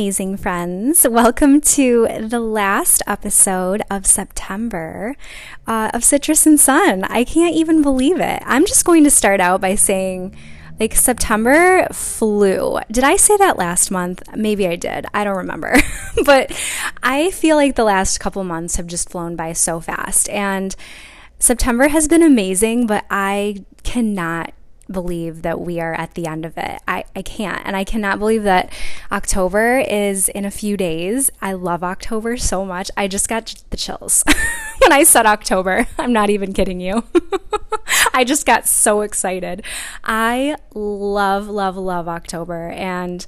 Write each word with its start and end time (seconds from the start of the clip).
Amazing 0.00 0.38
friends. 0.38 1.06
Welcome 1.06 1.60
to 1.60 2.08
the 2.20 2.40
last 2.40 3.02
episode 3.06 3.82
of 3.90 4.06
September 4.06 5.14
uh, 5.66 5.90
of 5.92 6.04
Citrus 6.04 6.46
and 6.46 6.58
Sun. 6.58 7.04
I 7.04 7.22
can't 7.22 7.54
even 7.54 7.82
believe 7.82 8.18
it. 8.18 8.42
I'm 8.46 8.64
just 8.64 8.86
going 8.86 9.04
to 9.04 9.10
start 9.10 9.40
out 9.40 9.60
by 9.60 9.74
saying, 9.74 10.34
like, 10.80 10.94
September 10.94 11.86
flew. 11.92 12.80
Did 12.90 13.04
I 13.04 13.16
say 13.16 13.36
that 13.36 13.58
last 13.58 13.90
month? 13.90 14.22
Maybe 14.34 14.66
I 14.66 14.76
did. 14.76 15.04
I 15.12 15.22
don't 15.22 15.36
remember. 15.36 15.76
but 16.24 16.50
I 17.02 17.30
feel 17.32 17.56
like 17.56 17.76
the 17.76 17.84
last 17.84 18.20
couple 18.20 18.42
months 18.42 18.76
have 18.76 18.86
just 18.86 19.10
flown 19.10 19.36
by 19.36 19.52
so 19.52 19.80
fast. 19.80 20.30
And 20.30 20.74
September 21.38 21.88
has 21.88 22.08
been 22.08 22.22
amazing, 22.22 22.86
but 22.86 23.04
I 23.10 23.66
cannot 23.82 24.54
believe 24.90 25.42
that 25.42 25.60
we 25.60 25.80
are 25.80 25.94
at 25.94 26.14
the 26.14 26.26
end 26.26 26.44
of 26.44 26.56
it. 26.56 26.80
I, 26.86 27.04
I 27.14 27.22
can't. 27.22 27.62
And 27.64 27.76
I 27.76 27.84
cannot 27.84 28.18
believe 28.18 28.42
that 28.44 28.72
October 29.10 29.78
is 29.78 30.28
in 30.28 30.44
a 30.44 30.50
few 30.50 30.76
days. 30.76 31.30
I 31.40 31.52
love 31.52 31.82
October 31.82 32.36
so 32.36 32.64
much. 32.64 32.90
I 32.96 33.08
just 33.08 33.28
got 33.28 33.54
the 33.70 33.76
chills 33.76 34.24
when 34.78 34.92
I 34.92 35.04
said 35.04 35.26
October. 35.26 35.86
I'm 35.98 36.12
not 36.12 36.30
even 36.30 36.52
kidding 36.52 36.80
you. 36.80 37.04
I 38.14 38.24
just 38.24 38.46
got 38.46 38.66
so 38.66 39.02
excited. 39.02 39.62
I 40.04 40.56
love, 40.74 41.48
love, 41.48 41.76
love 41.76 42.08
October. 42.08 42.70
And 42.70 43.26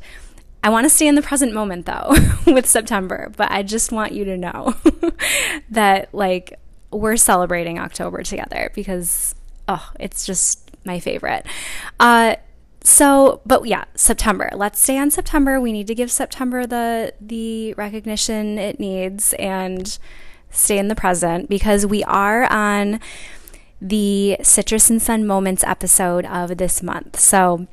I 0.65 0.71
want 0.71 0.85
to 0.85 0.91
stay 0.91 1.09
in 1.09 1.17
the 1.17 1.23
present 1.23 1.53
moment 1.53 1.87
though 1.87 2.15
with 2.47 2.67
September, 2.67 3.33
but 3.37 3.51
I 3.51 3.63
just 3.63 3.91
want 3.91 4.13
you 4.13 4.25
to 4.25 4.37
know 4.37 4.77
that 5.71 6.15
like 6.15 6.59
we're 6.93 7.17
celebrating 7.17 7.79
October 7.79 8.23
together 8.23 8.71
because 8.75 9.35
oh, 9.67 9.91
it's 9.99 10.25
just 10.25 10.62
my 10.85 10.99
favorite. 11.01 11.47
Uh, 12.01 12.37
so, 12.85 13.41
but 13.47 13.67
yeah, 13.67 13.85
September. 13.95 14.51
Let's 14.55 14.81
stay 14.81 14.99
on 14.99 15.11
September. 15.11 15.61
We 15.61 15.73
need 15.73 15.87
to 15.87 15.95
give 15.95 16.11
September 16.11 16.67
the 16.67 17.15
the 17.21 17.75
recognition 17.75 18.59
it 18.59 18.81
needs 18.81 19.35
and 19.35 19.99
stay 20.51 20.79
in 20.79 20.89
the 20.89 20.95
present 20.95 21.49
because 21.49 21.87
we 21.87 22.03
are 22.05 22.45
on 22.53 23.01
the 23.81 24.37
Citrus 24.43 24.91
and 24.91 25.01
Sun 25.01 25.27
Moments 25.27 25.65
episode 25.65 26.25
of 26.27 26.57
this 26.59 26.83
month. 26.83 27.19
So, 27.19 27.67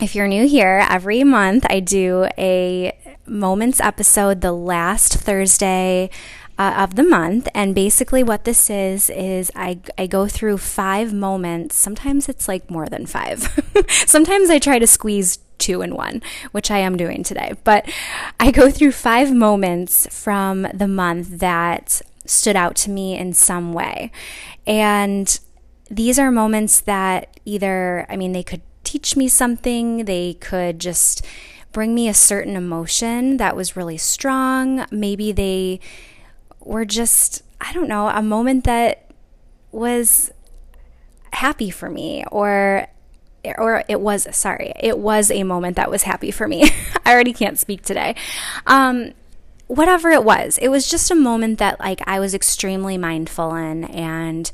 if 0.00 0.14
you're 0.14 0.28
new 0.28 0.46
here, 0.46 0.84
every 0.88 1.24
month 1.24 1.66
I 1.68 1.80
do 1.80 2.26
a 2.36 2.96
Moments 3.26 3.80
episode 3.80 4.40
the 4.40 4.52
last 4.52 5.14
Thursday 5.14 6.10
uh, 6.60 6.74
of 6.76 6.94
the 6.94 7.02
month. 7.02 7.48
And 7.54 7.74
basically, 7.74 8.22
what 8.22 8.44
this 8.44 8.68
is, 8.68 9.08
is 9.08 9.50
I, 9.56 9.80
I 9.96 10.06
go 10.06 10.28
through 10.28 10.58
five 10.58 11.10
moments. 11.10 11.74
Sometimes 11.74 12.28
it's 12.28 12.48
like 12.48 12.70
more 12.70 12.86
than 12.86 13.06
five. 13.06 13.48
Sometimes 13.88 14.50
I 14.50 14.58
try 14.58 14.78
to 14.78 14.86
squeeze 14.86 15.38
two 15.56 15.80
in 15.80 15.94
one, 15.94 16.20
which 16.52 16.70
I 16.70 16.78
am 16.78 16.98
doing 16.98 17.22
today. 17.22 17.54
But 17.64 17.90
I 18.38 18.50
go 18.50 18.70
through 18.70 18.92
five 18.92 19.32
moments 19.32 20.06
from 20.14 20.66
the 20.74 20.86
month 20.86 21.38
that 21.38 22.02
stood 22.26 22.56
out 22.56 22.76
to 22.76 22.90
me 22.90 23.16
in 23.16 23.32
some 23.32 23.72
way. 23.72 24.12
And 24.66 25.40
these 25.90 26.18
are 26.18 26.30
moments 26.30 26.82
that 26.82 27.40
either, 27.46 28.04
I 28.10 28.16
mean, 28.16 28.32
they 28.32 28.42
could 28.42 28.60
teach 28.84 29.16
me 29.16 29.28
something, 29.28 30.04
they 30.04 30.34
could 30.34 30.78
just 30.78 31.24
bring 31.72 31.94
me 31.94 32.06
a 32.06 32.14
certain 32.14 32.54
emotion 32.54 33.38
that 33.38 33.56
was 33.56 33.76
really 33.76 33.96
strong. 33.96 34.84
Maybe 34.90 35.32
they 35.32 35.80
were 36.60 36.84
just, 36.84 37.42
I 37.60 37.72
don't 37.72 37.88
know, 37.88 38.08
a 38.08 38.22
moment 38.22 38.64
that 38.64 39.10
was 39.72 40.32
happy 41.32 41.70
for 41.70 41.88
me 41.88 42.24
or 42.30 42.86
or 43.56 43.84
it 43.88 44.00
was 44.00 44.26
sorry 44.36 44.72
it 44.80 44.98
was 44.98 45.30
a 45.30 45.44
moment 45.44 45.76
that 45.76 45.88
was 45.88 46.02
happy 46.02 46.30
for 46.30 46.48
me 46.48 46.64
i 47.06 47.12
already 47.12 47.32
can't 47.32 47.58
speak 47.58 47.82
today 47.82 48.14
um, 48.66 49.12
whatever 49.68 50.10
it 50.10 50.24
was 50.24 50.58
it 50.58 50.68
was 50.68 50.90
just 50.90 51.10
a 51.10 51.14
moment 51.14 51.58
that 51.58 51.78
like 51.78 52.00
i 52.06 52.18
was 52.18 52.34
extremely 52.34 52.98
mindful 52.98 53.54
in 53.54 53.84
and 53.84 54.50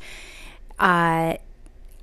uh, 0.78 1.34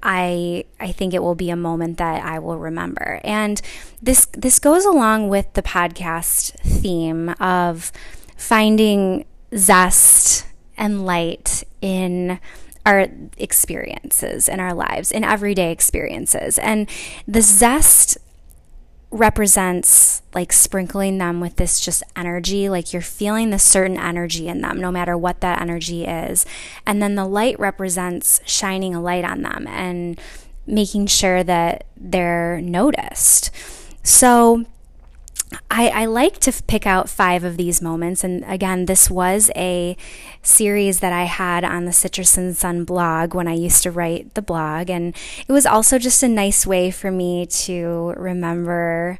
I 0.02 0.66
I 0.80 0.92
think 0.92 1.14
it 1.14 1.24
will 1.24 1.36
be 1.36 1.50
a 1.50 1.56
moment 1.56 1.98
that 1.98 2.24
I 2.26 2.40
will 2.40 2.58
remember. 2.58 3.22
And 3.24 3.62
this 4.02 4.26
this 4.34 4.60
goes 4.60 4.84
along 4.84 5.30
with 5.30 5.54
the 5.54 5.62
podcast 5.62 6.52
theme 6.60 7.30
of 7.40 7.92
finding 8.36 9.26
zest 9.56 10.46
and 10.78 11.06
light 11.06 11.64
in 11.82 12.40
our 12.86 13.08
experiences 13.38 14.50
in 14.50 14.60
our 14.60 14.74
lives, 14.74 15.12
in 15.12 15.24
everyday 15.24 15.72
experiences. 15.72 16.58
And 16.60 16.90
the 17.28 17.42
zest 17.42 18.18
represents 19.10 20.24
like 20.34 20.52
sprinkling 20.52 21.20
them 21.20 21.40
with 21.40 21.56
this 21.56 21.80
just 21.80 22.04
energy, 22.16 22.68
like 22.68 22.92
you're 22.92 23.02
feeling 23.02 23.52
this 23.52 23.64
certain 23.64 23.98
energy 23.98 24.48
in 24.48 24.62
them, 24.62 24.82
no 24.82 24.92
matter 24.92 25.16
what 25.16 25.40
that 25.42 25.62
energy 25.62 26.04
is. 26.06 26.46
And 26.86 27.02
then 27.02 27.16
the 27.16 27.26
light 27.26 27.60
represents 27.60 28.42
shining 28.46 28.96
a 28.96 29.02
light 29.02 29.24
on 29.24 29.44
them 29.44 29.68
and 29.68 30.20
making 30.66 31.08
sure 31.08 31.44
that 31.44 31.86
they're 31.96 32.60
noticed. 32.62 33.52
So, 34.02 34.66
I, 35.70 35.90
I, 35.90 36.06
like 36.06 36.40
to 36.40 36.64
pick 36.68 36.86
out 36.86 37.10
five 37.10 37.44
of 37.44 37.58
these 37.58 37.82
moments. 37.82 38.24
And 38.24 38.44
again, 38.46 38.86
this 38.86 39.10
was 39.10 39.50
a 39.56 39.98
series 40.42 41.00
that 41.00 41.14
I 41.14 41.24
had 41.24 41.64
on 41.64 41.86
the 41.86 41.94
Citrus 41.94 42.38
and 42.38 42.56
Sun 42.56 42.86
blog 42.86 43.34
when 43.34 43.48
I 43.48 43.54
used 43.54 43.84
to 43.84 43.92
write 43.92 44.34
the 44.36 44.42
blog. 44.42 44.90
And 44.90 45.16
it 45.48 45.52
was 45.52 45.66
also 45.66 45.98
just 45.98 46.24
a 46.24 46.28
nice 46.28 46.66
way 46.66 46.92
for 46.92 47.12
me 47.12 47.46
to 47.48 48.14
remember 48.18 49.20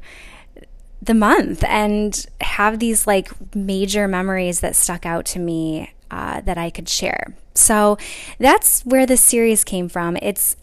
the 1.02 1.14
month 1.14 1.62
and 1.64 2.26
have 2.40 2.78
these 2.78 3.06
like 3.06 3.30
major 3.54 4.08
memories 4.08 4.60
that 4.60 4.74
stuck 4.74 5.04
out 5.04 5.24
to 5.26 5.38
me 5.38 5.92
uh, 6.10 6.40
that 6.42 6.56
I 6.56 6.70
could 6.70 6.88
share. 6.88 7.34
So 7.54 7.98
that's 8.38 8.82
where 8.82 9.06
this 9.06 9.20
series 9.20 9.64
came 9.64 9.88
from. 9.88 10.16
It's, 10.22 10.56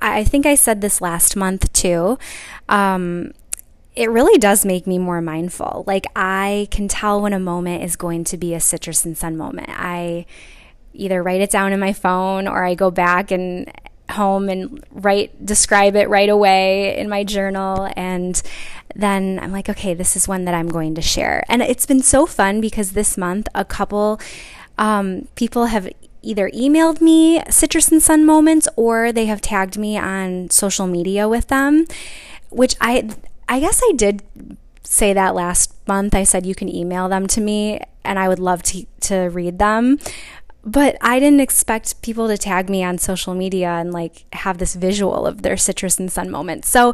I 0.00 0.24
think 0.24 0.46
I 0.46 0.54
said 0.54 0.80
this 0.80 1.00
last 1.00 1.36
month 1.36 1.72
too. 1.72 2.18
Um, 2.68 3.32
it 3.98 4.10
really 4.10 4.38
does 4.38 4.64
make 4.64 4.86
me 4.86 4.96
more 4.96 5.20
mindful. 5.20 5.82
Like 5.84 6.06
I 6.14 6.68
can 6.70 6.86
tell 6.86 7.20
when 7.20 7.32
a 7.32 7.40
moment 7.40 7.82
is 7.82 7.96
going 7.96 8.22
to 8.24 8.36
be 8.36 8.54
a 8.54 8.60
citrus 8.60 9.04
and 9.04 9.18
sun 9.18 9.36
moment. 9.36 9.70
I 9.70 10.24
either 10.94 11.20
write 11.20 11.40
it 11.40 11.50
down 11.50 11.72
in 11.72 11.80
my 11.80 11.92
phone 11.92 12.46
or 12.46 12.64
I 12.64 12.76
go 12.76 12.92
back 12.92 13.32
and 13.32 13.68
home 14.12 14.48
and 14.48 14.84
write 14.92 15.44
describe 15.44 15.96
it 15.96 16.08
right 16.08 16.28
away 16.28 16.96
in 16.96 17.08
my 17.08 17.24
journal 17.24 17.90
and 17.94 18.40
then 18.94 19.38
I'm 19.42 19.52
like 19.52 19.68
okay 19.68 19.92
this 19.92 20.16
is 20.16 20.26
one 20.26 20.46
that 20.46 20.54
I'm 20.54 20.68
going 20.68 20.94
to 20.94 21.02
share 21.02 21.44
and 21.46 21.60
it's 21.60 21.84
been 21.84 22.00
so 22.00 22.24
fun 22.24 22.62
because 22.62 22.92
this 22.92 23.18
month 23.18 23.48
a 23.54 23.66
couple 23.66 24.18
um, 24.78 25.28
people 25.34 25.66
have 25.66 25.92
either 26.22 26.48
emailed 26.50 27.02
me 27.02 27.42
citrus 27.50 27.92
and 27.92 28.02
sun 28.02 28.24
moments 28.24 28.66
or 28.76 29.12
they 29.12 29.26
have 29.26 29.42
tagged 29.42 29.76
me 29.76 29.98
on 29.98 30.48
social 30.48 30.86
media 30.86 31.28
with 31.28 31.48
them 31.48 31.84
which 32.48 32.76
I 32.80 33.10
I 33.48 33.60
guess 33.60 33.80
I 33.82 33.92
did 33.96 34.22
say 34.84 35.12
that 35.12 35.34
last 35.34 35.74
month. 35.86 36.14
I 36.14 36.24
said 36.24 36.46
you 36.46 36.54
can 36.54 36.68
email 36.68 37.08
them 37.08 37.26
to 37.28 37.40
me 37.40 37.80
and 38.04 38.18
I 38.18 38.28
would 38.28 38.38
love 38.38 38.62
to, 38.64 38.86
to 39.02 39.16
read 39.28 39.58
them. 39.58 39.98
But 40.64 40.98
I 41.00 41.18
didn't 41.18 41.40
expect 41.40 42.02
people 42.02 42.28
to 42.28 42.36
tag 42.36 42.68
me 42.68 42.84
on 42.84 42.98
social 42.98 43.34
media 43.34 43.68
and 43.68 43.92
like 43.92 44.24
have 44.34 44.58
this 44.58 44.74
visual 44.74 45.26
of 45.26 45.42
their 45.42 45.56
citrus 45.56 45.98
and 45.98 46.12
sun 46.12 46.30
moment. 46.30 46.64
So 46.64 46.92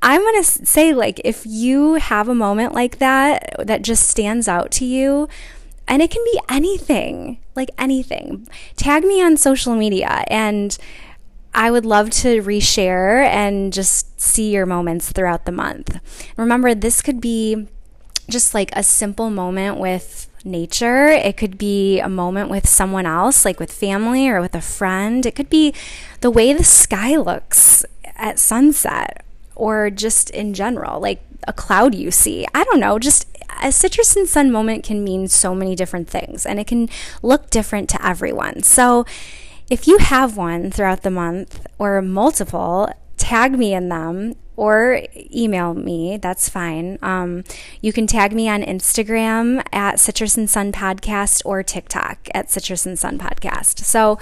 I'm 0.00 0.20
going 0.20 0.42
to 0.42 0.44
say, 0.44 0.94
like, 0.94 1.20
if 1.24 1.44
you 1.44 1.94
have 1.94 2.28
a 2.28 2.34
moment 2.34 2.72
like 2.72 2.98
that 2.98 3.56
that 3.58 3.82
just 3.82 4.08
stands 4.08 4.48
out 4.48 4.70
to 4.72 4.86
you, 4.86 5.28
and 5.86 6.00
it 6.00 6.10
can 6.10 6.22
be 6.24 6.40
anything, 6.48 7.38
like 7.56 7.70
anything, 7.76 8.46
tag 8.76 9.04
me 9.04 9.20
on 9.20 9.36
social 9.36 9.74
media 9.74 10.24
and 10.28 10.78
I 11.54 11.70
would 11.70 11.84
love 11.84 12.10
to 12.10 12.42
reshare 12.42 13.24
and 13.24 13.72
just 13.72 14.20
see 14.20 14.50
your 14.52 14.66
moments 14.66 15.10
throughout 15.10 15.46
the 15.46 15.52
month. 15.52 15.98
Remember, 16.36 16.74
this 16.74 17.02
could 17.02 17.20
be 17.20 17.66
just 18.28 18.54
like 18.54 18.70
a 18.74 18.82
simple 18.82 19.30
moment 19.30 19.78
with 19.78 20.28
nature. 20.44 21.08
It 21.08 21.36
could 21.36 21.58
be 21.58 22.00
a 22.00 22.08
moment 22.08 22.50
with 22.50 22.68
someone 22.68 23.06
else, 23.06 23.44
like 23.44 23.58
with 23.58 23.72
family 23.72 24.28
or 24.28 24.40
with 24.40 24.54
a 24.54 24.60
friend. 24.60 25.26
It 25.26 25.34
could 25.34 25.50
be 25.50 25.74
the 26.20 26.30
way 26.30 26.52
the 26.52 26.64
sky 26.64 27.16
looks 27.16 27.84
at 28.16 28.38
sunset 28.38 29.24
or 29.54 29.90
just 29.90 30.30
in 30.30 30.54
general, 30.54 31.00
like 31.00 31.20
a 31.46 31.52
cloud 31.52 31.94
you 31.94 32.10
see. 32.10 32.46
I 32.54 32.64
don't 32.64 32.80
know, 32.80 32.98
just 32.98 33.26
a 33.62 33.72
citrus 33.72 34.16
and 34.16 34.28
sun 34.28 34.50
moment 34.50 34.84
can 34.84 35.04
mean 35.04 35.28
so 35.28 35.54
many 35.54 35.74
different 35.74 36.08
things 36.08 36.46
and 36.46 36.58
it 36.58 36.66
can 36.66 36.88
look 37.22 37.50
different 37.50 37.88
to 37.90 38.06
everyone. 38.06 38.62
So, 38.62 39.04
if 39.70 39.86
you 39.86 39.98
have 39.98 40.36
one 40.36 40.70
throughout 40.70 41.02
the 41.02 41.10
month 41.10 41.66
or 41.78 42.02
multiple, 42.02 42.92
tag 43.16 43.56
me 43.56 43.72
in 43.72 43.88
them 43.88 44.34
or 44.56 45.02
email 45.32 45.72
me. 45.72 46.18
That's 46.18 46.48
fine. 46.48 46.98
Um, 47.00 47.44
you 47.80 47.92
can 47.92 48.06
tag 48.06 48.34
me 48.34 48.48
on 48.48 48.62
Instagram 48.62 49.64
at 49.72 50.00
Citrus 50.00 50.36
and 50.36 50.50
Sun 50.50 50.72
Podcast 50.72 51.40
or 51.44 51.62
TikTok 51.62 52.28
at 52.34 52.50
Citrus 52.50 52.84
and 52.84 52.98
Sun 52.98 53.18
Podcast. 53.18 53.84
So, 53.84 54.18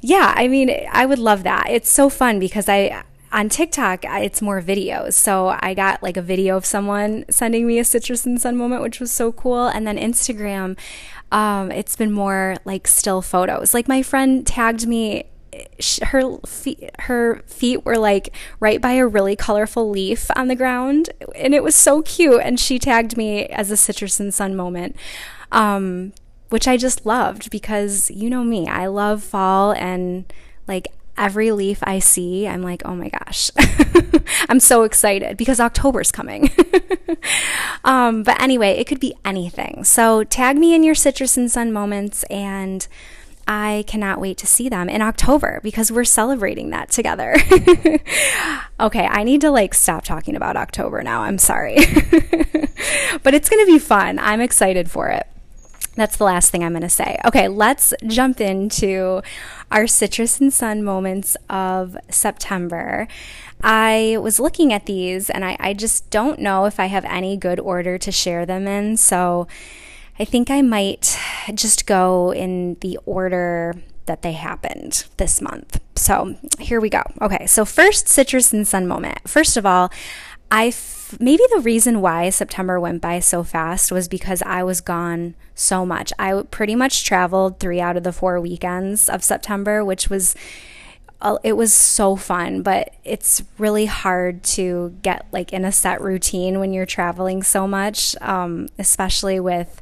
yeah, 0.00 0.34
I 0.36 0.46
mean, 0.46 0.70
I 0.92 1.06
would 1.06 1.18
love 1.18 1.42
that. 1.42 1.66
It's 1.70 1.90
so 1.90 2.08
fun 2.08 2.38
because 2.38 2.68
I 2.68 3.02
on 3.32 3.48
TikTok, 3.48 4.04
it's 4.04 4.42
more 4.42 4.60
videos. 4.60 5.14
So 5.14 5.56
I 5.60 5.74
got 5.74 6.02
like 6.02 6.16
a 6.16 6.22
video 6.22 6.56
of 6.56 6.66
someone 6.66 7.24
sending 7.30 7.66
me 7.66 7.78
a 7.78 7.84
citrus 7.84 8.26
and 8.26 8.40
sun 8.40 8.56
moment, 8.56 8.82
which 8.82 9.00
was 9.00 9.10
so 9.10 9.32
cool. 9.32 9.66
And 9.66 9.86
then 9.86 9.96
Instagram, 9.96 10.78
um, 11.32 11.72
it's 11.72 11.96
been 11.96 12.12
more 12.12 12.56
like 12.64 12.86
still 12.86 13.22
photos. 13.22 13.74
Like 13.74 13.88
my 13.88 14.02
friend 14.02 14.46
tagged 14.46 14.86
me 14.86 15.24
her 16.02 16.38
feet, 16.46 16.90
her 17.00 17.42
feet 17.46 17.84
were 17.84 17.98
like 17.98 18.34
right 18.60 18.80
by 18.80 18.92
a 18.92 19.06
really 19.06 19.36
colorful 19.36 19.90
leaf 19.90 20.30
on 20.34 20.48
the 20.48 20.54
ground, 20.54 21.10
and 21.34 21.54
it 21.54 21.62
was 21.62 21.74
so 21.74 22.02
cute. 22.02 22.40
And 22.42 22.58
she 22.58 22.78
tagged 22.78 23.16
me 23.16 23.46
as 23.46 23.70
a 23.70 23.76
citrus 23.76 24.20
and 24.20 24.32
sun 24.32 24.56
moment, 24.56 24.96
um, 25.50 26.12
which 26.48 26.68
I 26.68 26.76
just 26.76 27.04
loved 27.04 27.50
because 27.50 28.10
you 28.10 28.30
know 28.30 28.44
me, 28.44 28.68
I 28.68 28.86
love 28.86 29.22
fall 29.22 29.72
and 29.72 30.30
like 30.66 30.88
every 31.16 31.52
leaf 31.52 31.78
I 31.82 31.98
see, 31.98 32.46
I'm 32.48 32.62
like, 32.62 32.82
oh 32.84 32.94
my 32.94 33.08
gosh, 33.08 33.50
I'm 34.48 34.60
so 34.60 34.82
excited 34.82 35.36
because 35.36 35.60
October's 35.60 36.12
coming. 36.12 36.50
um, 37.84 38.22
but 38.22 38.40
anyway, 38.40 38.72
it 38.72 38.86
could 38.86 39.00
be 39.00 39.14
anything. 39.24 39.84
So 39.84 40.24
tag 40.24 40.56
me 40.56 40.74
in 40.74 40.82
your 40.82 40.94
citrus 40.94 41.36
and 41.36 41.50
sun 41.50 41.72
moments 41.72 42.24
and 42.24 42.86
I 43.46 43.84
cannot 43.86 44.20
wait 44.20 44.38
to 44.38 44.46
see 44.46 44.68
them 44.68 44.88
in 44.88 45.02
October 45.02 45.60
because 45.62 45.90
we're 45.90 46.04
celebrating 46.04 46.70
that 46.70 46.90
together. 46.90 47.34
okay, 48.80 49.06
I 49.06 49.24
need 49.24 49.40
to 49.40 49.50
like 49.50 49.74
stop 49.74 50.04
talking 50.04 50.36
about 50.36 50.56
October 50.56 51.02
now. 51.02 51.22
I'm 51.22 51.38
sorry. 51.38 51.76
but 53.22 53.34
it's 53.34 53.48
going 53.48 53.66
to 53.66 53.72
be 53.72 53.78
fun. 53.78 54.18
I'm 54.18 54.40
excited 54.40 54.90
for 54.90 55.08
it. 55.08 55.26
That's 55.94 56.16
the 56.16 56.24
last 56.24 56.50
thing 56.50 56.64
I'm 56.64 56.72
going 56.72 56.82
to 56.82 56.88
say. 56.88 57.18
Okay, 57.24 57.48
let's 57.48 57.92
jump 58.06 58.40
into 58.40 59.22
our 59.72 59.86
citrus 59.86 60.40
and 60.40 60.52
sun 60.52 60.84
moments 60.84 61.36
of 61.50 61.96
September. 62.08 63.08
I 63.62 64.18
was 64.20 64.38
looking 64.38 64.72
at 64.72 64.86
these 64.86 65.30
and 65.30 65.44
I, 65.44 65.56
I 65.58 65.72
just 65.74 66.10
don't 66.10 66.38
know 66.38 66.66
if 66.66 66.78
I 66.78 66.86
have 66.86 67.04
any 67.06 67.36
good 67.36 67.58
order 67.58 67.98
to 67.98 68.12
share 68.12 68.46
them 68.46 68.68
in. 68.68 68.96
So, 68.96 69.48
I 70.18 70.24
think 70.24 70.50
I 70.50 70.62
might 70.62 71.18
just 71.54 71.86
go 71.86 72.32
in 72.32 72.76
the 72.80 72.98
order 73.06 73.74
that 74.06 74.22
they 74.22 74.32
happened 74.32 75.04
this 75.16 75.40
month. 75.40 75.80
So 75.96 76.36
here 76.58 76.80
we 76.80 76.90
go. 76.90 77.02
Okay, 77.20 77.46
so 77.46 77.64
first, 77.64 78.08
citrus 78.08 78.52
and 78.52 78.66
sun 78.66 78.86
moment. 78.86 79.28
First 79.28 79.56
of 79.56 79.64
all, 79.64 79.90
I 80.50 80.70
maybe 81.20 81.42
the 81.54 81.60
reason 81.60 82.00
why 82.00 82.30
September 82.30 82.78
went 82.78 83.00
by 83.00 83.20
so 83.20 83.42
fast 83.42 83.92
was 83.92 84.08
because 84.08 84.42
I 84.42 84.62
was 84.62 84.80
gone 84.80 85.34
so 85.54 85.84
much. 85.86 86.12
I 86.18 86.42
pretty 86.50 86.74
much 86.74 87.04
traveled 87.04 87.58
three 87.60 87.80
out 87.80 87.96
of 87.96 88.02
the 88.02 88.12
four 88.12 88.40
weekends 88.40 89.08
of 89.08 89.24
September, 89.24 89.84
which 89.84 90.08
was 90.10 90.34
it 91.44 91.52
was 91.52 91.72
so 91.72 92.16
fun, 92.16 92.62
but 92.62 92.94
it's 93.04 93.42
really 93.58 93.86
hard 93.86 94.42
to 94.42 94.96
get 95.02 95.26
like 95.30 95.52
in 95.52 95.64
a 95.64 95.70
set 95.72 96.00
routine 96.00 96.58
when 96.58 96.72
you're 96.72 96.86
traveling 96.86 97.42
so 97.42 97.68
much, 97.68 98.16
um, 98.20 98.68
especially 98.78 99.38
with 99.38 99.80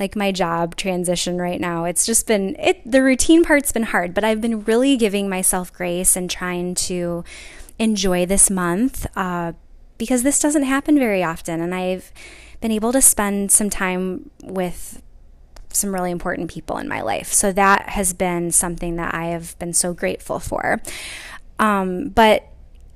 like 0.00 0.16
my 0.16 0.32
job 0.32 0.76
transition 0.76 1.38
right 1.38 1.60
now. 1.60 1.84
It's 1.84 2.06
just 2.06 2.26
been 2.26 2.56
it 2.58 2.80
the 2.90 3.02
routine 3.02 3.44
part's 3.44 3.72
been 3.72 3.82
hard, 3.82 4.14
but 4.14 4.24
I've 4.24 4.40
been 4.40 4.64
really 4.64 4.96
giving 4.96 5.28
myself 5.28 5.72
grace 5.72 6.16
and 6.16 6.30
trying 6.30 6.74
to 6.76 7.24
enjoy 7.78 8.24
this 8.24 8.48
month 8.48 9.06
uh, 9.14 9.52
because 9.98 10.22
this 10.22 10.38
doesn't 10.38 10.62
happen 10.62 10.98
very 10.98 11.22
often, 11.22 11.60
and 11.60 11.74
I've 11.74 12.12
been 12.60 12.72
able 12.72 12.92
to 12.92 13.02
spend 13.02 13.52
some 13.52 13.70
time 13.70 14.30
with 14.42 15.02
some 15.70 15.92
really 15.92 16.10
important 16.10 16.50
people 16.50 16.78
in 16.78 16.88
my 16.88 17.00
life. 17.00 17.32
So 17.32 17.52
that 17.52 17.90
has 17.90 18.12
been 18.12 18.50
something 18.50 18.96
that 18.96 19.14
I 19.14 19.26
have 19.26 19.58
been 19.58 19.72
so 19.72 19.92
grateful 19.92 20.40
for. 20.40 20.80
Um, 21.58 22.08
but 22.08 22.48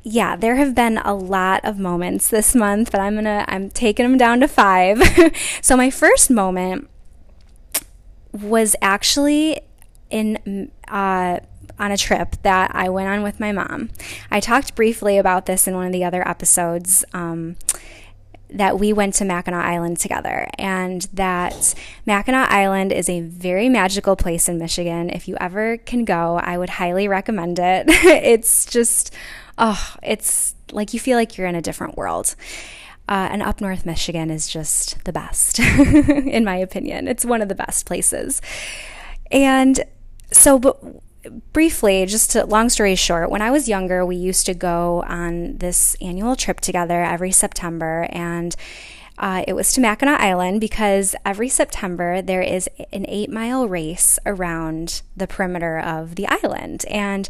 yeah, 0.02 0.34
there 0.36 0.56
have 0.56 0.74
been 0.74 0.98
a 0.98 1.14
lot 1.14 1.64
of 1.64 1.78
moments 1.78 2.28
this 2.28 2.54
month, 2.54 2.90
but 2.90 3.00
I'm 3.00 3.14
gonna 3.14 3.44
I'm 3.46 3.70
taking 3.70 4.04
them 4.04 4.18
down 4.18 4.40
to 4.40 4.48
five. 4.48 5.00
so 5.62 5.76
my 5.76 5.90
first 5.90 6.30
moment 6.30 6.88
was 8.32 8.74
actually 8.82 9.60
in 10.10 10.70
uh, 10.88 11.40
on 11.82 11.90
a 11.90 11.96
trip 11.96 12.36
that 12.42 12.70
I 12.74 12.88
went 12.88 13.08
on 13.08 13.22
with 13.22 13.40
my 13.40 13.50
mom. 13.50 13.90
I 14.30 14.38
talked 14.38 14.76
briefly 14.76 15.18
about 15.18 15.46
this 15.46 15.66
in 15.66 15.74
one 15.74 15.86
of 15.86 15.92
the 15.92 16.04
other 16.04 16.26
episodes. 16.26 17.04
Um, 17.12 17.56
that 18.48 18.78
we 18.78 18.92
went 18.92 19.14
to 19.14 19.24
Mackinac 19.24 19.64
Island 19.64 19.98
together, 19.98 20.46
and 20.58 21.08
that 21.14 21.74
Mackinac 22.04 22.50
Island 22.50 22.92
is 22.92 23.08
a 23.08 23.20
very 23.22 23.70
magical 23.70 24.14
place 24.14 24.46
in 24.46 24.58
Michigan. 24.58 25.08
If 25.08 25.26
you 25.26 25.38
ever 25.40 25.78
can 25.78 26.04
go, 26.04 26.38
I 26.42 26.58
would 26.58 26.68
highly 26.68 27.08
recommend 27.08 27.58
it. 27.58 27.86
it's 27.88 28.66
just, 28.66 29.14
oh, 29.56 29.96
it's 30.02 30.54
like 30.70 30.92
you 30.92 31.00
feel 31.00 31.16
like 31.16 31.38
you're 31.38 31.46
in 31.46 31.54
a 31.54 31.62
different 31.62 31.96
world. 31.96 32.34
Uh, 33.08 33.28
and 33.32 33.42
up 33.42 33.62
north 33.62 33.86
Michigan 33.86 34.30
is 34.30 34.48
just 34.48 35.02
the 35.04 35.12
best, 35.12 35.58
in 35.58 36.44
my 36.44 36.56
opinion. 36.56 37.08
It's 37.08 37.24
one 37.24 37.40
of 37.40 37.48
the 37.48 37.54
best 37.54 37.86
places. 37.86 38.42
And 39.30 39.80
so, 40.30 40.58
but 40.58 40.78
briefly, 41.52 42.06
just 42.06 42.32
to, 42.32 42.44
long 42.46 42.68
story 42.68 42.94
short, 42.94 43.30
when 43.30 43.42
I 43.42 43.50
was 43.50 43.68
younger, 43.68 44.04
we 44.04 44.16
used 44.16 44.46
to 44.46 44.54
go 44.54 45.04
on 45.06 45.58
this 45.58 45.96
annual 46.00 46.36
trip 46.36 46.60
together 46.60 47.02
every 47.02 47.32
September, 47.32 48.06
and 48.10 48.54
uh, 49.18 49.44
it 49.46 49.52
was 49.52 49.72
to 49.72 49.80
Mackinac 49.80 50.20
Island 50.20 50.60
because 50.60 51.14
every 51.24 51.48
September 51.48 52.22
there 52.22 52.42
is 52.42 52.68
an 52.92 53.04
eight 53.08 53.30
mile 53.30 53.68
race 53.68 54.18
around 54.24 55.02
the 55.16 55.26
perimeter 55.26 55.78
of 55.78 56.14
the 56.14 56.26
island. 56.26 56.84
And 56.90 57.28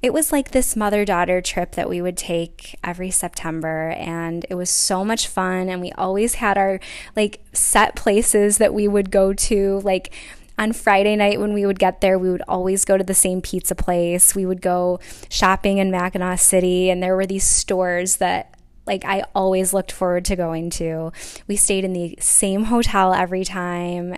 it 0.00 0.12
was 0.12 0.32
like 0.32 0.50
this 0.50 0.76
mother 0.76 1.04
daughter 1.04 1.40
trip 1.40 1.72
that 1.72 1.88
we 1.88 2.00
would 2.00 2.16
take 2.16 2.78
every 2.84 3.10
September 3.10 3.90
and 3.96 4.44
it 4.50 4.54
was 4.54 4.68
so 4.68 5.02
much 5.02 5.26
fun 5.26 5.70
and 5.70 5.80
we 5.80 5.92
always 5.92 6.34
had 6.34 6.58
our 6.58 6.78
like 7.16 7.40
set 7.54 7.96
places 7.96 8.58
that 8.58 8.74
we 8.74 8.86
would 8.86 9.10
go 9.10 9.32
to 9.32 9.80
like 9.82 10.12
on 10.58 10.72
Friday 10.72 11.16
night 11.16 11.40
when 11.40 11.52
we 11.52 11.66
would 11.66 11.78
get 11.78 12.00
there, 12.00 12.18
we 12.18 12.30
would 12.30 12.42
always 12.46 12.84
go 12.84 12.96
to 12.96 13.04
the 13.04 13.14
same 13.14 13.40
pizza 13.40 13.74
place. 13.74 14.34
We 14.34 14.46
would 14.46 14.62
go 14.62 15.00
shopping 15.28 15.78
in 15.78 15.90
Mackinaw 15.90 16.38
City, 16.38 16.90
and 16.90 17.02
there 17.02 17.16
were 17.16 17.26
these 17.26 17.44
stores 17.44 18.16
that 18.16 18.54
like 18.86 19.04
I 19.04 19.24
always 19.34 19.72
looked 19.72 19.92
forward 19.92 20.24
to 20.26 20.36
going 20.36 20.70
to. 20.70 21.10
We 21.48 21.56
stayed 21.56 21.84
in 21.84 21.92
the 21.92 22.16
same 22.20 22.64
hotel 22.64 23.14
every 23.14 23.44
time. 23.44 24.16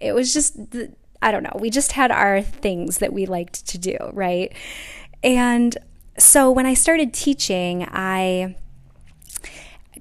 It 0.00 0.12
was 0.12 0.32
just 0.32 0.58
I 1.20 1.32
don't 1.32 1.42
know. 1.42 1.56
We 1.58 1.70
just 1.70 1.92
had 1.92 2.10
our 2.10 2.42
things 2.42 2.98
that 2.98 3.12
we 3.12 3.26
liked 3.26 3.66
to 3.68 3.78
do, 3.78 3.96
right? 4.12 4.52
And 5.22 5.76
so 6.16 6.50
when 6.50 6.66
I 6.66 6.74
started 6.74 7.12
teaching, 7.12 7.86
I 7.90 8.56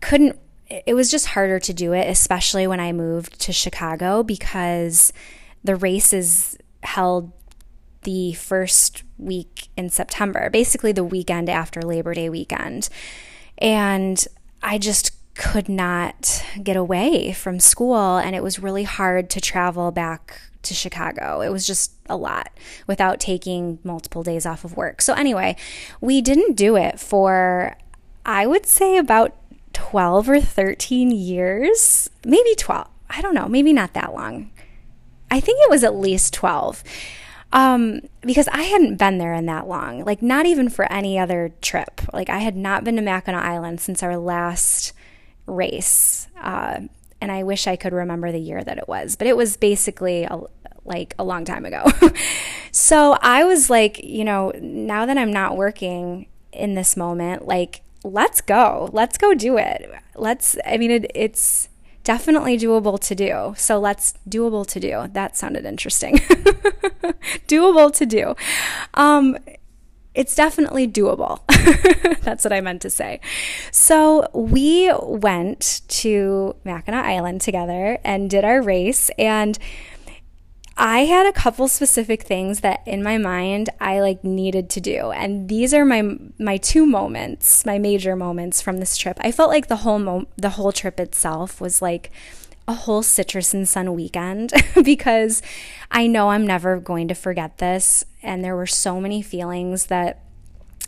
couldn't, 0.02 0.38
it 0.70 0.94
was 0.94 1.10
just 1.10 1.28
harder 1.28 1.60
to 1.60 1.74
do 1.74 1.94
it, 1.94 2.08
especially 2.08 2.68
when 2.68 2.80
I 2.80 2.92
moved 2.92 3.40
to 3.42 3.54
Chicago 3.54 4.22
because 4.22 5.12
the 5.64 5.76
race 5.76 6.14
is 6.14 6.58
held 6.84 7.32
the 8.04 8.34
first 8.34 9.04
week 9.18 9.68
in 9.76 9.90
September, 9.90 10.50
basically 10.50 10.92
the 10.92 11.04
weekend 11.04 11.50
after 11.50 11.82
Labor 11.82 12.14
Day 12.14 12.30
weekend. 12.30 12.90
And 13.58 14.26
I 14.62 14.78
just 14.78 15.12
could 15.36 15.70
not 15.70 16.44
get 16.64 16.76
away 16.76 17.32
from 17.34 17.60
school, 17.60 18.18
and 18.18 18.36
it 18.36 18.44
was 18.44 18.60
really 18.60 18.84
hard 18.84 19.30
to 19.32 19.42
travel 19.42 19.92
back 19.92 20.40
to 20.64 20.74
Chicago. 20.74 21.42
It 21.42 21.50
was 21.50 21.66
just 21.66 21.94
a 22.10 22.18
lot 22.18 22.50
without 22.88 23.20
taking 23.20 23.80
multiple 23.84 24.24
days 24.24 24.46
off 24.46 24.64
of 24.64 24.76
work. 24.76 25.02
So, 25.02 25.14
anyway, 25.14 25.56
we 26.02 26.22
didn't 26.22 26.56
do 26.56 26.76
it 26.76 27.00
for, 27.00 27.78
I 28.26 28.48
would 28.48 28.66
say, 28.66 28.98
about 28.98 29.36
12 29.74 30.30
or 30.30 30.42
13 30.42 31.12
years, 31.12 32.10
maybe 32.26 32.56
12. 32.56 32.88
I 33.10 33.22
don't 33.22 33.36
know, 33.36 33.48
maybe 33.48 33.74
not 33.74 33.94
that 33.94 34.14
long. 34.14 34.52
I 35.30 35.40
think 35.40 35.60
it 35.62 35.70
was 35.70 35.84
at 35.84 35.96
least 35.96 36.34
12. 36.34 36.84
Um, 37.54 38.02
because 38.22 38.48
I 38.50 38.64
hadn't 38.64 38.98
been 38.98 39.20
there 39.20 39.34
in 39.34 39.46
that 39.46 39.68
long, 39.68 40.04
like 40.04 40.22
not 40.22 40.46
even 40.46 40.70
for 40.70 40.92
any 40.92 41.18
other 41.18 41.54
trip. 41.62 42.02
Like 42.12 42.30
I 42.30 42.40
had 42.40 42.58
not 42.58 42.84
been 42.84 42.98
to 42.98 43.02
Mackinac 43.02 43.44
Island 43.44 43.80
since 43.80 44.04
our 44.04 44.18
last 44.18 44.92
race. 45.46 46.28
Uh, 46.40 46.82
and 47.22 47.32
I 47.32 47.44
wish 47.44 47.66
I 47.66 47.78
could 47.78 47.94
remember 47.94 48.32
the 48.32 48.40
year 48.40 48.64
that 48.64 48.78
it 48.78 48.88
was, 48.88 49.16
but 49.16 49.28
it 49.28 49.38
was 49.38 49.58
basically 49.58 50.26
a, 50.26 50.42
like 50.86 51.16
a 51.18 51.24
long 51.24 51.46
time 51.46 51.66
ago. 51.66 51.86
so 52.72 53.18
I 53.22 53.44
was 53.46 53.70
like, 53.70 54.04
you 54.04 54.24
know, 54.24 54.52
now 54.60 55.06
that 55.06 55.18
I'm 55.18 55.32
not 55.32 55.58
working 55.58 56.28
in 56.52 56.76
this 56.76 56.98
moment, 56.98 57.48
like, 57.48 57.82
let's 58.04 58.42
go. 58.42 58.90
Let's 58.92 59.18
go 59.18 59.34
do 59.34 59.58
it. 59.58 59.90
Let's, 60.16 60.58
I 60.66 60.78
mean, 60.78 60.92
it, 60.92 61.12
it's 61.16 61.70
definitely 62.08 62.58
doable 62.58 62.98
to 62.98 63.14
do. 63.14 63.54
So 63.58 63.78
let's 63.78 64.14
doable 64.30 64.66
to 64.68 64.80
do. 64.80 65.10
That 65.12 65.36
sounded 65.36 65.66
interesting. 65.66 66.16
doable 67.50 67.94
to 67.96 68.06
do. 68.06 68.34
Um, 68.94 69.38
it's 70.16 70.34
definitely 70.34 70.88
doable. 70.88 71.42
That's 72.22 72.46
what 72.46 72.54
I 72.54 72.62
meant 72.62 72.82
to 72.84 72.90
say. 72.90 73.20
So 73.72 74.26
we 74.34 74.90
went 75.04 75.82
to 75.90 76.56
Mackinac 76.64 77.04
Island 77.04 77.42
together 77.42 78.00
and 78.06 78.30
did 78.30 78.46
our 78.46 78.62
race. 78.62 79.12
And 79.20 79.60
I 80.80 81.06
had 81.06 81.26
a 81.26 81.34
couple 81.34 81.68
specific 81.68 82.22
things 82.24 82.60
that 82.60 82.82
in 82.86 83.02
my 83.02 83.18
mind 83.18 83.70
I 83.82 84.00
like 84.00 84.24
needed 84.24 84.70
to 84.72 84.82
do. 84.82 85.12
And 85.12 85.50
these 85.50 85.74
are 85.74 85.84
my 85.84 86.18
my 86.38 86.58
two 86.58 86.86
moments, 86.86 87.66
my 87.66 87.80
major 87.80 88.16
moments 88.16 88.62
from 88.62 88.78
this 88.78 88.96
trip. 88.96 89.18
I 89.22 89.32
felt 89.32 89.50
like 89.50 89.68
the 89.68 89.78
whole 89.78 89.98
mo- 89.98 90.28
the 90.38 90.52
whole 90.52 90.72
trip 90.72 91.00
itself 91.00 91.60
was 91.60 91.82
like 91.82 92.12
a 92.68 92.74
whole 92.74 93.02
citrus 93.02 93.54
and 93.54 93.68
sun 93.68 93.96
weekend 93.96 94.54
because 94.84 95.42
I 95.90 96.06
know 96.06 96.30
I'm 96.30 96.46
never 96.46 96.80
going 96.80 97.08
to 97.08 97.16
forget 97.16 97.58
this 97.58 98.06
and 98.22 98.44
there 98.44 98.56
were 98.56 98.68
so 98.68 99.00
many 99.00 99.22
feelings 99.22 99.88
that 99.88 100.22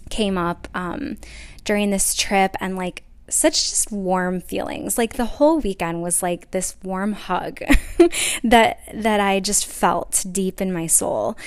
came 0.10 0.38
up 0.38 0.68
um, 0.76 1.18
during 1.64 1.90
this 1.90 2.14
trip 2.14 2.56
and 2.60 2.76
like 2.76 3.04
such 3.30 3.70
just 3.70 3.92
warm 3.92 4.42
feelings. 4.42 4.98
Like 4.98 5.14
the 5.14 5.26
whole 5.26 5.60
weekend 5.60 6.02
was 6.02 6.24
like 6.24 6.52
this 6.52 6.76
warm 6.84 7.14
hug 7.14 7.60
that 8.44 8.80
that 8.94 9.20
I 9.20 9.40
just 9.40 9.66
felt 9.66 10.26
deep 10.32 10.62
in 10.62 10.74
my 10.74 10.88
soul, 10.88 11.38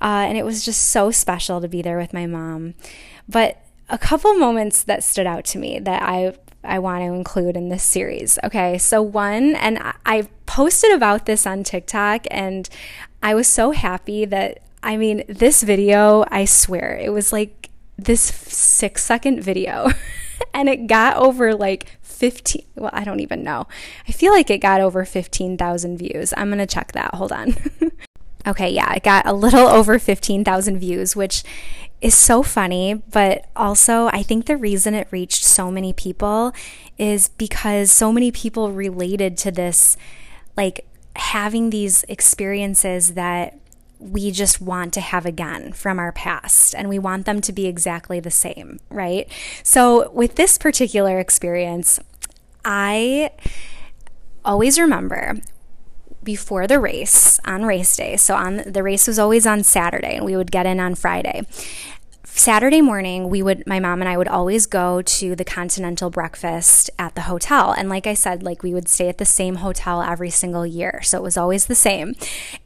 uh, 0.00 0.24
and 0.28 0.36
it 0.38 0.44
was 0.44 0.64
just 0.64 0.82
so 0.82 1.10
special 1.10 1.60
to 1.60 1.68
be 1.68 1.82
there 1.82 1.98
with 1.98 2.12
my 2.12 2.26
mom. 2.26 2.74
But 3.28 3.60
a 3.88 3.98
couple 3.98 4.34
moments 4.34 4.82
that 4.84 5.02
stood 5.02 5.26
out 5.26 5.44
to 5.46 5.58
me 5.58 5.78
that 5.78 6.02
I 6.02 6.34
I 6.64 6.78
want 6.78 7.02
to 7.02 7.12
include 7.12 7.56
in 7.56 7.68
this 7.68 7.82
series. 7.82 8.38
Okay, 8.44 8.78
so 8.78 9.00
one, 9.00 9.54
and 9.56 9.78
I 10.04 10.28
posted 10.46 10.92
about 10.92 11.26
this 11.26 11.46
on 11.46 11.62
TikTok, 11.62 12.26
and 12.30 12.68
I 13.22 13.34
was 13.34 13.46
so 13.46 13.70
happy 13.70 14.24
that 14.26 14.60
I 14.82 14.96
mean 14.96 15.24
this 15.28 15.62
video. 15.62 16.24
I 16.30 16.44
swear 16.44 16.98
it 17.02 17.12
was 17.12 17.32
like 17.32 17.57
this 17.98 18.20
six 18.20 19.04
second 19.04 19.42
video. 19.42 19.90
and 20.54 20.68
it 20.68 20.86
got 20.86 21.16
over 21.16 21.52
like 21.52 21.98
15 22.02 22.62
well 22.76 22.90
i 22.92 23.04
don't 23.04 23.20
even 23.20 23.42
know. 23.42 23.66
I 24.08 24.12
feel 24.12 24.32
like 24.32 24.50
it 24.50 24.58
got 24.58 24.80
over 24.80 25.04
15000 25.04 25.98
views. 25.98 26.32
I'm 26.36 26.48
gonna 26.48 26.66
check 26.66 26.92
that. 26.92 27.14
Hold 27.14 27.32
on. 27.32 27.56
Okay 28.46 28.70
yeah 28.70 28.94
it 28.94 29.02
got 29.02 29.26
a 29.26 29.32
little 29.32 29.66
over 29.68 29.98
15000 29.98 30.78
views 30.78 31.14
which 31.14 31.42
is 32.00 32.14
so 32.14 32.42
funny 32.42 32.94
but 32.94 33.44
also 33.56 34.06
i 34.06 34.22
think 34.22 34.46
the 34.46 34.56
reason 34.56 34.94
it 34.94 35.08
reached 35.10 35.44
so 35.44 35.70
many 35.70 35.92
people 35.92 36.52
is 36.96 37.28
because 37.30 37.90
so 37.90 38.12
many 38.12 38.30
people 38.30 38.70
related 38.70 39.36
to 39.36 39.50
this 39.50 39.96
like 40.56 40.86
having 41.16 41.70
these 41.70 42.04
experiences 42.04 43.14
that 43.14 43.58
we 43.98 44.30
just 44.30 44.60
want 44.60 44.94
to 44.94 45.00
have 45.00 45.26
again 45.26 45.72
from 45.72 45.98
our 45.98 46.12
past 46.12 46.74
and 46.74 46.88
we 46.88 46.98
want 46.98 47.26
them 47.26 47.40
to 47.40 47.52
be 47.52 47.66
exactly 47.66 48.20
the 48.20 48.30
same, 48.30 48.78
right? 48.90 49.28
So, 49.62 50.10
with 50.10 50.36
this 50.36 50.56
particular 50.56 51.18
experience, 51.18 51.98
I 52.64 53.30
always 54.44 54.78
remember 54.78 55.40
before 56.22 56.66
the 56.66 56.78
race 56.78 57.40
on 57.44 57.64
race 57.64 57.96
day. 57.96 58.16
So 58.16 58.34
on 58.34 58.62
the 58.66 58.82
race 58.82 59.06
was 59.06 59.18
always 59.18 59.46
on 59.46 59.62
Saturday 59.62 60.16
and 60.16 60.26
we 60.26 60.36
would 60.36 60.50
get 60.50 60.66
in 60.66 60.80
on 60.80 60.94
Friday. 60.94 61.42
Saturday 62.30 62.80
morning, 62.80 63.28
we 63.28 63.42
would, 63.42 63.66
my 63.66 63.80
mom 63.80 64.00
and 64.00 64.08
I 64.08 64.16
would 64.16 64.28
always 64.28 64.66
go 64.66 65.02
to 65.02 65.34
the 65.34 65.44
continental 65.44 66.08
breakfast 66.08 66.88
at 66.98 67.14
the 67.14 67.22
hotel. 67.22 67.72
And 67.72 67.88
like 67.88 68.06
I 68.06 68.14
said, 68.14 68.42
like 68.42 68.62
we 68.62 68.72
would 68.72 68.88
stay 68.88 69.08
at 69.08 69.18
the 69.18 69.24
same 69.24 69.56
hotel 69.56 70.02
every 70.02 70.30
single 70.30 70.64
year. 70.64 71.00
So 71.02 71.18
it 71.18 71.22
was 71.22 71.36
always 71.36 71.66
the 71.66 71.74
same. 71.74 72.14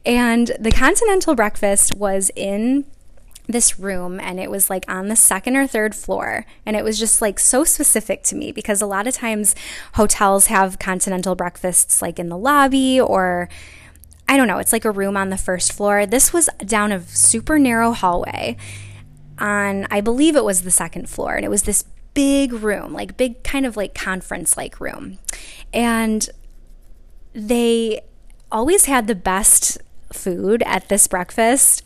And 0.05 0.51
the 0.59 0.71
continental 0.71 1.33
breakfast 1.33 1.95
was 1.95 2.29
in 2.35 2.85
this 3.47 3.77
room 3.79 4.19
and 4.19 4.39
it 4.39 4.49
was 4.49 4.69
like 4.69 4.85
on 4.87 5.09
the 5.09 5.15
second 5.15 5.57
or 5.57 5.67
third 5.67 5.93
floor 5.93 6.45
and 6.65 6.77
it 6.77 6.83
was 6.83 6.97
just 6.97 7.21
like 7.21 7.37
so 7.37 7.65
specific 7.65 8.23
to 8.23 8.35
me 8.35 8.53
because 8.53 8.81
a 8.81 8.85
lot 8.85 9.05
of 9.05 9.13
times 9.13 9.53
hotels 9.95 10.47
have 10.47 10.79
continental 10.79 11.35
breakfasts 11.35 12.01
like 12.01 12.19
in 12.19 12.29
the 12.29 12.37
lobby 12.37 13.01
or 13.01 13.49
I 14.29 14.37
don't 14.37 14.47
know, 14.47 14.59
it's 14.59 14.71
like 14.71 14.85
a 14.85 14.91
room 14.91 15.17
on 15.17 15.29
the 15.29 15.37
first 15.37 15.73
floor. 15.73 16.05
This 16.05 16.31
was 16.31 16.49
down 16.65 16.93
a 16.93 17.01
super 17.01 17.59
narrow 17.59 17.91
hallway 17.91 18.55
on, 19.39 19.87
I 19.89 20.01
believe 20.01 20.35
it 20.35 20.43
was 20.43 20.61
the 20.61 20.71
second 20.71 21.09
floor, 21.09 21.35
and 21.35 21.45
it 21.45 21.49
was 21.49 21.63
this 21.63 21.85
big 22.13 22.53
room, 22.53 22.93
like 22.93 23.17
big 23.17 23.43
kind 23.43 23.65
of 23.65 23.75
like 23.75 23.93
conference 23.93 24.57
like 24.57 24.79
room. 24.79 25.19
And 25.73 26.29
they 27.33 28.01
always 28.51 28.85
had 28.85 29.07
the 29.07 29.15
best 29.15 29.79
food 30.11 30.63
at 30.65 30.89
this 30.89 31.07
breakfast. 31.07 31.83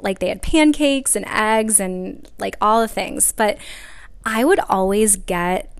Like 0.00 0.20
they 0.20 0.28
had 0.28 0.42
pancakes 0.42 1.16
and 1.16 1.26
eggs 1.26 1.80
and 1.80 2.28
like 2.38 2.56
all 2.60 2.80
the 2.80 2.88
things. 2.88 3.32
But 3.32 3.58
I 4.24 4.44
would 4.44 4.60
always 4.60 5.16
get 5.16 5.76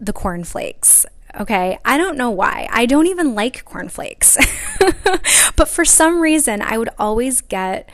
the 0.00 0.12
cornflakes. 0.12 1.04
Okay. 1.38 1.78
I 1.84 1.98
don't 1.98 2.16
know 2.16 2.30
why. 2.30 2.68
I 2.70 2.86
don't 2.86 3.08
even 3.08 3.34
like 3.34 3.64
cornflakes. 3.64 4.38
but 5.56 5.68
for 5.68 5.84
some 5.84 6.20
reason, 6.20 6.62
I 6.62 6.78
would 6.78 6.90
always 6.98 7.40
get 7.40 7.90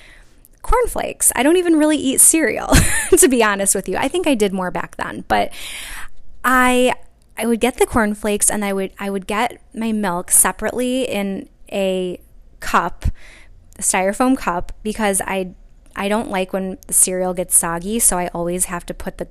cornflakes. 0.62 1.32
I 1.36 1.42
don't 1.42 1.56
even 1.56 1.76
really 1.76 1.98
eat 1.98 2.20
cereal, 2.20 2.70
to 3.16 3.28
be 3.28 3.42
honest 3.42 3.74
with 3.74 3.88
you. 3.88 3.96
I 3.96 4.08
think 4.08 4.26
I 4.26 4.34
did 4.34 4.52
more 4.52 4.70
back 4.70 4.96
then, 4.96 5.24
but 5.28 5.52
I 6.44 6.94
I 7.36 7.46
would 7.46 7.60
get 7.60 7.76
the 7.76 7.86
cornflakes 7.86 8.50
and 8.50 8.64
I 8.64 8.72
would 8.72 8.92
I 8.98 9.10
would 9.10 9.26
get 9.26 9.60
my 9.74 9.92
milk 9.92 10.30
separately 10.30 11.02
in 11.02 11.48
a 11.70 12.20
cup, 12.60 13.06
a 13.78 13.82
styrofoam 13.82 14.36
cup 14.36 14.72
because 14.82 15.20
I 15.20 15.54
I 15.94 16.08
don't 16.08 16.30
like 16.30 16.52
when 16.52 16.78
the 16.86 16.92
cereal 16.92 17.34
gets 17.34 17.56
soggy, 17.56 17.98
so 17.98 18.18
I 18.18 18.28
always 18.28 18.66
have 18.66 18.86
to 18.86 18.94
put 18.94 19.18
the 19.18 19.28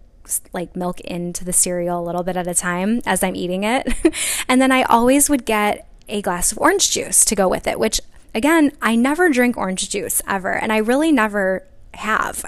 like 0.54 0.76
milk 0.76 1.00
into 1.02 1.44
the 1.44 1.54
cereal 1.54 2.00
a 2.00 2.06
little 2.06 2.24
bit 2.24 2.38
at 2.38 2.48
a 2.48 2.54
time 2.54 3.02
as 3.06 3.24
I'm 3.24 3.36
eating 3.36 3.64
it. 3.64 3.92
and 4.48 4.62
then 4.62 4.72
I 4.72 4.84
always 4.84 5.30
would 5.30 5.46
get 5.46 5.88
a 6.08 6.22
glass 6.22 6.52
of 6.52 6.58
orange 6.60 6.92
juice 6.92 7.26
to 7.26 7.36
go 7.36 7.48
with 7.48 7.68
it, 7.68 7.80
which 7.80 8.02
Again, 8.34 8.72
I 8.82 8.96
never 8.96 9.30
drink 9.30 9.58
orange 9.58 9.90
juice 9.90 10.22
ever, 10.28 10.52
and 10.52 10.72
I 10.72 10.78
really 10.78 11.12
never 11.12 11.66
have. 11.94 12.44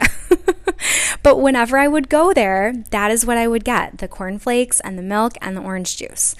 but 1.23 1.37
whenever 1.37 1.77
I 1.77 1.87
would 1.87 2.09
go 2.09 2.33
there, 2.33 2.73
that 2.91 3.11
is 3.11 3.25
what 3.25 3.37
I 3.37 3.47
would 3.47 3.63
get 3.63 3.97
the 3.97 4.07
cornflakes 4.07 4.79
and 4.79 4.97
the 4.97 5.03
milk 5.03 5.33
and 5.41 5.57
the 5.57 5.61
orange 5.61 5.97
juice. 5.97 6.35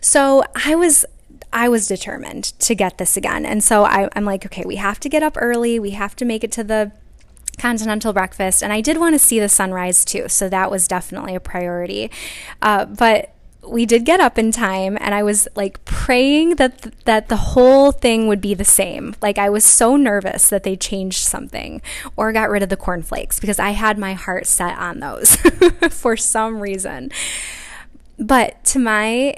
So 0.00 0.44
I 0.64 0.74
was. 0.74 1.04
I 1.50 1.70
was 1.70 1.86
determined 1.86 2.44
to 2.58 2.74
get 2.74 2.98
this 2.98 3.16
again. 3.16 3.46
And 3.46 3.64
so 3.64 3.84
I, 3.84 4.10
I'm 4.14 4.26
like, 4.26 4.44
okay, 4.44 4.64
we 4.66 4.76
have 4.76 5.00
to 5.00 5.08
get 5.08 5.22
up 5.22 5.34
early. 5.40 5.78
We 5.78 5.92
have 5.92 6.14
to 6.16 6.26
make 6.26 6.44
it 6.44 6.52
to 6.52 6.64
the 6.64 6.92
continental 7.58 8.12
breakfast. 8.12 8.62
And 8.62 8.70
I 8.70 8.82
did 8.82 8.98
want 8.98 9.14
to 9.14 9.18
see 9.18 9.40
the 9.40 9.48
sunrise 9.48 10.04
too. 10.04 10.28
So 10.28 10.50
that 10.50 10.70
was 10.70 10.86
definitely 10.86 11.34
a 11.34 11.40
priority. 11.40 12.10
Uh, 12.60 12.84
but 12.84 13.34
we 13.68 13.86
did 13.86 14.04
get 14.04 14.20
up 14.20 14.38
in 14.38 14.52
time 14.52 14.96
and 15.00 15.14
I 15.14 15.22
was 15.22 15.48
like 15.54 15.84
praying 15.84 16.56
that 16.56 16.82
th- 16.82 16.94
that 17.04 17.28
the 17.28 17.36
whole 17.36 17.92
thing 17.92 18.26
would 18.26 18.40
be 18.40 18.54
the 18.54 18.64
same. 18.64 19.14
Like 19.20 19.38
I 19.38 19.50
was 19.50 19.64
so 19.64 19.96
nervous 19.96 20.48
that 20.48 20.62
they 20.62 20.76
changed 20.76 21.20
something 21.20 21.82
or 22.16 22.32
got 22.32 22.50
rid 22.50 22.62
of 22.62 22.68
the 22.68 22.76
cornflakes 22.76 23.40
because 23.40 23.58
I 23.58 23.70
had 23.70 23.98
my 23.98 24.14
heart 24.14 24.46
set 24.46 24.76
on 24.78 25.00
those 25.00 25.36
for 25.90 26.16
some 26.16 26.60
reason. 26.60 27.10
But 28.18 28.62
to 28.64 28.78
my 28.78 29.36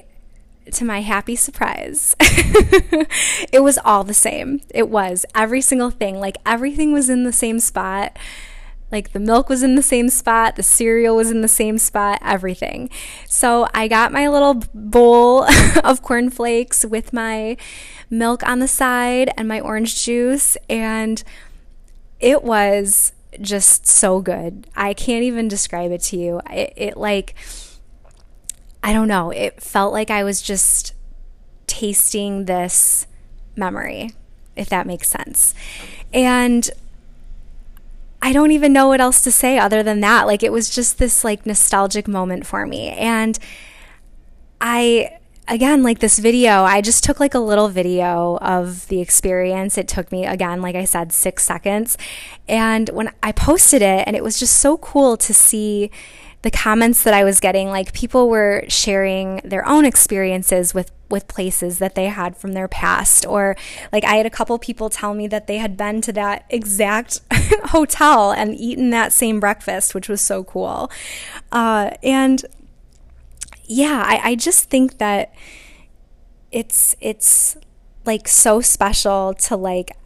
to 0.72 0.84
my 0.84 1.00
happy 1.00 1.36
surprise, 1.36 2.14
it 2.20 3.62
was 3.62 3.78
all 3.84 4.04
the 4.04 4.14
same. 4.14 4.60
It 4.70 4.88
was 4.88 5.26
every 5.34 5.60
single 5.60 5.90
thing, 5.90 6.20
like 6.20 6.36
everything 6.46 6.92
was 6.92 7.10
in 7.10 7.24
the 7.24 7.32
same 7.32 7.60
spot. 7.60 8.16
Like 8.90 9.12
the 9.12 9.20
milk 9.20 9.48
was 9.48 9.62
in 9.62 9.76
the 9.76 9.82
same 9.82 10.08
spot, 10.08 10.56
the 10.56 10.62
cereal 10.62 11.16
was 11.16 11.30
in 11.30 11.40
the 11.40 11.48
same 11.48 11.78
spot, 11.78 12.18
everything. 12.22 12.90
So 13.26 13.68
I 13.72 13.88
got 13.88 14.12
my 14.12 14.28
little 14.28 14.62
bowl 14.74 15.44
of 15.84 16.02
cornflakes 16.02 16.84
with 16.84 17.12
my 17.12 17.56
milk 18.08 18.46
on 18.46 18.58
the 18.58 18.68
side 18.68 19.30
and 19.36 19.46
my 19.46 19.60
orange 19.60 20.02
juice, 20.04 20.56
and 20.68 21.22
it 22.18 22.42
was 22.42 23.12
just 23.40 23.86
so 23.86 24.20
good. 24.20 24.66
I 24.74 24.92
can't 24.92 25.22
even 25.22 25.48
describe 25.48 25.92
it 25.92 26.02
to 26.02 26.16
you. 26.16 26.40
It, 26.50 26.72
it 26.76 26.96
like, 26.96 27.34
I 28.82 28.92
don't 28.92 29.08
know, 29.08 29.30
it 29.30 29.62
felt 29.62 29.92
like 29.92 30.10
I 30.10 30.24
was 30.24 30.42
just 30.42 30.94
tasting 31.66 32.46
this 32.46 33.06
memory, 33.54 34.10
if 34.56 34.68
that 34.68 34.86
makes 34.86 35.08
sense. 35.08 35.54
And 36.12 36.68
I 38.22 38.32
don't 38.32 38.50
even 38.50 38.72
know 38.72 38.88
what 38.88 39.00
else 39.00 39.22
to 39.22 39.30
say 39.30 39.58
other 39.58 39.82
than 39.82 40.00
that. 40.00 40.26
Like 40.26 40.42
it 40.42 40.52
was 40.52 40.68
just 40.68 40.98
this 40.98 41.24
like 41.24 41.46
nostalgic 41.46 42.06
moment 42.06 42.46
for 42.46 42.66
me. 42.66 42.90
And 42.90 43.38
I 44.60 45.16
again 45.48 45.82
like 45.82 45.98
this 45.98 46.18
video, 46.18 46.62
I 46.62 46.80
just 46.80 47.02
took 47.02 47.18
like 47.18 47.34
a 47.34 47.40
little 47.40 47.68
video 47.68 48.36
of 48.38 48.86
the 48.88 49.00
experience. 49.00 49.78
It 49.78 49.88
took 49.88 50.12
me 50.12 50.26
again 50.26 50.60
like 50.60 50.76
I 50.76 50.84
said 50.84 51.12
6 51.12 51.42
seconds. 51.42 51.96
And 52.46 52.88
when 52.90 53.10
I 53.22 53.32
posted 53.32 53.82
it 53.82 54.04
and 54.06 54.14
it 54.14 54.22
was 54.22 54.38
just 54.38 54.58
so 54.58 54.76
cool 54.78 55.16
to 55.16 55.34
see 55.34 55.90
the 56.42 56.50
comments 56.50 57.02
that 57.02 57.12
I 57.12 57.24
was 57.24 57.38
getting, 57.38 57.68
like 57.68 57.92
people 57.92 58.28
were 58.28 58.64
sharing 58.68 59.40
their 59.44 59.66
own 59.66 59.84
experiences 59.84 60.72
with 60.72 60.90
with 61.10 61.26
places 61.26 61.80
that 61.80 61.96
they 61.96 62.06
had 62.06 62.36
from 62.36 62.52
their 62.52 62.68
past 62.68 63.26
or 63.26 63.56
like 63.92 64.04
I 64.04 64.14
had 64.14 64.26
a 64.26 64.30
couple 64.30 64.56
people 64.60 64.88
tell 64.88 65.12
me 65.12 65.26
that 65.26 65.48
they 65.48 65.58
had 65.58 65.76
been 65.76 66.00
to 66.02 66.12
that 66.12 66.46
exact 66.48 67.20
hotel 67.64 68.30
and 68.30 68.54
eaten 68.54 68.90
that 68.90 69.12
same 69.12 69.40
breakfast, 69.40 69.92
which 69.92 70.08
was 70.08 70.20
so 70.20 70.44
cool. 70.44 70.90
Uh, 71.50 71.90
and 72.02 72.44
yeah, 73.64 74.04
I, 74.06 74.30
I 74.30 74.34
just 74.36 74.70
think 74.70 74.98
that 74.98 75.34
it's 76.52 76.96
it's 77.00 77.56
like 78.04 78.26
so 78.28 78.60
special 78.60 79.34
to 79.34 79.56
like 79.56 79.96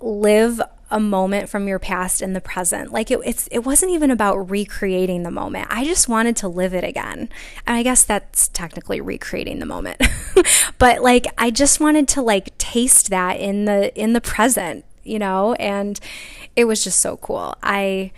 live 0.00 0.60
a 0.94 1.00
moment 1.00 1.48
from 1.48 1.66
your 1.66 1.80
past 1.80 2.22
in 2.22 2.34
the 2.34 2.40
present. 2.40 2.92
Like 2.92 3.10
it, 3.10 3.18
it's 3.24 3.48
it 3.50 3.58
wasn't 3.58 3.90
even 3.90 4.12
about 4.12 4.36
recreating 4.48 5.24
the 5.24 5.30
moment. 5.30 5.66
I 5.68 5.84
just 5.84 6.08
wanted 6.08 6.36
to 6.36 6.48
live 6.48 6.72
it 6.72 6.84
again. 6.84 7.28
And 7.66 7.76
I 7.76 7.82
guess 7.82 8.04
that's 8.04 8.46
technically 8.46 9.00
recreating 9.00 9.58
the 9.58 9.66
moment. 9.66 10.00
but 10.78 11.02
like 11.02 11.26
I 11.36 11.50
just 11.50 11.80
wanted 11.80 12.06
to 12.08 12.22
like 12.22 12.56
taste 12.58 13.10
that 13.10 13.40
in 13.40 13.64
the 13.64 13.92
in 14.00 14.12
the 14.12 14.20
present, 14.20 14.84
you 15.02 15.18
know? 15.18 15.54
And 15.54 15.98
it 16.54 16.66
was 16.66 16.84
just 16.84 17.00
so 17.00 17.16
cool. 17.16 17.56
I 17.60 18.12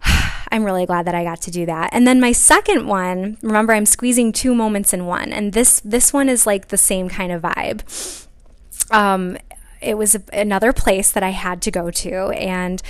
I'm 0.52 0.62
really 0.62 0.86
glad 0.86 1.08
that 1.08 1.16
I 1.16 1.24
got 1.24 1.42
to 1.42 1.50
do 1.50 1.66
that. 1.66 1.90
And 1.92 2.06
then 2.06 2.20
my 2.20 2.30
second 2.30 2.86
one, 2.86 3.36
remember 3.42 3.72
I'm 3.72 3.84
squeezing 3.84 4.30
two 4.30 4.54
moments 4.54 4.92
in 4.92 5.06
one, 5.06 5.32
and 5.32 5.54
this 5.54 5.80
this 5.84 6.12
one 6.12 6.28
is 6.28 6.46
like 6.46 6.68
the 6.68 6.78
same 6.78 7.08
kind 7.08 7.32
of 7.32 7.42
vibe. 7.42 8.28
Um, 8.92 9.38
it 9.80 9.96
was 9.96 10.16
another 10.32 10.72
place 10.72 11.10
that 11.10 11.22
I 11.22 11.30
had 11.30 11.62
to 11.62 11.70
go 11.70 11.90
to, 11.90 12.28
and 12.28 12.82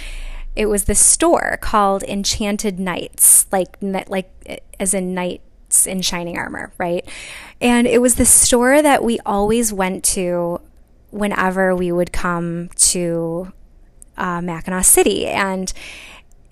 it 0.57 0.67
was 0.67 0.85
this 0.85 1.01
store 1.01 1.59
called 1.61 2.03
Enchanted 2.03 2.81
Knights, 2.81 3.47
like 3.53 3.77
like 3.81 4.31
as 4.79 4.95
in 4.95 5.15
knights 5.15 5.87
in 5.87 6.03
shining 6.03 6.37
armor, 6.37 6.73
right? 6.79 7.09
And 7.61 7.87
it 7.87 8.01
was 8.01 8.17
the 8.17 8.25
store 8.25 8.83
that 8.83 9.05
we 9.05 9.19
always 9.25 9.73
went 9.73 10.05
to 10.07 10.61
whenever 11.11 11.75
we 11.75 11.93
would 11.93 12.13
come 12.13 12.71
to 12.77 13.53
uh, 14.17 14.41
Mackinaw 14.41 14.85
City, 14.85 15.27
and 15.27 15.73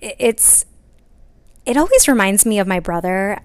it's 0.01 0.65
it 1.65 1.77
always 1.77 2.07
reminds 2.07 2.45
me 2.45 2.59
of 2.59 2.67
my 2.67 2.79
brother. 2.79 3.39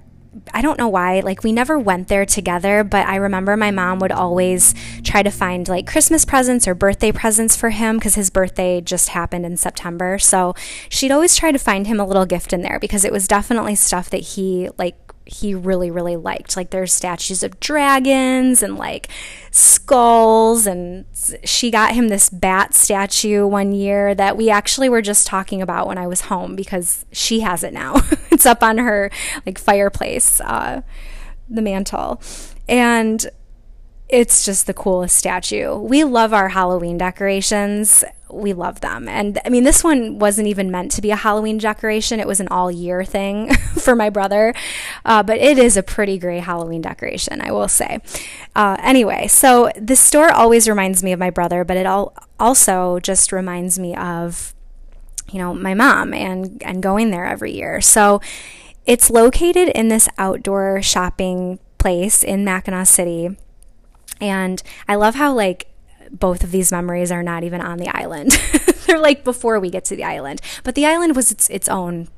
I 0.53 0.63
don't 0.63 0.79
know 0.79 0.89
why. 0.89 1.21
Like, 1.21 1.43
we 1.43 1.53
never 1.53 1.79
went 1.79 2.09
there 2.09 2.27
together, 2.27 2.85
but 2.85 3.07
I 3.07 3.17
remember 3.17 3.57
my 3.57 3.71
mom 3.71 3.99
would 4.01 4.13
always 4.13 4.75
try 5.03 5.23
to 5.23 5.31
find 5.31 5.69
like 5.69 5.87
Christmas 5.87 6.25
presents 6.25 6.67
or 6.67 6.75
birthday 6.75 7.13
presents 7.13 7.57
for 7.57 7.71
him 7.71 7.99
because 7.99 8.15
his 8.15 8.31
birthday 8.31 8.81
just 8.81 9.11
happened 9.11 9.47
in 9.47 9.57
September. 9.57 10.19
So 10.19 10.55
she'd 10.89 11.13
always 11.13 11.37
try 11.37 11.53
to 11.53 11.59
find 11.59 11.87
him 11.87 12.01
a 12.01 12.07
little 12.07 12.27
gift 12.27 12.53
in 12.53 12.63
there 12.63 12.79
because 12.79 13.05
it 13.05 13.13
was 13.13 13.29
definitely 13.29 13.75
stuff 13.75 14.11
that 14.11 14.19
he 14.19 14.69
like 14.79 15.04
he 15.27 15.55
really 15.55 15.91
really 15.91 16.17
liked. 16.17 16.57
Like 16.57 16.71
there's 16.71 16.93
statues 16.93 17.43
of 17.43 17.59
dragons 17.61 18.63
and 18.63 18.77
like 18.77 19.09
skulls 19.51 20.67
and 20.67 21.07
she 21.45 21.71
got 21.71 21.95
him 21.95 22.09
this 22.09 22.29
bat 22.29 22.75
statue 22.75 23.47
one 23.47 23.73
year 23.73 24.15
that 24.15 24.37
we 24.37 24.51
actually 24.51 24.89
were 24.89 25.03
just 25.03 25.27
talking 25.27 25.63
about 25.63 25.87
when 25.87 25.99
I 25.99 26.07
was 26.07 26.23
home 26.23 26.57
because 26.57 27.07
she 27.13 27.41
has 27.41 27.63
it 27.63 27.73
now. 27.73 27.97
It's 28.35 28.47
up 28.47 28.65
on 28.65 28.79
her 28.79 29.13
like 29.47 29.59
fireplace 29.59 30.41
uh, 30.41 30.83
the 31.49 31.63
mantle. 31.63 32.21
And 32.69 33.25
it's 34.15 34.45
just 34.45 34.69
the 34.69 34.75
coolest 34.75 35.17
statue. 35.17 35.75
We 35.75 36.05
love 36.05 36.33
our 36.33 36.51
Halloween 36.51 36.97
decorations. 36.97 38.05
We 38.31 38.53
love 38.53 38.81
them. 38.81 39.09
And 39.09 39.41
I 39.45 39.49
mean, 39.49 39.65
this 39.65 39.83
one 39.83 40.21
wasn't 40.21 40.47
even 40.47 40.71
meant 40.71 40.93
to 40.93 41.03
be 41.03 41.11
a 41.11 41.17
Halloween 41.17 41.59
decoration, 41.59 42.21
it 42.21 42.27
was 42.29 42.39
an 42.39 42.47
all 42.47 42.71
year 42.71 43.05
thing 43.05 43.53
for 43.55 43.97
my 43.97 44.11
brother. 44.11 44.55
Uh, 45.05 45.25
but 45.25 45.39
it 45.39 45.59
is 45.59 45.77
a 45.77 45.83
pretty 45.83 46.17
great 46.17 46.45
Halloween 46.45 46.81
decoration, 46.81 47.41
I 47.41 47.51
will 47.51 47.67
say. 47.67 47.99
Uh, 48.55 48.77
anyway, 48.81 49.27
so 49.27 49.69
the 49.77 49.97
store 49.97 50.31
always 50.31 50.69
reminds 50.69 51.03
me 51.03 51.11
of 51.11 51.19
my 51.19 51.31
brother, 51.31 51.65
but 51.65 51.77
it 51.77 51.85
all 51.85 52.15
also 52.39 53.01
just 53.01 53.33
reminds 53.33 53.81
me 53.81 53.97
of, 53.97 54.55
you 55.29 55.41
know, 55.41 55.53
my 55.53 55.75
mom 55.75 56.15
and, 56.15 56.63
and 56.65 56.85
going 56.85 57.11
there 57.11 57.27
every 57.27 57.51
year. 57.51 57.81
So 57.81 58.21
it's 58.87 59.11
located 59.11 59.71
in 59.71 59.89
this 59.89 60.09
outdoor 60.19 60.83
shopping 60.83 61.59
place 61.79 62.23
in 62.23 62.45
Mackinaw 62.45 62.87
City 62.87 63.37
and 64.21 64.63
I 64.89 64.95
love 64.95 65.15
how, 65.15 65.33
like, 65.33 65.69
both 66.11 66.45
of 66.45 66.51
these 66.51 66.71
memories 66.71 67.11
are 67.11 67.23
not 67.23 67.45
even 67.45 67.61
on 67.61 67.79
the 67.79 67.89
island. 67.89 68.33
They're 68.87 68.99
like 68.99 69.25
before 69.25 69.59
we 69.59 69.71
get 69.71 69.85
to 69.87 69.97
the 69.97 70.05
island. 70.05 70.41
But 70.63 70.75
the 70.75 70.87
island 70.87 71.17
was 71.17 71.31
its, 71.31 71.49
its 71.51 71.69
own, 71.69 72.09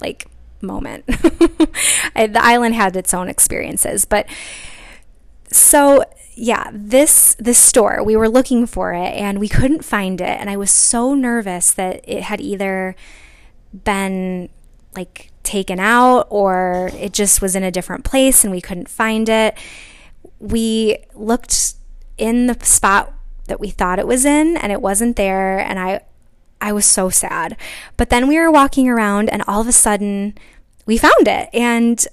like, 0.00 0.26
moment. 0.60 1.06
the 1.06 2.40
island 2.40 2.74
had 2.74 2.96
its 2.96 3.14
own 3.14 3.28
experiences. 3.28 4.04
But 4.04 4.26
so 5.50 6.04
yeah, 6.34 6.70
this 6.72 7.34
this 7.38 7.58
store, 7.58 8.02
we 8.04 8.16
were 8.16 8.28
looking 8.28 8.66
for 8.66 8.92
it 8.92 9.14
and 9.14 9.40
we 9.40 9.48
couldn't 9.48 9.84
find 9.84 10.20
it 10.20 10.40
and 10.40 10.48
I 10.48 10.56
was 10.56 10.70
so 10.70 11.14
nervous 11.14 11.72
that 11.72 12.00
it 12.04 12.22
had 12.22 12.40
either 12.40 12.94
been 13.84 14.48
like 14.94 15.30
taken 15.42 15.80
out 15.80 16.26
or 16.30 16.90
it 16.94 17.12
just 17.12 17.42
was 17.42 17.56
in 17.56 17.62
a 17.62 17.70
different 17.70 18.04
place 18.04 18.44
and 18.44 18.52
we 18.52 18.60
couldn't 18.60 18.88
find 18.88 19.28
it 19.28 19.56
we 20.38 20.98
looked 21.14 21.74
in 22.16 22.46
the 22.46 22.58
spot 22.64 23.12
that 23.46 23.60
we 23.60 23.70
thought 23.70 23.98
it 23.98 24.06
was 24.06 24.24
in 24.24 24.56
and 24.56 24.72
it 24.72 24.80
wasn't 24.80 25.16
there 25.16 25.58
and 25.58 25.78
I 25.78 26.00
I 26.60 26.72
was 26.72 26.86
so 26.86 27.08
sad. 27.08 27.56
But 27.96 28.10
then 28.10 28.26
we 28.26 28.38
were 28.38 28.50
walking 28.50 28.88
around 28.88 29.28
and 29.30 29.42
all 29.46 29.60
of 29.60 29.68
a 29.68 29.72
sudden 29.72 30.36
we 30.86 30.98
found 30.98 31.28
it 31.28 31.48
and 31.52 32.04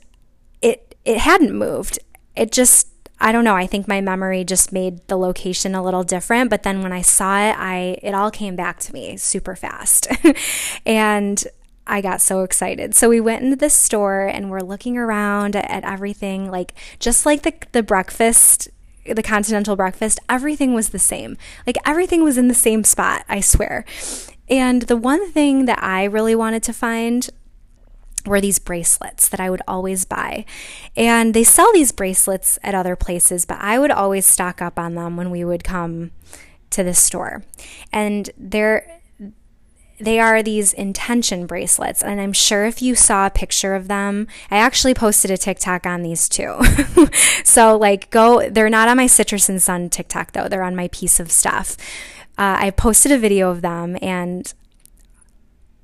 it 0.62 0.96
it 1.04 1.20
hadn't 1.20 1.58
moved. 1.58 2.00
It 2.36 2.52
just 2.52 2.90
I 3.20 3.32
don't 3.32 3.46
know, 3.46 3.56
I 3.56 3.66
think 3.66 3.88
my 3.88 4.02
memory 4.02 4.44
just 4.44 4.74
made 4.74 5.08
the 5.08 5.18
location 5.18 5.74
a 5.74 5.84
little 5.84 6.04
different, 6.04 6.50
but 6.50 6.64
then 6.64 6.82
when 6.84 6.92
I 6.92 7.02
saw 7.02 7.40
it, 7.40 7.56
I 7.58 7.98
it 8.02 8.14
all 8.14 8.32
came 8.32 8.56
back 8.56 8.80
to 8.82 8.94
me 8.94 9.18
super 9.18 9.56
fast. 9.56 10.08
and 10.86 11.44
I 11.88 12.02
got 12.02 12.22
so 12.22 12.42
excited. 12.42 12.96
So 12.96 13.10
we 13.10 13.22
went 13.22 13.44
into 13.44 13.56
the 13.56 13.70
store 13.70 14.26
and 14.26 14.50
we're 14.50 14.62
looking 14.62 14.98
around 14.98 15.56
at, 15.56 15.84
everything, 15.84 16.50
like 16.50 16.74
just 17.00 17.26
like 17.26 17.44
the 17.44 17.54
the 17.72 17.84
breakfast, 17.84 18.70
the 19.06 19.22
continental 19.22 19.76
breakfast, 19.76 20.20
everything 20.28 20.74
was 20.74 20.90
the 20.90 21.00
same. 21.00 21.38
Like 21.68 21.78
everything 21.86 22.24
was 22.24 22.38
in 22.38 22.48
the 22.48 22.54
same 22.54 22.84
spot, 22.84 23.24
I 23.30 23.40
swear. 23.40 23.86
And 24.50 24.84
the 24.84 24.98
one 24.98 25.32
thing 25.32 25.66
that 25.66 25.82
I 25.82 26.06
really 26.06 26.36
wanted 26.36 26.64
to 26.64 26.74
find 26.74 27.30
were 28.26 28.42
these 28.42 28.60
bracelets 28.60 29.30
that 29.30 29.40
I 29.40 29.50
would 29.50 29.62
always 29.68 30.06
buy. 30.06 30.46
And 30.96 31.34
they 31.34 31.44
sell 31.44 31.72
these 31.74 31.92
bracelets 31.92 32.58
at 32.64 32.76
other 32.76 32.96
places, 32.96 33.46
but 33.46 33.58
I 33.60 33.78
would 33.78 33.92
always 33.92 34.26
stock 34.26 34.62
up 34.62 34.80
on 34.80 34.96
them 34.96 35.16
when 35.18 35.30
we 35.30 35.46
would 35.46 35.64
come 35.64 36.12
to 36.72 36.84
the 36.84 36.94
store. 36.94 37.44
And 37.92 38.30
they're 38.38 39.02
they 40.00 40.20
are 40.20 40.44
these 40.44 40.74
intention 40.74 41.46
bracelets 41.46 42.04
and 42.04 42.20
i'm 42.20 42.34
sure 42.34 42.66
if 42.66 42.82
you 42.82 42.96
saw 42.96 43.26
a 43.26 43.30
picture 43.30 43.76
of 43.76 43.88
them 43.88 44.28
i 44.52 44.58
actually 44.58 44.94
posted 44.94 45.32
a 45.32 45.38
tiktok 45.38 45.86
on 45.86 46.02
these 46.02 46.28
too. 46.28 46.60
So 47.56 47.78
like 47.78 48.10
go 48.10 48.50
they're 48.50 48.70
not 48.70 48.90
on 48.90 48.98
my 48.98 49.08
citrus 49.08 49.48
and 49.48 49.62
sun 49.62 49.90
tiktok 49.90 50.34
though. 50.34 50.50
They're 50.50 50.62
on 50.62 50.76
my 50.76 50.90
piece 50.90 51.22
of 51.22 51.32
stuff. 51.32 51.78
Uh, 52.38 52.58
i 52.60 52.70
posted 52.70 53.14
a 53.14 53.18
video 53.18 53.50
of 53.50 53.62
them 53.62 53.98
and 54.02 54.54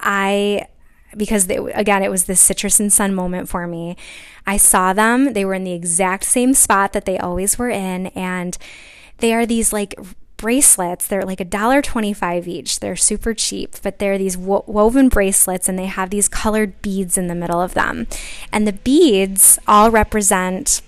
i 0.01 0.67
because 1.15 1.47
they, 1.47 1.57
again 1.57 2.03
it 2.03 2.11
was 2.11 2.25
this 2.25 2.41
citrus 2.41 2.79
and 2.79 2.91
sun 2.91 3.15
moment 3.15 3.47
for 3.47 3.67
me 3.67 3.95
i 4.45 4.57
saw 4.57 4.91
them. 4.91 5.31
They 5.31 5.45
were 5.45 5.53
in 5.53 5.63
the 5.63 5.71
exact 5.71 6.25
same 6.25 6.53
spot 6.53 6.91
that 6.91 7.05
they 7.05 7.17
always 7.17 7.57
were 7.57 7.69
in 7.69 8.07
and 8.07 8.57
they 9.19 9.33
are 9.33 9.45
these 9.45 9.71
like 9.71 9.95
bracelets. 10.41 11.07
They're 11.07 11.21
like 11.23 11.39
a 11.39 11.45
dollar 11.45 11.81
twenty-five 11.81 12.47
each. 12.47 12.79
They're 12.79 12.95
super 12.95 13.33
cheap, 13.33 13.75
but 13.81 13.99
they're 13.99 14.17
these 14.17 14.35
wo- 14.35 14.65
woven 14.67 15.07
bracelets, 15.07 15.69
and 15.69 15.79
they 15.79 15.85
have 15.85 16.09
these 16.09 16.27
colored 16.27 16.81
beads 16.81 17.17
in 17.17 17.27
the 17.27 17.35
middle 17.35 17.61
of 17.61 17.73
them. 17.73 18.07
And 18.51 18.67
the 18.67 18.73
beads 18.73 19.59
all 19.67 19.91
represent 19.91 20.81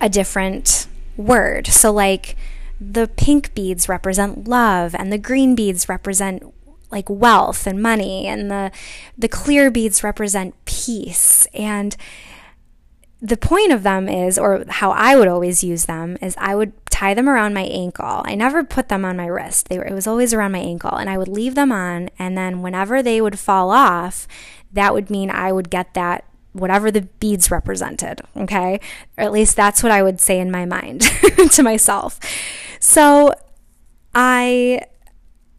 a 0.00 0.08
different 0.08 0.88
word. 1.16 1.66
So, 1.68 1.92
like 1.92 2.36
the 2.80 3.06
pink 3.06 3.54
beads 3.54 3.88
represent 3.88 4.48
love, 4.48 4.94
and 4.94 5.12
the 5.12 5.18
green 5.18 5.54
beads 5.54 5.88
represent 5.88 6.42
like 6.90 7.08
wealth 7.08 7.66
and 7.66 7.80
money, 7.82 8.26
and 8.26 8.50
the 8.50 8.72
the 9.16 9.28
clear 9.28 9.70
beads 9.70 10.02
represent 10.02 10.54
peace 10.64 11.46
and 11.54 11.96
the 13.22 13.36
point 13.36 13.72
of 13.72 13.82
them 13.82 14.08
is, 14.08 14.38
or 14.38 14.64
how 14.68 14.90
I 14.90 15.16
would 15.16 15.28
always 15.28 15.64
use 15.64 15.86
them, 15.86 16.18
is 16.20 16.36
I 16.38 16.54
would 16.54 16.72
tie 16.96 17.12
them 17.12 17.28
around 17.28 17.52
my 17.52 17.64
ankle. 17.64 18.22
I 18.24 18.34
never 18.34 18.64
put 18.64 18.88
them 18.88 19.04
on 19.04 19.18
my 19.18 19.26
wrist. 19.26 19.68
They 19.68 19.76
were, 19.76 19.84
it 19.84 19.92
was 19.92 20.06
always 20.06 20.32
around 20.32 20.52
my 20.52 20.60
ankle, 20.60 20.96
and 20.96 21.10
I 21.10 21.18
would 21.18 21.28
leave 21.28 21.54
them 21.54 21.70
on. 21.70 22.08
And 22.18 22.38
then 22.38 22.62
whenever 22.62 23.02
they 23.02 23.20
would 23.20 23.38
fall 23.38 23.70
off, 23.70 24.26
that 24.72 24.94
would 24.94 25.10
mean 25.10 25.30
I 25.30 25.52
would 25.52 25.68
get 25.68 25.92
that 25.92 26.24
whatever 26.54 26.90
the 26.90 27.02
beads 27.02 27.50
represented. 27.50 28.22
Okay, 28.34 28.80
or 29.18 29.24
at 29.24 29.32
least 29.32 29.56
that's 29.56 29.82
what 29.82 29.92
I 29.92 30.02
would 30.02 30.22
say 30.22 30.40
in 30.40 30.50
my 30.50 30.64
mind 30.64 31.02
to 31.52 31.62
myself. 31.62 32.18
So 32.80 33.34
I 34.14 34.80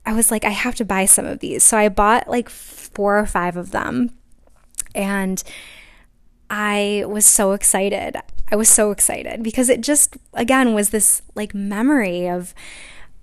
I 0.07 0.13
was 0.13 0.31
like, 0.31 0.43
I 0.43 0.49
have 0.49 0.73
to 0.75 0.85
buy 0.85 1.05
some 1.05 1.27
of 1.27 1.37
these. 1.37 1.63
So 1.63 1.77
I 1.77 1.87
bought 1.89 2.27
like 2.27 2.49
four 2.49 3.19
or 3.19 3.27
five 3.27 3.55
of 3.57 3.69
them, 3.69 4.09
and 4.95 5.43
I 6.49 7.03
was 7.07 7.27
so 7.27 7.51
excited. 7.51 8.17
I 8.49 8.55
was 8.55 8.69
so 8.69 8.91
excited 8.91 9.43
because 9.43 9.69
it 9.69 9.81
just, 9.81 10.17
again, 10.33 10.73
was 10.73 10.89
this 10.89 11.21
like 11.35 11.53
memory 11.53 12.27
of 12.29 12.53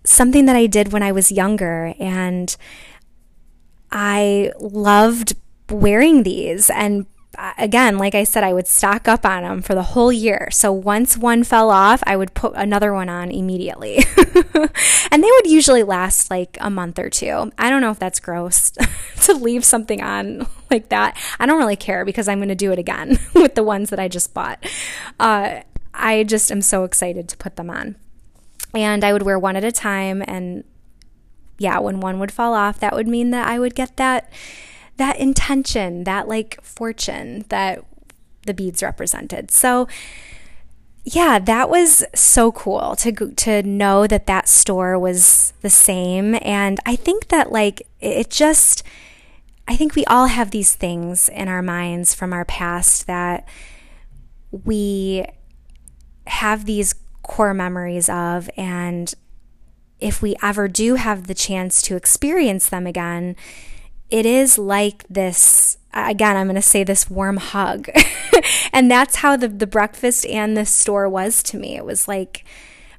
something 0.05 0.45
that 0.45 0.57
I 0.57 0.67
did 0.67 0.93
when 0.93 1.03
I 1.03 1.13
was 1.13 1.33
younger. 1.33 1.95
And 1.99 2.55
I 3.91 4.53
loved 4.59 5.35
wearing 5.71 6.25
these 6.25 6.69
and 6.69 7.07
again, 7.59 7.99
like 7.99 8.15
I 8.15 8.25
said, 8.25 8.45
I 8.45 8.53
would 8.53 8.67
stock 8.67 9.09
up 9.09 9.25
on 9.25 9.43
them 9.43 9.63
for 9.63 9.75
the 9.75 9.83
whole 9.83 10.13
year. 10.13 10.49
So 10.51 10.73
once 10.73 11.17
one 11.17 11.45
fell 11.45 11.71
off, 11.71 12.03
I 12.07 12.17
would 12.17 12.35
put 12.35 12.53
another 12.55 12.93
one 12.93 13.09
on 13.09 13.31
immediately. 13.31 13.99
and 15.11 15.23
they 15.23 15.31
would 15.31 15.47
usually 15.47 15.83
last 15.83 16.31
like 16.31 16.57
a 16.61 16.71
month 16.71 16.99
or 16.99 17.11
two. 17.11 17.53
I 17.59 17.71
don't 17.71 17.81
know 17.81 17.91
if 17.91 17.99
that's 17.99 18.21
gross 18.21 18.73
to 19.23 19.35
leave 19.35 19.65
something 19.65 20.03
on 20.03 20.47
like 20.71 20.89
that. 20.89 21.17
I 21.39 21.47
don't 21.47 21.59
really 21.59 21.77
care 21.77 22.05
because 22.05 22.29
I'm 22.29 22.39
going 22.39 22.49
to 22.49 22.55
do 22.55 22.73
it 22.73 22.79
again 22.79 23.19
with 23.35 23.55
the 23.55 23.65
ones 23.65 23.91
that 23.91 23.99
I 23.99 24.09
just 24.09 24.35
bought. 24.35 24.65
Uh, 25.19 25.61
I 25.93 26.25
just 26.25 26.51
am 26.51 26.63
so 26.63 26.85
excited 26.85 27.29
to 27.29 27.37
put 27.37 27.57
them 27.57 27.71
on. 27.71 27.97
And 28.75 29.05
I 29.05 29.13
would 29.13 29.23
wear 29.23 29.39
one 29.39 29.57
at 29.57 29.65
a 29.65 29.71
time. 29.71 30.23
And 30.27 30.65
yeah, 31.59 31.79
when 31.79 32.01
one 32.01 32.19
would 32.19 32.33
fall 32.33 32.55
off, 32.55 32.81
that 32.81 32.95
would 32.95 33.07
mean 33.07 33.31
that 33.31 33.47
I 33.47 33.59
would 33.59 33.75
get 33.75 33.97
that 33.97 34.31
that 34.97 35.19
intention, 35.19 36.05
that 36.05 36.29
like 36.29 36.63
fortune 36.63 37.45
that 37.49 37.85
the 38.47 38.55
beads 38.55 38.83
represented. 38.83 39.51
So, 39.51 39.89
yeah, 41.05 41.39
that 41.39 41.69
was 41.69 42.05
so 42.15 42.53
cool 42.53 42.97
to 42.97 43.13
to 43.13 43.63
know 43.63 44.07
that 44.07 44.27
that 44.27 44.49
store 44.49 44.99
was 44.99 45.53
the 45.61 45.71
same 45.71 46.37
and 46.41 46.81
I 46.87 46.97
think 46.97 47.29
that 47.29 47.53
like 47.53 47.87
it 48.01 48.31
just 48.31 48.83
I 49.69 49.77
think 49.77 49.95
we 49.95 50.05
all 50.07 50.27
have 50.27 50.51
these 50.51 50.75
things 50.75 51.29
in 51.29 51.49
our 51.49 51.63
minds 51.63 52.15
from 52.15 52.33
our 52.33 52.45
past 52.47 53.07
that 53.07 53.47
we 54.51 55.27
have 56.27 56.65
these 56.65 56.95
core 57.23 57.55
memories 57.55 58.09
of 58.09 58.49
and 58.57 59.13
if 60.01 60.23
we 60.23 60.37
ever 60.43 60.69
do 60.69 60.97
have 60.97 61.27
the 61.27 61.35
chance 61.35 61.81
to 61.83 61.97
experience 61.97 62.69
them 62.69 62.87
again, 62.87 63.37
it 64.11 64.27
is 64.27 64.59
like 64.59 65.05
this 65.09 65.79
again 65.93 66.37
i'm 66.37 66.47
going 66.47 66.55
to 66.57 66.63
say 66.63 66.85
this 66.85 67.09
warm 67.11 67.37
hug. 67.37 67.89
And 68.75 68.91
that's 68.91 69.17
how 69.17 69.37
the, 69.37 69.47
the 69.47 69.69
breakfast 69.69 70.27
and 70.27 70.57
the 70.57 70.67
store 70.67 71.09
was 71.09 71.45
to 71.45 71.57
me. 71.57 71.77
It 71.77 71.85
was 71.85 72.09
like 72.09 72.45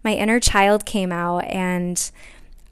my 0.05 0.15
inner 0.15 0.39
child 0.39 0.85
came 0.85 1.11
out 1.11 1.43
and 1.45 2.11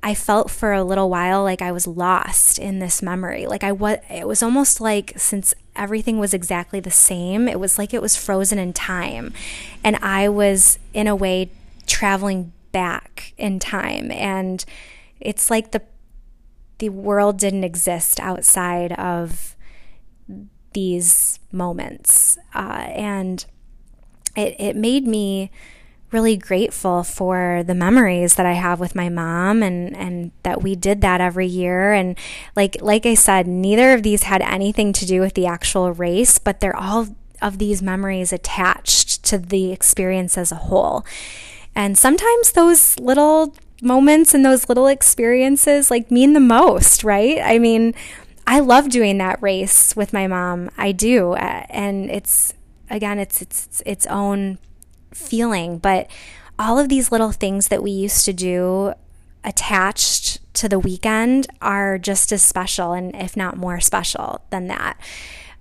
i 0.01 0.13
felt 0.13 0.51
for 0.51 0.73
a 0.73 0.83
little 0.83 1.09
while 1.09 1.43
like 1.43 1.61
i 1.61 1.71
was 1.71 1.87
lost 1.87 2.57
in 2.59 2.79
this 2.79 3.01
memory. 3.01 3.45
Like 3.45 3.63
i 3.63 3.73
was 3.73 3.97
it 4.09 4.25
was 4.25 4.41
almost 4.41 4.79
like 4.79 5.13
since 5.17 5.53
everything 5.75 6.17
was 6.17 6.33
exactly 6.33 6.79
the 6.79 6.91
same 6.91 7.47
it 7.47 7.59
was 7.59 7.77
like 7.77 7.93
it 7.93 8.01
was 8.01 8.15
frozen 8.15 8.57
in 8.57 8.71
time. 8.71 9.33
And 9.83 9.97
i 9.97 10.29
was 10.29 10.79
in 10.93 11.07
a 11.07 11.15
way 11.15 11.51
traveling 11.85 12.53
back 12.71 13.33
in 13.37 13.59
time. 13.59 14.11
And 14.11 14.63
it's 15.19 15.49
like 15.49 15.71
the 15.71 15.81
the 16.83 16.89
world 16.89 17.39
didn't 17.39 17.63
exist 17.63 18.19
outside 18.19 18.91
of 18.99 19.55
these 20.73 21.39
moments. 21.49 22.37
Uh, 22.53 22.87
and 22.89 23.45
it, 24.35 24.53
it 24.59 24.75
made 24.75 25.07
me 25.07 25.49
really 26.11 26.35
grateful 26.35 27.01
for 27.01 27.63
the 27.65 27.73
memories 27.73 28.35
that 28.35 28.45
I 28.45 28.51
have 28.51 28.81
with 28.81 28.95
my 28.95 29.07
mom 29.07 29.63
and, 29.63 29.95
and 29.95 30.31
that 30.43 30.61
we 30.61 30.75
did 30.75 30.99
that 30.99 31.21
every 31.21 31.47
year. 31.47 31.93
And 31.93 32.17
like, 32.53 32.75
like 32.81 33.05
I 33.05 33.15
said, 33.15 33.47
neither 33.47 33.93
of 33.93 34.03
these 34.03 34.23
had 34.23 34.41
anything 34.41 34.91
to 34.91 35.05
do 35.05 35.21
with 35.21 35.35
the 35.35 35.45
actual 35.45 35.93
race, 35.93 36.37
but 36.37 36.59
they're 36.59 36.75
all 36.75 37.07
of 37.41 37.59
these 37.59 37.81
memories 37.81 38.33
attached 38.33 39.23
to 39.23 39.37
the 39.37 39.71
experience 39.71 40.37
as 40.37 40.51
a 40.51 40.55
whole. 40.55 41.05
And 41.73 41.97
sometimes 41.97 42.51
those 42.51 42.99
little 42.99 43.55
moments 43.83 44.33
and 44.33 44.45
those 44.45 44.69
little 44.69 44.87
experiences 44.87 45.91
like 45.91 46.09
mean 46.09 46.33
the 46.33 46.39
most, 46.39 47.03
right? 47.03 47.39
I 47.43 47.59
mean, 47.59 47.93
I 48.45 48.59
love 48.59 48.89
doing 48.89 49.17
that 49.19 49.41
race 49.41 49.95
with 49.95 50.13
my 50.13 50.27
mom. 50.27 50.69
I 50.77 50.91
do. 50.91 51.33
Uh, 51.33 51.65
and 51.69 52.09
it's 52.09 52.53
again, 52.89 53.19
it's 53.19 53.41
it's 53.41 53.83
its 53.85 54.05
own 54.07 54.59
feeling, 55.13 55.77
but 55.77 56.09
all 56.59 56.77
of 56.77 56.89
these 56.89 57.11
little 57.11 57.31
things 57.31 57.69
that 57.69 57.83
we 57.83 57.91
used 57.91 58.25
to 58.25 58.33
do 58.33 58.93
attached 59.43 60.39
to 60.53 60.69
the 60.69 60.79
weekend 60.79 61.47
are 61.61 61.97
just 61.97 62.31
as 62.31 62.41
special 62.41 62.93
and 62.93 63.15
if 63.15 63.35
not 63.35 63.57
more 63.57 63.79
special 63.79 64.41
than 64.49 64.67
that. 64.67 64.97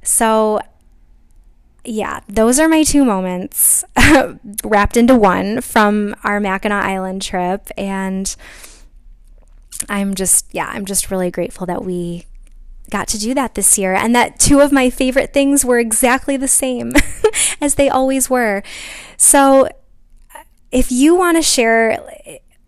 So 0.02 0.60
yeah, 1.84 2.20
those 2.28 2.58
are 2.60 2.68
my 2.68 2.84
two 2.84 3.04
moments 3.04 3.84
wrapped 4.64 4.96
into 4.96 5.16
one 5.16 5.60
from 5.60 6.14
our 6.22 6.38
Mackinac 6.38 6.84
Island 6.84 7.22
trip. 7.22 7.68
And 7.76 8.34
I'm 9.88 10.14
just, 10.14 10.46
yeah, 10.52 10.68
I'm 10.72 10.84
just 10.84 11.10
really 11.10 11.30
grateful 11.30 11.66
that 11.66 11.84
we 11.84 12.26
got 12.90 13.08
to 13.08 13.18
do 13.18 13.34
that 13.34 13.54
this 13.54 13.78
year 13.78 13.94
and 13.94 14.14
that 14.14 14.38
two 14.38 14.60
of 14.60 14.70
my 14.70 14.90
favorite 14.90 15.32
things 15.32 15.64
were 15.64 15.78
exactly 15.78 16.36
the 16.36 16.48
same 16.48 16.92
as 17.60 17.74
they 17.74 17.88
always 17.88 18.28
were. 18.30 18.62
So 19.16 19.68
if 20.70 20.92
you 20.92 21.16
want 21.16 21.36
to 21.36 21.42
share 21.42 21.98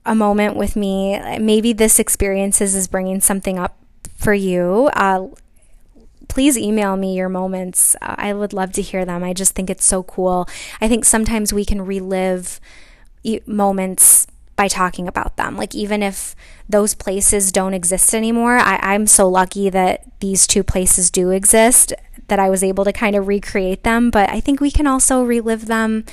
a 0.04 0.14
moment 0.14 0.56
with 0.56 0.76
me, 0.76 1.20
maybe 1.38 1.72
this 1.72 1.98
experiences 1.98 2.74
is 2.74 2.88
bringing 2.88 3.20
something 3.20 3.58
up 3.58 3.78
for 4.16 4.34
you. 4.34 4.90
Uh, 4.94 5.28
please 6.34 6.58
email 6.58 6.96
me 6.96 7.14
your 7.14 7.28
moments. 7.28 7.94
I 8.02 8.32
would 8.32 8.52
love 8.52 8.72
to 8.72 8.82
hear 8.82 9.04
them. 9.04 9.22
I 9.22 9.32
just 9.32 9.54
think 9.54 9.70
it's 9.70 9.84
so 9.84 10.02
cool. 10.02 10.48
I 10.80 10.88
think 10.88 11.04
sometimes 11.04 11.52
we 11.52 11.64
can 11.64 11.80
relive 11.80 12.58
moments 13.46 14.26
by 14.56 14.66
talking 14.66 15.06
about 15.06 15.36
them. 15.36 15.56
Like, 15.56 15.76
even 15.76 16.02
if 16.02 16.34
those 16.68 16.92
places 16.92 17.52
don't 17.52 17.72
exist 17.72 18.16
anymore, 18.16 18.58
I, 18.58 18.96
am 18.96 19.06
so 19.06 19.28
lucky 19.28 19.70
that 19.70 20.06
these 20.18 20.48
two 20.48 20.64
places 20.64 21.08
do 21.08 21.30
exist, 21.30 21.92
that 22.26 22.40
I 22.40 22.50
was 22.50 22.64
able 22.64 22.84
to 22.84 22.92
kind 22.92 23.14
of 23.14 23.28
recreate 23.28 23.84
them. 23.84 24.10
But 24.10 24.28
I 24.28 24.40
think 24.40 24.60
we 24.60 24.72
can 24.72 24.88
also 24.88 25.22
relive 25.22 25.66
them 25.66 26.04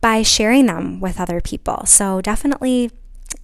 by 0.00 0.22
sharing 0.22 0.66
them 0.66 0.98
with 0.98 1.20
other 1.20 1.40
people. 1.40 1.86
So, 1.86 2.20
definitely 2.20 2.90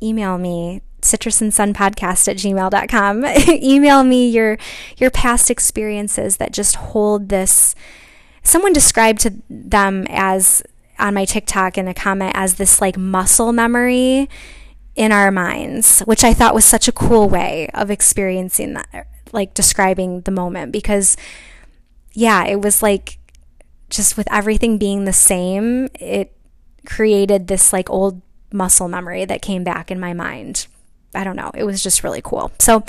email 0.03 0.37
me 0.37 0.81
citrus 1.05 1.41
and 1.41 1.53
sun 1.53 1.75
podcast 1.75 2.29
at 2.29 2.37
gmail.com. 2.37 3.25
Email 3.63 4.05
me 4.05 4.29
your 4.29 4.59
your 4.97 5.11
past 5.11 5.51
experiences 5.51 6.37
that 6.39 6.53
just 6.53 6.77
hold 6.77 7.29
this. 7.29 7.75
Someone 8.43 8.73
described 8.73 9.21
to 9.21 9.35
them 9.49 10.07
as 10.09 10.63
on 10.99 11.15
my 11.15 11.25
TikTok 11.25 11.79
in 11.79 11.89
a 11.89 11.95
comment 11.95 12.33
as 12.35 12.55
this 12.55 12.81
like 12.81 12.97
muscle 12.97 13.53
memory 13.53 14.29
in 14.95 15.13
our 15.13 15.31
minds, 15.31 16.01
which 16.01 16.23
I 16.23 16.35
thought 16.35 16.55
was 16.55 16.65
such 16.65 16.89
a 16.89 16.93
cool 16.93 17.29
way 17.29 17.69
of 17.75 17.91
experiencing 17.91 18.75
that, 18.75 19.07
like 19.33 19.55
describing 19.55 20.21
the 20.23 20.31
moment 20.31 20.71
because, 20.71 21.17
yeah, 22.13 22.45
it 22.45 22.61
was 22.61 22.83
like 22.83 23.19
just 23.91 24.17
with 24.17 24.31
everything 24.33 24.79
being 24.79 25.05
the 25.05 25.13
same, 25.13 25.89
it 25.99 26.37
created 26.85 27.47
this 27.47 27.73
like 27.73 27.89
old 27.89 28.21
muscle 28.53 28.89
memory 28.89 29.25
that 29.25 29.41
came 29.41 29.65
back 29.65 29.91
in 29.91 29.99
my 29.99 30.13
mind 30.13 30.67
I 31.15 31.25
don't 31.25 31.37
know. 31.37 31.51
It 31.55 31.65
was 31.65 31.83
just 31.83 32.03
really 32.03 32.23
cool. 32.23 32.53
So 32.59 32.85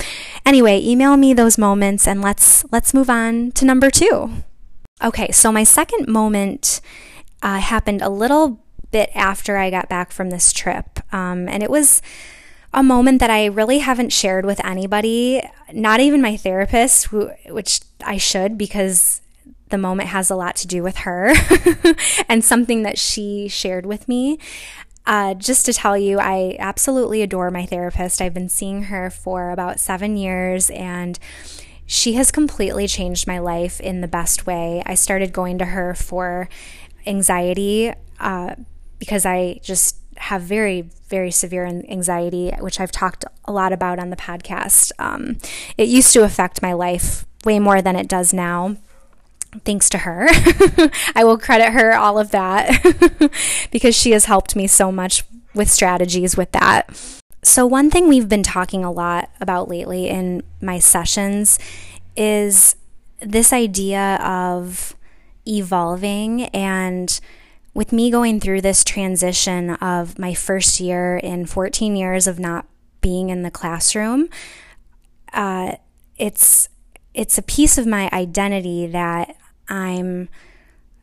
anyway, 0.46 0.80
email 0.82 1.16
me 1.16 1.34
those 1.34 1.58
moments 1.58 2.06
and 2.06 2.22
let's 2.22 2.64
let's 2.72 2.94
move 2.94 3.10
on 3.10 3.52
to 3.52 3.64
number 3.64 3.90
2. 3.90 4.30
Okay, 5.02 5.30
so 5.32 5.52
my 5.52 5.64
second 5.64 6.08
moment 6.08 6.80
uh, 7.42 7.58
happened 7.58 8.00
a 8.00 8.08
little 8.08 8.60
bit 8.90 9.10
after 9.14 9.56
I 9.56 9.70
got 9.70 9.88
back 9.88 10.12
from 10.12 10.30
this 10.30 10.52
trip. 10.52 11.00
Um, 11.12 11.48
and 11.48 11.62
it 11.62 11.70
was 11.70 12.00
a 12.72 12.82
moment 12.82 13.20
that 13.20 13.30
I 13.30 13.46
really 13.46 13.78
haven't 13.78 14.12
shared 14.12 14.46
with 14.46 14.64
anybody, 14.64 15.42
not 15.72 16.00
even 16.00 16.22
my 16.22 16.36
therapist, 16.36 17.06
who, 17.06 17.30
which 17.48 17.80
I 18.04 18.16
should 18.16 18.56
because 18.56 19.20
the 19.68 19.78
moment 19.78 20.10
has 20.10 20.30
a 20.30 20.36
lot 20.36 20.56
to 20.56 20.66
do 20.66 20.82
with 20.82 20.98
her 20.98 21.32
and 22.28 22.44
something 22.44 22.82
that 22.82 22.98
she 22.98 23.48
shared 23.48 23.86
with 23.86 24.08
me. 24.08 24.38
Uh, 25.06 25.34
just 25.34 25.66
to 25.66 25.72
tell 25.72 25.98
you, 25.98 26.18
I 26.18 26.56
absolutely 26.58 27.22
adore 27.22 27.50
my 27.50 27.66
therapist. 27.66 28.22
I've 28.22 28.34
been 28.34 28.48
seeing 28.48 28.84
her 28.84 29.10
for 29.10 29.50
about 29.50 29.78
seven 29.78 30.16
years 30.16 30.70
and 30.70 31.18
she 31.86 32.14
has 32.14 32.30
completely 32.30 32.88
changed 32.88 33.26
my 33.26 33.38
life 33.38 33.80
in 33.80 34.00
the 34.00 34.08
best 34.08 34.46
way. 34.46 34.82
I 34.86 34.94
started 34.94 35.32
going 35.32 35.58
to 35.58 35.66
her 35.66 35.94
for 35.94 36.48
anxiety 37.06 37.92
uh, 38.18 38.54
because 38.98 39.26
I 39.26 39.60
just 39.62 39.96
have 40.16 40.42
very, 40.42 40.88
very 41.08 41.30
severe 41.30 41.66
anxiety, 41.66 42.52
which 42.60 42.80
I've 42.80 42.92
talked 42.92 43.26
a 43.44 43.52
lot 43.52 43.72
about 43.72 43.98
on 43.98 44.08
the 44.08 44.16
podcast. 44.16 44.92
Um, 44.98 45.36
it 45.76 45.88
used 45.88 46.12
to 46.14 46.22
affect 46.22 46.62
my 46.62 46.72
life 46.72 47.26
way 47.44 47.58
more 47.58 47.82
than 47.82 47.96
it 47.96 48.08
does 48.08 48.32
now 48.32 48.76
thanks 49.64 49.88
to 49.90 49.98
her. 49.98 50.26
I 51.14 51.24
will 51.24 51.38
credit 51.38 51.72
her 51.72 51.94
all 51.94 52.18
of 52.18 52.30
that 52.30 53.30
because 53.70 53.94
she 53.94 54.12
has 54.12 54.24
helped 54.24 54.56
me 54.56 54.66
so 54.66 54.90
much 54.90 55.24
with 55.54 55.70
strategies 55.70 56.36
with 56.36 56.52
that. 56.52 57.20
So, 57.42 57.66
one 57.66 57.90
thing 57.90 58.08
we've 58.08 58.28
been 58.28 58.42
talking 58.42 58.84
a 58.84 58.90
lot 58.90 59.30
about 59.40 59.68
lately 59.68 60.08
in 60.08 60.42
my 60.60 60.78
sessions 60.78 61.58
is 62.16 62.76
this 63.20 63.52
idea 63.52 64.16
of 64.16 64.96
evolving. 65.46 66.44
And 66.46 67.20
with 67.74 67.92
me 67.92 68.10
going 68.10 68.40
through 68.40 68.62
this 68.62 68.84
transition 68.84 69.70
of 69.70 70.18
my 70.18 70.34
first 70.34 70.80
year 70.80 71.16
in 71.18 71.46
14 71.46 71.96
years 71.96 72.26
of 72.26 72.38
not 72.38 72.66
being 73.00 73.30
in 73.30 73.42
the 73.42 73.50
classroom, 73.50 74.28
uh, 75.32 75.72
it's 76.16 76.68
it's 77.12 77.38
a 77.38 77.42
piece 77.42 77.78
of 77.78 77.86
my 77.86 78.08
identity 78.12 78.86
that 78.88 79.36
I'm 79.68 80.28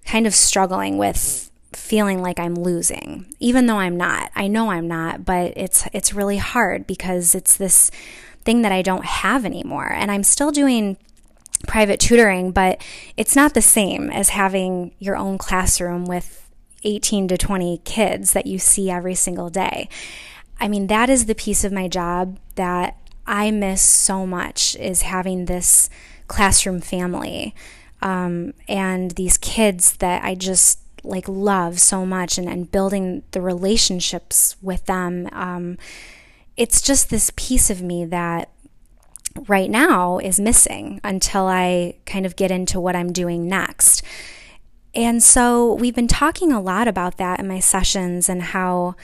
kind 0.06 0.28
of 0.28 0.36
struggling 0.36 0.97
with 0.97 1.52
feeling 1.74 2.21
like 2.21 2.39
I'm 2.39 2.56
losing, 2.56 3.34
even 3.39 3.65
though 3.65 3.78
I'm 3.78 3.95
not. 3.95 4.32
I 4.36 4.47
know 4.47 4.71
I'm 4.71 4.88
not, 4.88 5.26
but 5.26 5.54
it's 5.56 5.88
it's 5.93 6.13
really 6.13 6.38
hard 6.38 6.86
because 6.86 7.34
it's 7.36 7.58
this 7.58 7.91
thing 8.43 8.62
that 8.63 8.71
I 8.71 8.82
don't 8.82 9.06
have 9.06 9.45
anymore. 9.45 9.91
And 9.91 10.12
I'm 10.12 10.24
still 10.24 10.52
doing 10.52 10.97
private 11.67 12.00
tutoring, 12.00 12.52
but 12.52 12.84
it's 13.17 13.36
not 13.36 13.54
the 13.54 13.62
same 13.62 14.10
as 14.10 14.30
having 14.30 14.93
your 15.00 15.15
own 15.15 15.38
classroom 15.38 16.06
with 16.06 16.50
18 16.84 17.28
to 17.28 17.38
20 17.38 17.80
kids 17.86 18.34
that 18.34 18.47
you 18.47 18.58
see 18.58 18.89
every 18.89 19.15
single 19.15 19.50
day. 19.50 19.88
I 20.60 20.67
mean, 20.67 20.88
that 20.88 21.10
is 21.10 21.26
the 21.26 21.36
piece 21.36 21.63
of 21.63 21.71
my 21.71 21.88
job 21.88 22.39
that 22.56 22.97
I 23.28 23.52
miss 23.52 23.82
so 23.82 24.26
much 24.26 24.76
is 24.78 25.04
having 25.04 25.45
this 25.45 25.89
classroom 26.28 26.82
family 26.82 27.54
um, 28.02 28.54
and 28.68 29.12
these 29.12 29.38
kids 29.38 29.98
that 29.98 30.24
I 30.24 30.36
just 30.36 30.80
like 31.04 31.28
love 31.28 31.80
so 31.80 32.06
much 32.06 32.38
and, 32.38 32.48
and 32.48 32.72
building 32.72 33.24
the 33.32 33.42
relationships 33.42 34.56
with 34.62 34.86
them. 34.86 35.28
Um, 35.32 35.78
it's 36.58 36.82
just 36.82 37.10
this 37.10 37.32
piece 37.36 37.70
of 37.70 37.82
me 37.82 38.06
that 38.06 38.50
right 39.48 39.70
now 39.70 40.20
is 40.20 40.40
missing 40.40 41.00
until 41.04 41.48
I 41.48 41.96
kind 42.06 42.26
of 42.26 42.36
get 42.36 42.52
into 42.52 42.80
what 42.80 42.96
I'm 42.96 43.14
doing 43.14 43.48
next. 43.48 44.04
And 44.94 45.24
so 45.24 45.74
we've 45.76 45.96
been 45.96 46.08
talking 46.08 46.52
a 46.52 46.62
lot 46.62 46.88
about 46.88 47.18
that 47.18 47.40
in 47.40 47.48
my 47.48 47.60
sessions 47.60 48.28
and 48.28 48.42
how 48.42 48.96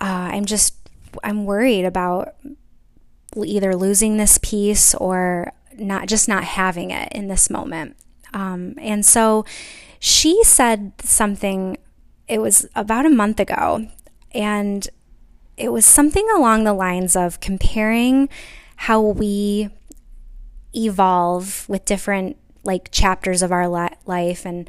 uh, 0.00 0.30
I'm 0.32 0.44
just 0.44 0.74
I'm 1.22 1.44
worried 1.44 1.84
about 1.84 2.34
either 3.36 3.76
losing 3.76 4.16
this 4.16 4.38
piece 4.38 4.94
or 4.94 5.52
not 5.78 6.08
just 6.08 6.28
not 6.28 6.44
having 6.44 6.90
it 6.90 7.12
in 7.12 7.28
this 7.28 7.50
moment. 7.50 7.96
Um, 8.34 8.74
and 8.78 9.04
so 9.04 9.44
she 9.98 10.42
said 10.44 10.92
something. 11.00 11.76
It 12.28 12.40
was 12.40 12.66
about 12.74 13.06
a 13.06 13.10
month 13.10 13.40
ago, 13.40 13.86
and 14.32 14.88
it 15.56 15.70
was 15.70 15.84
something 15.84 16.26
along 16.34 16.64
the 16.64 16.72
lines 16.72 17.14
of 17.14 17.40
comparing 17.40 18.28
how 18.76 19.00
we 19.00 19.68
evolve 20.74 21.68
with 21.68 21.84
different 21.84 22.36
like 22.64 22.90
chapters 22.90 23.42
of 23.42 23.52
our 23.52 23.68
life 23.68 24.46
and 24.46 24.68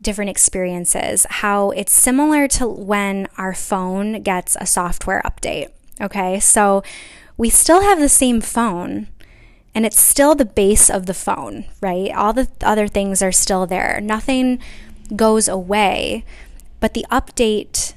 different 0.00 0.30
experiences, 0.30 1.26
how 1.30 1.70
it's 1.70 1.92
similar 1.92 2.48
to 2.48 2.66
when 2.66 3.28
our 3.38 3.54
phone 3.54 4.22
gets 4.22 4.56
a 4.60 4.66
software 4.66 5.22
update. 5.24 5.70
Okay, 6.00 6.40
so 6.40 6.82
we 7.36 7.50
still 7.50 7.82
have 7.82 7.98
the 7.98 8.08
same 8.08 8.40
phone 8.40 9.08
and 9.74 9.84
it's 9.84 10.00
still 10.00 10.34
the 10.34 10.44
base 10.44 10.88
of 10.88 11.06
the 11.06 11.14
phone, 11.14 11.64
right? 11.80 12.10
All 12.12 12.32
the 12.32 12.48
other 12.62 12.86
things 12.86 13.22
are 13.22 13.32
still 13.32 13.66
there. 13.66 14.00
Nothing 14.00 14.60
goes 15.16 15.48
away, 15.48 16.24
but 16.80 16.94
the 16.94 17.06
update 17.10 17.94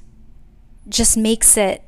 just 0.89 1.17
makes 1.17 1.57
it 1.57 1.83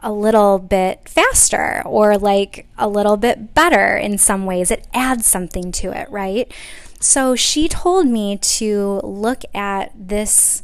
a 0.00 0.12
little 0.12 0.58
bit 0.60 1.08
faster 1.08 1.82
or 1.84 2.16
like 2.16 2.66
a 2.78 2.88
little 2.88 3.16
bit 3.16 3.54
better 3.54 3.96
in 3.96 4.16
some 4.18 4.46
ways. 4.46 4.70
It 4.70 4.86
adds 4.94 5.26
something 5.26 5.72
to 5.72 5.90
it, 5.90 6.08
right? 6.10 6.52
So 7.00 7.34
she 7.34 7.68
told 7.68 8.06
me 8.06 8.36
to 8.36 9.00
look 9.02 9.42
at 9.54 9.92
this 9.96 10.62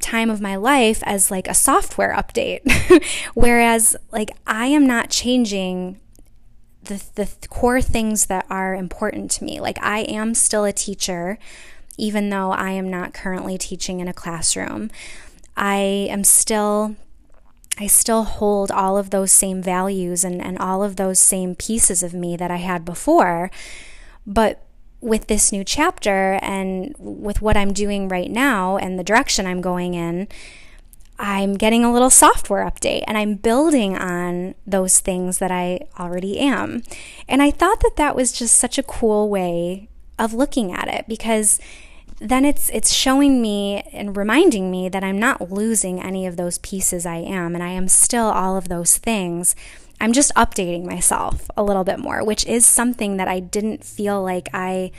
time 0.00 0.30
of 0.30 0.40
my 0.40 0.56
life 0.56 1.02
as 1.04 1.30
like 1.30 1.48
a 1.48 1.54
software 1.54 2.14
update. 2.14 2.60
Whereas, 3.34 3.96
like, 4.12 4.30
I 4.46 4.66
am 4.66 4.86
not 4.86 5.10
changing 5.10 5.98
the, 6.82 7.02
the 7.14 7.28
core 7.48 7.80
things 7.80 8.26
that 8.26 8.46
are 8.48 8.74
important 8.74 9.30
to 9.32 9.44
me. 9.44 9.60
Like, 9.60 9.82
I 9.82 10.00
am 10.00 10.34
still 10.34 10.64
a 10.64 10.72
teacher, 10.72 11.38
even 11.96 12.30
though 12.30 12.50
I 12.50 12.70
am 12.70 12.88
not 12.88 13.14
currently 13.14 13.58
teaching 13.58 14.00
in 14.00 14.08
a 14.08 14.14
classroom. 14.14 14.90
I 15.56 16.06
am 16.10 16.24
still 16.24 16.96
I 17.80 17.86
still 17.86 18.24
hold 18.24 18.72
all 18.72 18.98
of 18.98 19.10
those 19.10 19.30
same 19.30 19.62
values 19.62 20.24
and, 20.24 20.42
and 20.42 20.58
all 20.58 20.82
of 20.82 20.96
those 20.96 21.20
same 21.20 21.54
pieces 21.54 22.02
of 22.02 22.12
me 22.12 22.36
that 22.36 22.50
I 22.50 22.56
had 22.56 22.84
before. 22.84 23.52
But 24.26 24.64
with 25.00 25.28
this 25.28 25.52
new 25.52 25.62
chapter 25.62 26.40
and 26.42 26.94
with 26.98 27.40
what 27.40 27.56
I'm 27.56 27.72
doing 27.72 28.08
right 28.08 28.30
now 28.30 28.78
and 28.78 28.98
the 28.98 29.04
direction 29.04 29.46
I'm 29.46 29.60
going 29.60 29.94
in, 29.94 30.26
I'm 31.18 31.54
getting 31.54 31.84
a 31.84 31.92
little 31.92 32.10
software 32.10 32.64
update 32.64 33.02
and 33.08 33.18
I'm 33.18 33.34
building 33.34 33.96
on 33.96 34.54
those 34.66 35.00
things 35.00 35.38
that 35.38 35.50
I 35.50 35.80
already 35.98 36.38
am. 36.38 36.82
And 37.28 37.42
I 37.42 37.50
thought 37.50 37.80
that 37.80 37.96
that 37.96 38.14
was 38.14 38.32
just 38.32 38.56
such 38.56 38.78
a 38.78 38.84
cool 38.84 39.28
way 39.28 39.88
of 40.18 40.32
looking 40.32 40.72
at 40.72 40.88
it 40.88 41.06
because 41.08 41.60
then 42.20 42.44
it's 42.44 42.68
it's 42.70 42.92
showing 42.92 43.40
me 43.40 43.82
and 43.92 44.16
reminding 44.16 44.70
me 44.70 44.88
that 44.88 45.04
I'm 45.04 45.18
not 45.18 45.52
losing 45.52 46.02
any 46.02 46.26
of 46.26 46.36
those 46.36 46.58
pieces 46.58 47.06
I 47.06 47.18
am 47.18 47.54
and 47.54 47.62
I 47.62 47.70
am 47.70 47.88
still 47.88 48.26
all 48.26 48.56
of 48.56 48.68
those 48.68 48.96
things. 48.96 49.54
I'm 50.00 50.12
just 50.12 50.34
updating 50.34 50.84
myself 50.84 51.50
a 51.56 51.62
little 51.62 51.84
bit 51.84 51.98
more, 51.98 52.24
which 52.24 52.46
is 52.46 52.64
something 52.64 53.16
that 53.16 53.28
I 53.28 53.40
didn't 53.40 53.84
feel 53.84 54.22
like 54.22 54.48
I 54.52 54.92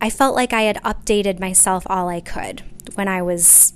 I 0.00 0.10
felt 0.10 0.34
like 0.34 0.52
I 0.52 0.62
had 0.62 0.82
updated 0.82 1.40
myself 1.40 1.84
all 1.88 2.08
I 2.08 2.20
could 2.20 2.62
when 2.94 3.08
I 3.08 3.22
was 3.22 3.74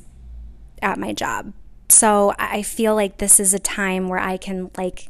at 0.83 0.99
my 0.99 1.13
job. 1.13 1.53
So 1.88 2.35
I 2.38 2.62
feel 2.62 2.94
like 2.94 3.18
this 3.18 3.38
is 3.38 3.55
a 3.55 3.59
time 3.59 4.09
where 4.09 4.18
I 4.18 4.37
can 4.37 4.70
like 4.77 5.09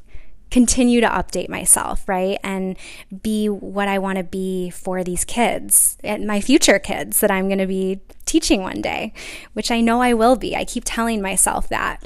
continue 0.51 1.01
to 1.01 1.09
update 1.09 1.49
myself, 1.49 2.09
right? 2.09 2.39
And 2.45 2.77
be 3.23 3.49
what 3.49 3.89
I 3.89 3.99
want 3.99 4.19
to 4.19 4.25
be 4.25 4.71
for 4.71 5.03
these 5.03 5.25
kids 5.25 5.99
and 6.05 6.27
my 6.27 6.41
future 6.41 6.79
kids 6.79 7.21
that 7.21 7.31
I'm 7.31 7.49
going 7.49 7.59
to 7.59 7.67
be 7.67 8.01
teaching 8.25 8.63
one 8.63 8.81
day, 8.81 9.13
which 9.53 9.71
I 9.71 9.81
know 9.81 10.01
I 10.01 10.15
will 10.15 10.37
be. 10.37 10.55
I 10.55 10.65
keep 10.65 10.85
telling 10.87 11.21
myself 11.21 11.69
that 11.71 12.01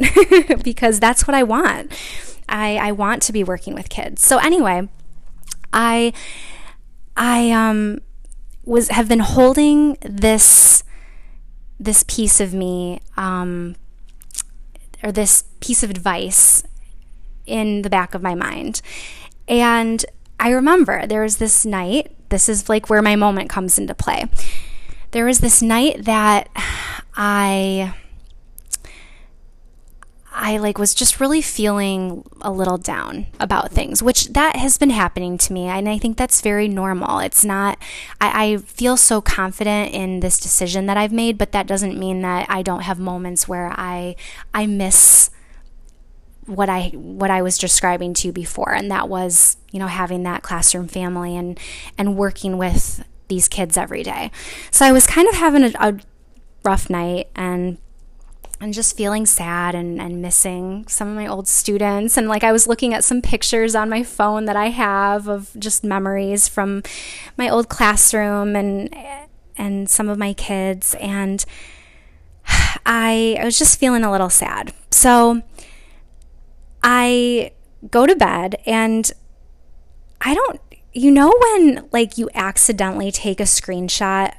because 0.65 0.99
that's 0.99 1.27
what 1.27 1.35
I 1.35 1.43
want. 1.43 1.93
I, 2.49 2.77
I 2.77 2.93
want 2.93 3.23
to 3.25 3.33
be 3.33 3.45
working 3.45 3.75
with 3.75 3.91
kids. 3.91 4.25
So 4.25 4.39
anyway, 4.39 4.89
I 5.73 6.15
I 7.19 7.51
um 7.51 8.01
was 8.65 8.89
have 8.89 9.09
been 9.09 9.21
holding 9.21 9.99
this 10.01 10.85
this 11.79 12.05
piece 12.09 12.41
of 12.41 12.55
me 12.55 13.01
um 13.17 13.77
or 15.03 15.13
this 15.13 15.45
piece 15.61 15.83
of 15.83 15.91
advice 15.91 16.63
in 17.47 17.83
the 17.83 17.91
back 17.91 18.15
of 18.15 18.23
my 18.23 18.35
mind. 18.35 18.81
And 19.47 20.05
I 20.39 20.51
remember 20.51 21.07
there 21.07 21.23
was 21.23 21.39
this 21.39 21.65
night, 21.65 22.15
this 22.29 22.49
is 22.49 22.69
like 22.69 22.91
where 22.91 23.03
my 23.03 23.17
moment 23.17 23.51
comes 23.51 23.79
into 23.79 23.95
play. 23.95 24.27
There 25.11 25.25
was 25.25 25.39
this 25.41 25.63
night 25.63 26.05
that 26.05 26.49
I 27.17 27.95
I 30.41 30.59
like 30.59 30.79
was 30.79 30.95
just 30.95 31.19
really 31.19 31.43
feeling 31.43 32.25
a 32.41 32.53
little 32.53 32.79
down 32.79 33.27
about 33.41 33.73
things, 33.73 34.05
which 34.05 34.29
that 34.29 34.55
has 34.55 34.79
been 34.79 34.91
happening 34.91 35.37
to 35.39 35.53
me. 35.53 35.65
And 35.65 35.89
I 35.89 35.99
think 35.99 36.17
that's 36.17 36.41
very 36.41 36.69
normal. 36.69 37.19
It's 37.19 37.45
not, 37.45 37.77
I, 38.21 38.45
I, 38.45 38.57
feel 38.59 38.97
so 38.97 39.21
confident 39.21 39.93
in 39.93 40.21
this 40.21 40.39
decision 40.39 40.87
that 40.87 40.97
I've 40.97 41.13
made, 41.13 41.39
but 41.39 41.51
that 41.51 41.67
doesn't 41.67 41.99
mean 41.99 42.23
that 42.23 42.47
I 42.49 42.63
don't 42.63 42.83
have 42.83 43.01
moments 43.01 43.49
where 43.49 43.73
I, 43.77 44.15
I 44.55 44.67
miss 44.67 45.31
what 46.47 46.71
I 46.71 46.91
what 46.95 47.31
I 47.31 47.43
was 47.43 47.59
describing 47.59 48.15
to 48.15 48.29
you 48.29 48.33
before, 48.33 48.73
and 48.73 48.91
that 48.91 49.09
was 49.09 49.59
you 49.71 49.79
know 49.79 49.87
having 49.87 50.23
that 50.23 50.43
classroom 50.43 50.89
family 50.89 51.37
and 51.37 51.59
and 51.99 52.17
working 52.17 52.57
with 52.57 53.05
these 53.27 53.49
kids 53.49 53.77
every 53.77 54.03
day. 54.03 54.31
So 54.71 54.87
I 54.87 54.93
was 54.93 55.07
kind 55.07 55.29
of 55.29 55.35
having 55.35 55.65
a, 55.65 55.73
a 55.79 55.99
rough 56.65 56.89
night 56.89 57.29
and 57.37 57.77
and 58.61 58.75
just 58.75 58.97
feeling 58.97 59.25
sad 59.25 59.75
and, 59.75 60.01
and 60.01 60.21
missing 60.21 60.87
some 60.89 61.09
of 61.09 61.15
my 61.15 61.27
old 61.27 61.47
students. 61.47 62.17
And 62.17 62.29
like 62.29 62.43
I 62.43 62.53
was 62.53 62.67
looking 62.67 62.93
at 62.93 63.05
some 63.05 63.23
pictures 63.23 63.75
on 63.75 63.89
my 63.89 64.03
phone 64.03 64.47
that 64.47 64.57
I 64.57 64.71
have 64.71 65.29
of 65.29 65.51
just 65.59 65.85
memories 65.85 66.49
from 66.49 66.83
my 67.37 67.49
old 67.49 67.69
classroom 67.69 68.57
and 68.57 68.95
and 69.57 69.89
some 69.91 70.09
of 70.09 70.19
my 70.19 70.33
kids 70.33 70.95
and 71.01 71.45
I 72.87 73.37
I 73.41 73.45
was 73.45 73.59
just 73.59 73.79
feeling 73.79 74.05
a 74.05 74.11
little 74.11 74.31
sad. 74.31 74.73
So 74.91 75.43
I 76.83 77.53
go 77.91 78.07
to 78.07 78.17
bed 78.17 78.57
and 78.67 79.11
I 80.21 80.35
don't, 80.35 80.61
you 80.93 81.11
know, 81.13 81.33
when 81.41 81.89
like 81.93 82.19
you 82.19 82.29
accidentally 82.35 83.13
take 83.13 83.39
a 83.39 83.45
screenshot 83.45 84.35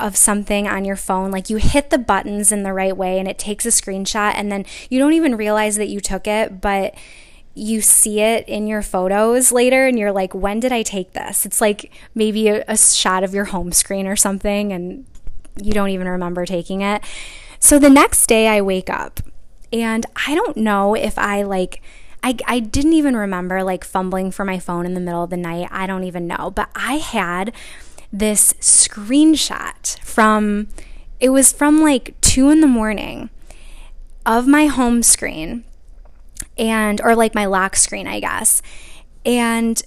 of 0.00 0.16
something 0.16 0.66
on 0.66 0.84
your 0.84 0.96
phone, 0.96 1.30
like 1.30 1.50
you 1.50 1.58
hit 1.58 1.90
the 1.90 1.98
buttons 1.98 2.50
in 2.52 2.62
the 2.62 2.72
right 2.72 2.96
way 2.96 3.18
and 3.18 3.28
it 3.28 3.38
takes 3.38 3.66
a 3.66 3.70
screenshot, 3.70 4.32
and 4.34 4.50
then 4.50 4.64
you 4.88 4.98
don't 4.98 5.12
even 5.12 5.36
realize 5.36 5.76
that 5.76 5.88
you 5.88 6.00
took 6.00 6.26
it, 6.26 6.60
but 6.60 6.94
you 7.54 7.80
see 7.80 8.20
it 8.20 8.48
in 8.48 8.66
your 8.66 8.80
photos 8.80 9.50
later 9.50 9.86
and 9.86 9.98
you're 9.98 10.12
like, 10.12 10.34
when 10.34 10.60
did 10.60 10.72
I 10.72 10.82
take 10.82 11.12
this? 11.12 11.44
It's 11.44 11.60
like 11.60 11.92
maybe 12.14 12.48
a, 12.48 12.64
a 12.68 12.76
shot 12.76 13.24
of 13.24 13.34
your 13.34 13.46
home 13.46 13.72
screen 13.72 14.06
or 14.06 14.16
something, 14.16 14.72
and 14.72 15.04
you 15.60 15.72
don't 15.72 15.90
even 15.90 16.08
remember 16.08 16.46
taking 16.46 16.80
it. 16.80 17.02
So 17.58 17.78
the 17.78 17.90
next 17.90 18.26
day 18.26 18.48
I 18.48 18.62
wake 18.62 18.88
up 18.88 19.20
and 19.72 20.06
I 20.26 20.34
don't 20.34 20.56
know 20.56 20.94
if 20.94 21.18
I 21.18 21.42
like, 21.42 21.82
I, 22.22 22.36
I 22.46 22.60
didn't 22.60 22.92
even 22.94 23.16
remember 23.16 23.62
like 23.62 23.84
fumbling 23.84 24.30
for 24.30 24.44
my 24.44 24.58
phone 24.58 24.86
in 24.86 24.94
the 24.94 25.00
middle 25.00 25.24
of 25.24 25.30
the 25.30 25.36
night. 25.36 25.68
I 25.70 25.86
don't 25.86 26.04
even 26.04 26.26
know. 26.26 26.50
But 26.50 26.70
I 26.74 26.94
had 26.98 27.52
this 28.12 28.54
screenshot 28.54 29.98
from, 30.00 30.68
it 31.20 31.30
was 31.30 31.52
from 31.52 31.82
like 31.82 32.20
two 32.20 32.50
in 32.50 32.60
the 32.60 32.66
morning 32.66 33.30
of 34.26 34.46
my 34.46 34.66
home 34.66 35.02
screen 35.02 35.64
and, 36.58 37.00
or 37.00 37.14
like 37.14 37.34
my 37.34 37.46
lock 37.46 37.76
screen, 37.76 38.06
I 38.06 38.20
guess. 38.20 38.62
And 39.24 39.82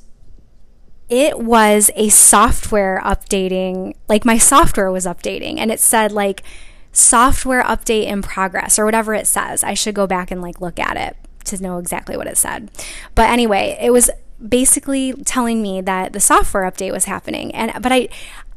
it 1.10 1.40
was 1.40 1.92
a 1.96 2.10
software 2.10 3.02
updating, 3.04 3.96
like 4.08 4.26
my 4.26 4.38
software 4.38 4.92
was 4.92 5.06
updating, 5.06 5.60
and 5.60 5.72
it 5.72 5.80
said 5.80 6.12
like 6.12 6.44
software 6.92 7.64
update 7.64 8.06
in 8.06 8.22
progress 8.22 8.80
or 8.80 8.86
whatever 8.86 9.14
it 9.14 9.28
says. 9.28 9.64
I 9.64 9.74
should 9.74 9.96
go 9.96 10.08
back 10.08 10.32
and 10.32 10.42
like 10.42 10.62
look 10.62 10.80
at 10.80 10.98
it 10.98 11.18
to 11.46 11.62
know 11.62 11.78
exactly 11.78 12.16
what 12.16 12.28
it 12.28 12.38
said. 12.38 12.72
But 13.16 13.30
anyway, 13.30 13.78
it 13.82 13.92
was 13.92 14.10
basically 14.48 15.14
telling 15.26 15.62
me 15.62 15.82
that 15.82 16.14
the 16.14 16.20
software 16.20 16.70
update 16.70 16.92
was 16.92 17.06
happening 17.06 17.54
and 17.56 17.72
but 17.82 17.92
I 17.92 18.10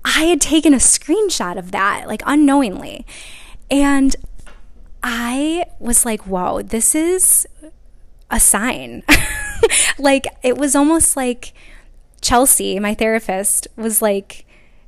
I 0.06 0.26
had 0.26 0.40
taken 0.40 0.72
a 0.72 0.78
screenshot 0.78 1.58
of 1.58 1.72
that 1.72 2.06
like 2.06 2.22
unknowingly. 2.24 3.04
And 3.68 4.14
I 5.02 5.66
was 5.80 6.04
like, 6.04 6.26
"Whoa, 6.26 6.62
this 6.62 6.94
is 6.94 7.46
a 8.30 8.38
sign." 8.38 9.02
like 9.98 10.26
it 10.44 10.56
was 10.56 10.76
almost 10.76 11.16
like 11.16 11.52
Chelsea, 12.20 12.78
my 12.78 12.94
therapist, 12.94 13.66
was 13.76 14.00
like, 14.00 14.46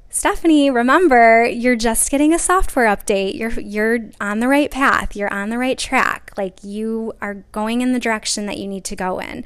Stephanie, 0.08 0.70
remember, 0.70 1.44
you're 1.44 1.76
just 1.76 2.11
getting 2.11 2.32
a 2.32 2.38
software 2.38 2.87
update. 2.87 3.34
You're 3.34 3.58
you're 3.58 4.11
on 4.20 4.38
the 4.38 4.48
right 4.48 4.70
path. 4.70 5.16
You're 5.16 5.32
on 5.32 5.50
the 5.50 5.58
right 5.58 5.76
track. 5.76 6.30
Like 6.37 6.62
you 6.62 7.12
are 7.20 7.34
going 7.50 7.80
in 7.80 7.92
the 7.92 8.00
direction 8.00 8.46
that 8.46 8.58
you 8.58 8.68
need 8.68 8.84
to 8.84 8.96
go 8.96 9.18
in. 9.18 9.44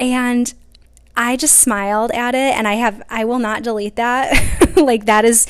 And 0.00 0.54
I 1.16 1.36
just 1.36 1.56
smiled 1.60 2.10
at 2.12 2.34
it 2.34 2.56
and 2.56 2.66
I 2.66 2.74
have 2.74 3.02
I 3.08 3.24
will 3.24 3.38
not 3.38 3.62
delete 3.62 3.96
that. 3.96 4.76
like 4.76 5.06
that 5.06 5.24
is 5.24 5.46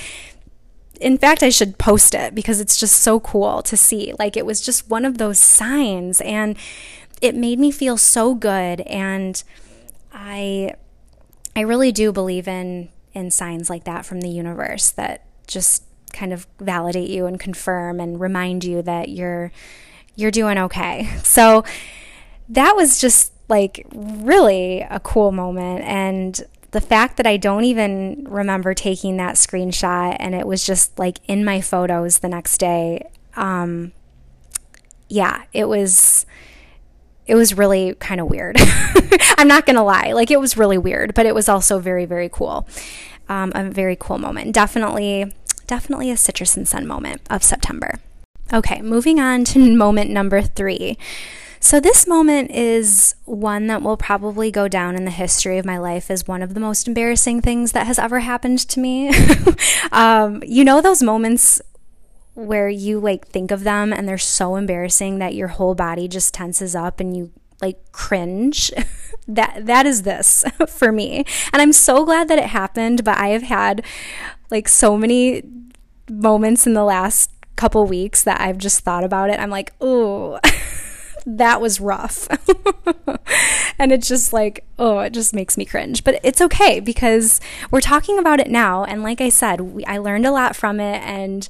in 1.00 1.18
fact 1.18 1.42
I 1.42 1.50
should 1.50 1.78
post 1.78 2.14
it 2.14 2.34
because 2.34 2.60
it's 2.60 2.78
just 2.78 3.00
so 3.00 3.20
cool 3.20 3.62
to 3.62 3.76
see. 3.76 4.12
Like 4.18 4.36
it 4.36 4.46
was 4.46 4.60
just 4.60 4.88
one 4.88 5.04
of 5.04 5.18
those 5.18 5.38
signs 5.38 6.20
and 6.20 6.56
it 7.22 7.34
made 7.34 7.58
me 7.58 7.70
feel 7.70 7.96
so 7.96 8.34
good 8.34 8.82
and 8.82 9.42
I 10.12 10.74
I 11.56 11.60
really 11.60 11.92
do 11.92 12.12
believe 12.12 12.46
in 12.48 12.90
in 13.14 13.30
signs 13.30 13.70
like 13.70 13.84
that 13.84 14.04
from 14.04 14.20
the 14.20 14.28
universe 14.28 14.90
that 14.90 15.24
just 15.46 15.84
kind 16.12 16.32
of 16.32 16.46
validate 16.60 17.10
you 17.10 17.26
and 17.26 17.38
confirm 17.38 18.00
and 18.00 18.20
remind 18.20 18.64
you 18.64 18.82
that 18.82 19.08
you're 19.08 19.52
you're 20.16 20.30
doing 20.30 20.58
okay. 20.58 21.08
So 21.24 21.64
that 22.48 22.76
was 22.76 23.00
just 23.00 23.32
like 23.48 23.86
really 23.94 24.80
a 24.80 25.00
cool 25.00 25.32
moment 25.32 25.82
and 25.82 26.42
the 26.70 26.80
fact 26.80 27.18
that 27.18 27.26
I 27.26 27.36
don't 27.36 27.64
even 27.64 28.26
remember 28.28 28.74
taking 28.74 29.16
that 29.18 29.36
screenshot 29.36 30.16
and 30.18 30.34
it 30.34 30.46
was 30.46 30.64
just 30.64 30.98
like 30.98 31.18
in 31.26 31.44
my 31.44 31.60
photos 31.60 32.18
the 32.18 32.28
next 32.28 32.58
day 32.58 33.08
um 33.36 33.92
yeah, 35.08 35.44
it 35.52 35.68
was 35.68 36.26
it 37.26 37.34
was 37.36 37.56
really 37.56 37.94
kind 37.94 38.20
of 38.20 38.28
weird. 38.28 38.56
I'm 39.38 39.48
not 39.48 39.64
going 39.64 39.76
to 39.76 39.82
lie. 39.82 40.12
Like, 40.12 40.30
it 40.30 40.38
was 40.38 40.58
really 40.58 40.76
weird, 40.76 41.14
but 41.14 41.24
it 41.24 41.34
was 41.34 41.48
also 41.48 41.78
very, 41.78 42.04
very 42.04 42.28
cool. 42.28 42.68
Um, 43.30 43.50
a 43.54 43.70
very 43.70 43.96
cool 43.96 44.18
moment. 44.18 44.52
Definitely, 44.52 45.32
definitely 45.66 46.10
a 46.10 46.18
citrus 46.18 46.54
and 46.54 46.68
sun 46.68 46.86
moment 46.86 47.22
of 47.30 47.42
September. 47.42 47.98
Okay, 48.52 48.82
moving 48.82 49.20
on 49.20 49.44
to 49.46 49.74
moment 49.76 50.10
number 50.10 50.42
three. 50.42 50.98
So, 51.64 51.80
this 51.80 52.06
moment 52.06 52.50
is 52.50 53.14
one 53.24 53.68
that 53.68 53.80
will 53.80 53.96
probably 53.96 54.50
go 54.50 54.68
down 54.68 54.96
in 54.96 55.06
the 55.06 55.10
history 55.10 55.56
of 55.56 55.64
my 55.64 55.78
life 55.78 56.10
as 56.10 56.28
one 56.28 56.42
of 56.42 56.52
the 56.52 56.60
most 56.60 56.86
embarrassing 56.86 57.40
things 57.40 57.72
that 57.72 57.86
has 57.86 57.98
ever 57.98 58.20
happened 58.20 58.58
to 58.68 58.78
me. 58.78 59.10
um, 59.90 60.42
you 60.46 60.62
know, 60.62 60.82
those 60.82 61.02
moments 61.02 61.62
where 62.34 62.68
you 62.68 63.00
like 63.00 63.26
think 63.26 63.50
of 63.50 63.64
them 63.64 63.94
and 63.94 64.06
they're 64.06 64.18
so 64.18 64.56
embarrassing 64.56 65.20
that 65.20 65.34
your 65.34 65.48
whole 65.48 65.74
body 65.74 66.06
just 66.06 66.34
tenses 66.34 66.76
up 66.76 67.00
and 67.00 67.16
you 67.16 67.32
like 67.62 67.78
cringe. 67.92 68.70
that 69.26 69.64
that 69.64 69.86
is 69.86 70.02
this 70.02 70.44
for 70.68 70.92
me. 70.92 71.24
And 71.50 71.62
I'm 71.62 71.72
so 71.72 72.04
glad 72.04 72.28
that 72.28 72.38
it 72.38 72.48
happened, 72.48 73.04
but 73.04 73.16
I 73.16 73.28
have 73.28 73.44
had 73.44 73.82
like 74.50 74.68
so 74.68 74.98
many 74.98 75.42
moments 76.10 76.66
in 76.66 76.74
the 76.74 76.84
last 76.84 77.30
couple 77.56 77.86
weeks 77.86 78.22
that 78.22 78.38
I've 78.38 78.58
just 78.58 78.80
thought 78.80 79.02
about 79.02 79.30
it. 79.30 79.40
I'm 79.40 79.48
like, 79.48 79.72
"Oh, 79.80 80.38
that 81.26 81.60
was 81.60 81.80
rough." 81.80 82.28
and 83.78 83.92
it's 83.92 84.08
just 84.08 84.32
like, 84.32 84.64
"Oh, 84.78 85.00
it 85.00 85.12
just 85.12 85.34
makes 85.34 85.56
me 85.56 85.64
cringe." 85.64 86.04
But 86.04 86.20
it's 86.22 86.40
okay 86.40 86.80
because 86.80 87.40
we're 87.70 87.80
talking 87.80 88.18
about 88.18 88.40
it 88.40 88.50
now 88.50 88.84
and 88.84 89.02
like 89.02 89.20
I 89.20 89.28
said, 89.28 89.60
we, 89.60 89.84
I 89.84 89.98
learned 89.98 90.26
a 90.26 90.32
lot 90.32 90.56
from 90.56 90.80
it 90.80 91.02
and 91.02 91.48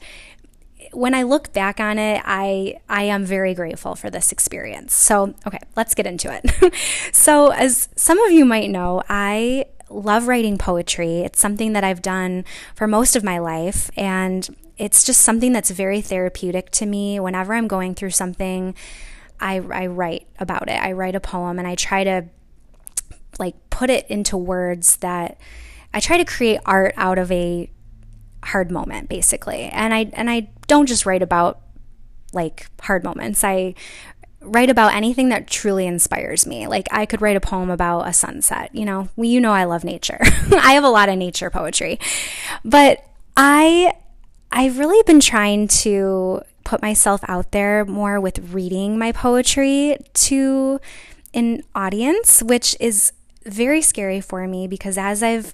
when 0.94 1.14
I 1.14 1.22
look 1.24 1.52
back 1.52 1.80
on 1.80 1.98
it, 1.98 2.22
I 2.24 2.76
I 2.88 3.04
am 3.04 3.24
very 3.24 3.54
grateful 3.54 3.94
for 3.94 4.10
this 4.10 4.32
experience. 4.32 4.94
So, 4.94 5.34
okay, 5.46 5.58
let's 5.76 5.94
get 5.94 6.06
into 6.06 6.32
it. 6.32 6.74
so, 7.12 7.50
as 7.50 7.88
some 7.96 8.18
of 8.20 8.32
you 8.32 8.44
might 8.44 8.70
know, 8.70 9.02
I 9.08 9.66
love 9.90 10.28
writing 10.28 10.58
poetry. 10.58 11.20
It's 11.20 11.40
something 11.40 11.72
that 11.72 11.84
I've 11.84 12.02
done 12.02 12.44
for 12.74 12.86
most 12.86 13.16
of 13.16 13.24
my 13.24 13.38
life 13.38 13.90
and 13.96 14.48
it's 14.76 15.04
just 15.04 15.20
something 15.20 15.52
that's 15.52 15.70
very 15.70 16.00
therapeutic 16.00 16.70
to 16.72 16.86
me. 16.86 17.20
Whenever 17.20 17.54
I'm 17.54 17.68
going 17.68 17.94
through 17.94 18.10
something, 18.10 18.74
I 19.44 19.56
I 19.56 19.86
write 19.86 20.26
about 20.38 20.68
it. 20.68 20.80
I 20.80 20.92
write 20.92 21.14
a 21.14 21.20
poem 21.20 21.58
and 21.58 21.68
I 21.68 21.74
try 21.74 22.02
to 22.02 22.24
like 23.38 23.54
put 23.68 23.90
it 23.90 24.06
into 24.08 24.36
words 24.36 24.96
that 24.96 25.38
I 25.92 26.00
try 26.00 26.16
to 26.16 26.24
create 26.24 26.60
art 26.64 26.94
out 26.96 27.18
of 27.18 27.30
a 27.30 27.70
hard 28.42 28.70
moment 28.70 29.08
basically. 29.08 29.64
And 29.64 29.92
I 29.92 30.10
and 30.14 30.30
I 30.30 30.48
don't 30.66 30.86
just 30.86 31.04
write 31.04 31.22
about 31.22 31.60
like 32.32 32.68
hard 32.80 33.04
moments. 33.04 33.44
I 33.44 33.74
write 34.40 34.70
about 34.70 34.94
anything 34.94 35.28
that 35.28 35.46
truly 35.46 35.86
inspires 35.86 36.46
me. 36.46 36.66
Like 36.66 36.88
I 36.90 37.04
could 37.04 37.20
write 37.20 37.36
a 37.36 37.40
poem 37.40 37.68
about 37.68 38.08
a 38.08 38.14
sunset, 38.14 38.74
you 38.74 38.86
know. 38.86 39.10
We 39.14 39.28
you 39.28 39.40
know 39.40 39.52
I 39.52 39.64
love 39.64 39.84
nature. 39.84 40.18
I 40.22 40.72
have 40.72 40.84
a 40.84 40.88
lot 40.88 41.10
of 41.10 41.18
nature 41.18 41.50
poetry. 41.50 42.00
But 42.64 43.04
I 43.36 43.92
I've 44.50 44.78
really 44.78 45.02
been 45.02 45.20
trying 45.20 45.68
to 45.68 46.42
put 46.64 46.82
myself 46.82 47.20
out 47.28 47.52
there 47.52 47.84
more 47.84 48.20
with 48.20 48.52
reading 48.52 48.98
my 48.98 49.12
poetry 49.12 49.96
to 50.14 50.80
an 51.32 51.62
audience, 51.74 52.42
which 52.42 52.76
is 52.80 53.12
very 53.44 53.82
scary 53.82 54.20
for 54.20 54.46
me 54.46 54.66
because 54.66 54.96
as 54.96 55.22
I've 55.22 55.52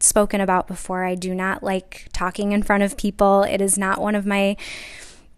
spoken 0.00 0.40
about 0.40 0.66
before. 0.66 1.04
I 1.04 1.14
do 1.14 1.34
not 1.34 1.62
like 1.62 2.08
talking 2.12 2.52
in 2.52 2.62
front 2.62 2.82
of 2.82 2.96
people. 2.96 3.42
It 3.42 3.60
is 3.60 3.78
not 3.78 4.00
one 4.00 4.14
of 4.14 4.26
my 4.26 4.56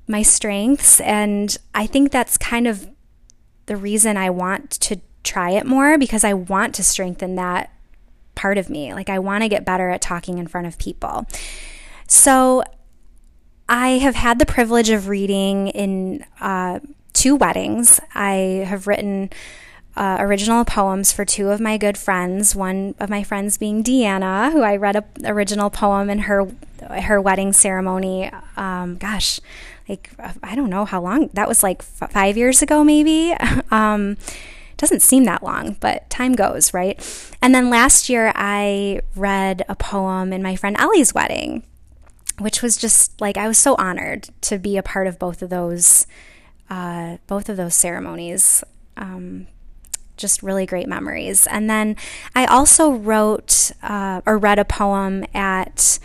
my 0.07 0.23
strengths 0.23 1.01
and 1.01 1.57
I 1.75 1.87
think 1.87 2.11
that's 2.11 2.39
kind 2.39 2.67
of 2.67 2.89
the 3.67 3.77
reason 3.77 4.17
I 4.17 4.31
want 4.31 4.71
to 4.71 5.01
try 5.23 5.51
it 5.51 5.67
more 5.67 5.99
because 5.99 6.25
I 6.25 6.33
want 6.33 6.75
to 6.77 6.85
strengthen 6.85 7.35
that 7.35 7.71
part 8.35 8.57
of 8.57 8.71
me. 8.71 8.95
Like 8.95 9.11
I 9.11 9.19
want 9.19 9.43
to 9.43 9.49
get 9.49 9.67
better 9.67 9.91
at 9.91 10.01
talking 10.01 10.39
in 10.39 10.47
front 10.47 10.67
of 10.67 10.79
people. 10.79 11.27
So 12.07 12.65
I 13.69 13.99
have 13.99 14.15
had 14.15 14.39
the 14.39 14.47
privilege 14.47 14.89
of 14.89 15.09
reading 15.09 15.69
in 15.69 16.25
uh, 16.41 16.81
two 17.13 17.37
weddings. 17.37 18.01
I 18.15 18.65
have 18.67 18.87
written 18.87 19.31
uh, 19.97 20.17
original 20.21 20.65
poems 20.65 21.13
for 21.13 21.25
two 21.25 21.51
of 21.51 21.61
my 21.61 21.77
good 21.77 21.99
friends. 21.99 22.55
One 22.55 22.95
of 23.01 23.11
my 23.11 23.23
friends 23.23 23.59
being 23.59 23.83
Deanna, 23.83 24.53
who 24.53 24.63
I 24.63 24.77
read 24.77 24.97
a 24.97 25.05
original 25.25 25.71
poem 25.71 26.09
in 26.09 26.21
her 26.21 26.51
her 26.89 27.21
wedding 27.21 27.53
ceremony. 27.53 28.31
Um, 28.57 28.97
gosh, 28.97 29.41
like 29.89 30.11
I 30.43 30.55
don't 30.55 30.71
know 30.71 30.85
how 30.85 31.03
long 31.03 31.29
that 31.35 31.49
was. 31.49 31.63
Like 31.63 31.83
f- 32.01 32.13
five 32.13 32.37
years 32.37 32.63
ago, 32.63 32.85
maybe. 32.85 33.35
um, 33.71 34.17
doesn't 34.77 35.03
seem 35.03 35.25
that 35.25 35.43
long, 35.43 35.77
but 35.81 36.09
time 36.09 36.35
goes, 36.35 36.73
right? 36.73 36.97
And 37.43 37.53
then 37.53 37.69
last 37.69 38.09
year, 38.09 38.33
I 38.37 39.01
read 39.17 39.65
a 39.69 39.75
poem 39.75 40.33
in 40.33 40.41
my 40.41 40.55
friend 40.55 40.77
Ellie's 40.79 41.13
wedding, 41.13 41.65
which 42.39 42.63
was 42.63 42.77
just 42.77 43.21
like 43.21 43.37
I 43.37 43.49
was 43.49 43.59
so 43.59 43.75
honored 43.77 44.29
to 44.43 44.59
be 44.59 44.77
a 44.77 44.83
part 44.83 45.07
of 45.07 45.19
both 45.19 45.43
of 45.43 45.51
those, 45.51 46.07
uh, 46.71 47.19
both 47.27 47.49
of 47.49 47.57
those 47.57 47.75
ceremonies. 47.75 48.65
Um, 48.97 49.47
just 50.17 50.43
really 50.43 50.67
great 50.67 50.89
memories. 50.89 51.47
And 51.47 51.71
then 51.71 51.97
I 52.35 52.45
also 52.47 52.91
wrote 52.91 53.71
uh, 53.83 54.21
or 54.27 54.37
read 54.37 54.59
a 54.59 54.65
poem 54.65 55.25
at 55.33 55.99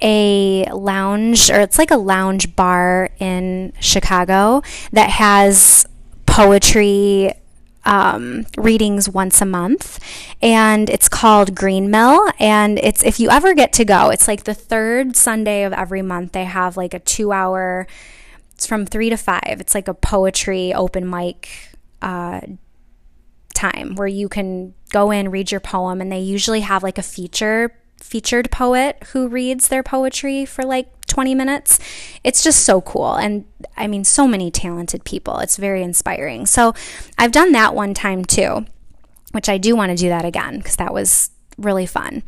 a 0.00 0.64
lounge, 0.72 1.50
or 1.50 1.60
it's 1.60 1.78
like 1.78 1.90
a 1.90 1.96
lounge 1.96 2.56
bar 2.56 3.10
in 3.18 3.72
Chicago 3.80 4.62
that 4.92 5.10
has 5.10 5.86
poetry 6.26 7.32
um, 7.84 8.46
readings 8.56 9.08
once 9.08 9.40
a 9.40 9.46
month, 9.46 9.98
and 10.42 10.90
it's 10.90 11.08
called 11.08 11.54
Green 11.54 11.90
Mill. 11.90 12.30
And 12.38 12.78
it's 12.78 13.02
if 13.02 13.18
you 13.20 13.30
ever 13.30 13.54
get 13.54 13.72
to 13.74 13.84
go, 13.84 14.10
it's 14.10 14.28
like 14.28 14.44
the 14.44 14.54
third 14.54 15.16
Sunday 15.16 15.64
of 15.64 15.72
every 15.72 16.02
month. 16.02 16.32
They 16.32 16.44
have 16.44 16.76
like 16.76 16.94
a 16.94 16.98
two-hour. 16.98 17.86
It's 18.52 18.66
from 18.66 18.84
three 18.84 19.10
to 19.10 19.16
five. 19.16 19.56
It's 19.58 19.74
like 19.74 19.88
a 19.88 19.94
poetry 19.94 20.74
open 20.74 21.08
mic 21.08 21.48
uh, 22.02 22.40
time 23.54 23.94
where 23.94 24.08
you 24.08 24.28
can 24.28 24.74
go 24.90 25.10
in, 25.10 25.30
read 25.30 25.50
your 25.50 25.60
poem, 25.60 26.00
and 26.00 26.12
they 26.12 26.20
usually 26.20 26.60
have 26.60 26.82
like 26.82 26.98
a 26.98 27.02
feature 27.02 27.74
featured 27.98 28.50
poet 28.50 29.02
who 29.12 29.28
reads 29.28 29.68
their 29.68 29.82
poetry 29.82 30.44
for 30.46 30.64
like 30.64 30.99
20 31.10 31.34
minutes. 31.34 31.78
It's 32.24 32.42
just 32.42 32.64
so 32.64 32.80
cool. 32.80 33.14
And 33.14 33.44
I 33.76 33.86
mean, 33.86 34.04
so 34.04 34.26
many 34.26 34.50
talented 34.50 35.04
people. 35.04 35.38
It's 35.40 35.58
very 35.58 35.82
inspiring. 35.82 36.46
So 36.46 36.72
I've 37.18 37.32
done 37.32 37.52
that 37.52 37.74
one 37.74 37.92
time 37.92 38.24
too, 38.24 38.64
which 39.32 39.48
I 39.48 39.58
do 39.58 39.76
want 39.76 39.90
to 39.90 39.96
do 39.96 40.08
that 40.08 40.24
again 40.24 40.58
because 40.58 40.76
that 40.76 40.94
was 40.94 41.30
really 41.58 41.86
fun. 41.86 42.22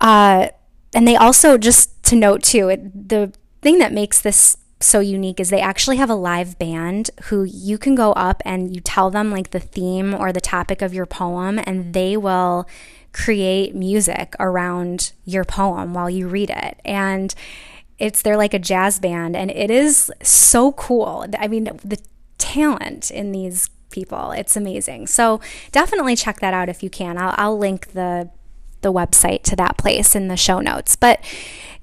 Uh, 0.00 0.48
and 0.94 1.08
they 1.08 1.16
also, 1.16 1.56
just 1.56 2.02
to 2.04 2.16
note 2.16 2.42
too, 2.42 2.68
it, 2.68 3.08
the 3.08 3.32
thing 3.62 3.78
that 3.78 3.92
makes 3.92 4.20
this 4.20 4.58
so 4.80 5.00
unique 5.00 5.40
is 5.40 5.48
they 5.48 5.60
actually 5.60 5.96
have 5.96 6.10
a 6.10 6.14
live 6.14 6.58
band 6.58 7.10
who 7.24 7.44
you 7.44 7.78
can 7.78 7.94
go 7.94 8.12
up 8.12 8.42
and 8.44 8.74
you 8.74 8.80
tell 8.80 9.10
them 9.10 9.30
like 9.30 9.50
the 9.50 9.60
theme 9.60 10.14
or 10.14 10.32
the 10.32 10.40
topic 10.40 10.82
of 10.82 10.92
your 10.92 11.06
poem 11.06 11.58
and 11.64 11.94
they 11.94 12.16
will 12.16 12.68
create 13.12 13.74
music 13.74 14.36
around 14.38 15.12
your 15.24 15.44
poem 15.44 15.94
while 15.94 16.10
you 16.10 16.28
read 16.28 16.50
it 16.50 16.78
and 16.84 17.34
it's 17.98 18.22
they're 18.22 18.36
like 18.36 18.54
a 18.54 18.58
jazz 18.58 18.98
band 18.98 19.36
and 19.36 19.50
it 19.50 19.70
is 19.70 20.10
so 20.22 20.72
cool. 20.72 21.26
I 21.38 21.48
mean 21.48 21.64
the 21.84 21.98
talent 22.38 23.10
in 23.10 23.32
these 23.32 23.68
people 23.90 24.32
it's 24.32 24.56
amazing. 24.56 25.06
So 25.06 25.40
definitely 25.72 26.16
check 26.16 26.40
that 26.40 26.54
out 26.54 26.68
if 26.68 26.82
you 26.82 26.90
can. 26.90 27.18
I'll, 27.18 27.34
I'll 27.36 27.58
link 27.58 27.92
the 27.92 28.30
the 28.82 28.92
website 28.92 29.42
to 29.42 29.56
that 29.56 29.78
place 29.78 30.14
in 30.14 30.28
the 30.28 30.36
show 30.36 30.60
notes. 30.60 30.96
But 30.96 31.20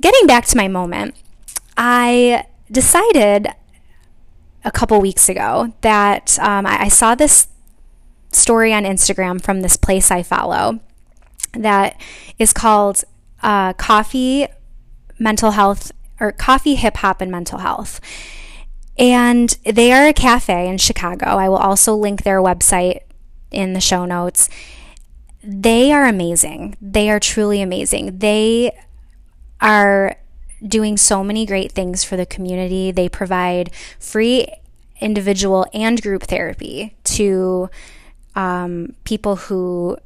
getting 0.01 0.27
back 0.27 0.45
to 0.45 0.57
my 0.57 0.67
moment 0.67 1.15
i 1.77 2.45
decided 2.71 3.47
a 4.65 4.71
couple 4.71 4.99
weeks 5.01 5.29
ago 5.29 5.73
that 5.81 6.37
um, 6.39 6.65
I, 6.65 6.83
I 6.83 6.87
saw 6.87 7.15
this 7.15 7.47
story 8.31 8.73
on 8.73 8.83
Instagram 8.83 9.41
from 9.41 9.61
this 9.61 9.77
place 9.77 10.09
I 10.09 10.23
follow 10.23 10.79
that 11.53 11.99
is 12.39 12.53
called 12.53 13.03
uh, 13.41 13.73
Coffee 13.73 14.47
Mental 15.19 15.51
Health 15.51 15.91
or 16.19 16.31
Coffee 16.31 16.75
Hip 16.75 16.97
Hop 16.97 17.21
and 17.21 17.31
Mental 17.31 17.59
Health. 17.59 17.99
And 18.97 19.49
they 19.65 19.91
are 19.91 20.07
a 20.07 20.13
cafe 20.13 20.67
in 20.67 20.77
Chicago. 20.77 21.25
I 21.25 21.49
will 21.49 21.57
also 21.57 21.95
link 21.95 22.23
their 22.23 22.39
website 22.39 23.01
in 23.51 23.73
the 23.73 23.81
show 23.81 24.05
notes. 24.05 24.49
They 25.43 25.91
are 25.91 26.05
amazing. 26.05 26.77
They 26.81 27.09
are 27.09 27.19
truly 27.19 27.61
amazing. 27.61 28.19
They 28.19 28.77
are 29.59 30.15
doing 30.65 30.97
so 30.97 31.23
many 31.23 31.45
great 31.45 31.71
things 31.71 32.03
for 32.03 32.15
the 32.15 32.25
community. 32.25 32.91
They 32.91 33.09
provide 33.09 33.71
free 33.99 34.47
individual 35.01 35.65
and 35.73 36.01
group 36.01 36.23
therapy 36.23 36.95
to 37.03 37.69
um, 38.35 38.95
people 39.03 39.35
who 39.35 39.97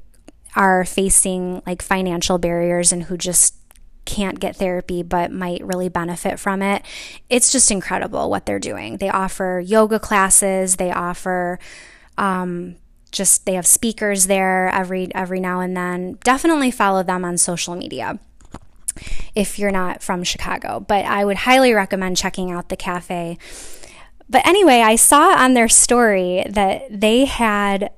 are 0.56 0.84
facing 0.86 1.62
like 1.68 1.82
financial 1.82 2.38
barriers 2.40 2.92
and 2.92 3.04
who 3.04 3.18
just 3.18 3.56
can't 4.08 4.40
get 4.40 4.56
therapy 4.56 5.04
but 5.04 5.32
might 5.32 5.64
really 5.64 5.90
benefit 5.90 6.40
from 6.40 6.64
it. 6.64 6.84
It's 7.30 7.52
just 7.52 7.70
incredible 7.70 8.32
what 8.32 8.48
they're 8.48 8.58
doing. 8.58 8.98
They 8.98 9.10
offer 9.10 9.62
yoga 9.64 10.00
classes, 10.00 10.78
they 10.78 10.92
offer 10.92 11.60
um, 12.18 12.78
just 13.12 13.46
they 13.46 13.54
have 13.54 13.68
speakers 13.68 14.26
there 14.26 14.70
every 14.70 15.14
every 15.14 15.40
now 15.40 15.60
and 15.60 15.78
then. 15.78 16.18
Definitely 16.24 16.72
follow 16.72 17.04
them 17.04 17.24
on 17.24 17.38
social 17.38 17.76
media 17.76 18.20
if 19.36 19.60
you're 19.60 19.72
not 19.72 20.02
from 20.02 20.24
Chicago. 20.24 20.80
But 20.80 21.06
I 21.06 21.24
would 21.24 21.38
highly 21.38 21.74
recommend 21.74 22.18
checking 22.18 22.52
out 22.52 22.70
the 22.70 22.78
cafe. 22.78 23.38
But 24.30 24.46
anyway, 24.46 24.82
I 24.82 24.96
saw 24.96 25.36
on 25.36 25.54
their 25.54 25.70
story 25.70 26.44
that 26.50 26.84
they 26.90 27.26
had 27.26 27.92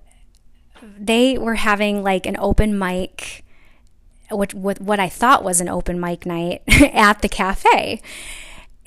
they 0.97 1.37
were 1.37 1.55
having 1.55 2.03
like 2.03 2.25
an 2.25 2.35
open 2.39 2.77
mic 2.77 3.43
what 4.29 4.53
what, 4.53 4.81
what 4.81 4.99
I 4.99 5.09
thought 5.09 5.43
was 5.43 5.61
an 5.61 5.69
open 5.69 5.99
mic 5.99 6.25
night 6.25 6.63
at 6.67 7.21
the 7.21 7.29
cafe. 7.29 8.01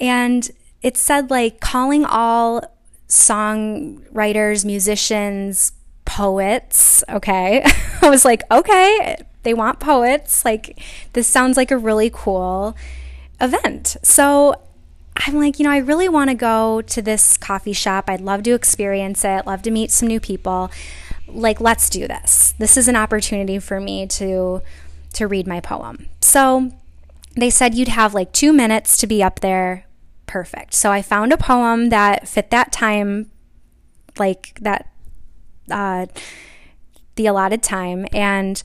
And 0.01 0.51
it 0.83 0.97
said 0.97 1.31
like 1.31 1.61
calling 1.61 2.05
all 2.05 2.63
songwriters, 3.09 4.65
musicians, 4.65 5.73
poets, 6.05 7.05
okay? 7.09 7.65
I 8.03 8.11
was 8.11 8.25
like, 8.25 8.43
okay, 8.51 9.17
they 9.43 9.55
want 9.55 9.81
poets. 9.81 10.45
Like, 10.45 10.79
this 11.13 11.29
sounds 11.29 11.57
like 11.57 11.71
a 11.71 11.79
really 11.79 12.11
cool 12.13 12.77
event. 13.41 13.97
So 14.03 14.55
I'm 15.17 15.39
like, 15.39 15.59
you 15.59 15.65
know, 15.65 15.71
I 15.71 15.79
really 15.79 16.09
want 16.09 16.31
to 16.31 16.35
go 16.35 16.81
to 16.83 17.03
this 17.03 17.37
coffee 17.37 17.73
shop. 17.73 18.09
I'd 18.09 18.21
love 18.21 18.43
to 18.45 18.55
experience 18.55 19.25
it, 19.25 19.47
love 19.47 19.63
to 19.63 19.71
meet 19.71 19.91
some 19.91 20.09
new 20.09 20.21
people. 20.21 20.71
Like, 21.27 21.61
let's 21.61 21.89
do 21.89 22.09
this. 22.09 22.55
This 22.59 22.77
is 22.77 22.89
an 22.89 22.97
opportunity 22.97 23.59
for 23.59 23.81
me 23.81 24.07
to 24.09 24.63
to 25.13 25.27
read 25.27 25.47
my 25.47 25.61
poem. 25.61 26.09
So 26.21 26.73
they 27.37 27.51
said 27.51 27.75
you'd 27.75 27.89
have 27.89 28.15
like 28.15 28.33
two 28.33 28.53
minutes 28.53 28.97
to 28.99 29.07
be 29.07 29.23
up 29.23 29.41
there. 29.41 29.87
Perfect. 30.27 30.75
So 30.75 30.91
I 30.91 31.03
found 31.03 31.33
a 31.33 31.37
poem 31.37 31.91
that 31.91 32.29
fit 32.29 32.51
that 32.51 32.73
time, 32.73 33.31
like 34.19 34.59
that, 34.61 34.91
uh, 35.71 36.07
the 37.17 37.27
allotted 37.27 37.63
time. 37.63 38.07
And 38.13 38.63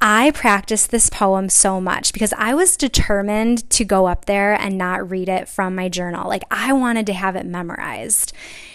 I 0.00 0.30
practiced 0.32 0.90
this 0.90 1.08
poem 1.08 1.48
so 1.48 1.80
much 1.80 2.12
because 2.12 2.34
I 2.36 2.54
was 2.54 2.76
determined 2.76 3.68
to 3.70 3.84
go 3.84 4.06
up 4.06 4.26
there 4.26 4.54
and 4.54 4.76
not 4.76 5.10
read 5.10 5.28
it 5.28 5.48
from 5.48 5.74
my 5.74 5.88
journal. 5.88 6.28
Like 6.28 6.42
I 6.50 6.72
wanted 6.74 7.06
to 7.06 7.14
have 7.14 7.34
it 7.34 7.46
memorized. 7.46 8.32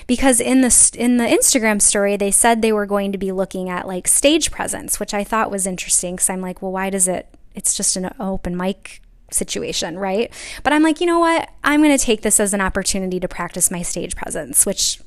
Because 0.08 0.42
in 0.42 0.62
the 0.62 0.92
in 0.98 1.18
the 1.18 1.26
Instagram 1.26 1.82
story 1.82 2.18
they 2.18 2.32
said 2.32 2.62
they 2.62 2.74
were 2.74 2.88
going 2.88 3.12
to 3.12 3.18
be 3.18 3.32
looking 3.32 3.70
at 3.70 3.88
like 3.88 4.08
stage 4.08 4.52
presence, 4.52 5.00
which 5.00 5.14
I 5.14 5.24
thought 5.24 5.52
was 5.52 5.68
interesting 5.68 6.18
cuz 6.18 6.30
I'm 6.30 6.42
like, 6.42 6.62
well 6.62 6.72
why 6.72 6.90
does 6.90 7.08
it 7.08 7.28
it's 7.54 7.76
just 7.76 7.96
an 7.96 8.14
open 8.20 8.58
mic 8.58 9.02
situation, 9.30 9.98
right? 10.00 10.34
But 10.64 10.74
I'm 10.74 10.84
like, 10.84 11.00
you 11.00 11.08
know 11.08 11.20
what? 11.20 11.50
I'm 11.64 11.82
going 11.82 11.98
to 11.98 12.04
take 12.04 12.22
this 12.22 12.40
as 12.40 12.54
an 12.54 12.62
opportunity 12.62 13.20
to 13.20 13.28
practice 13.28 13.72
my 13.72 13.82
stage 13.82 14.16
presence, 14.16 14.66
which 14.66 15.00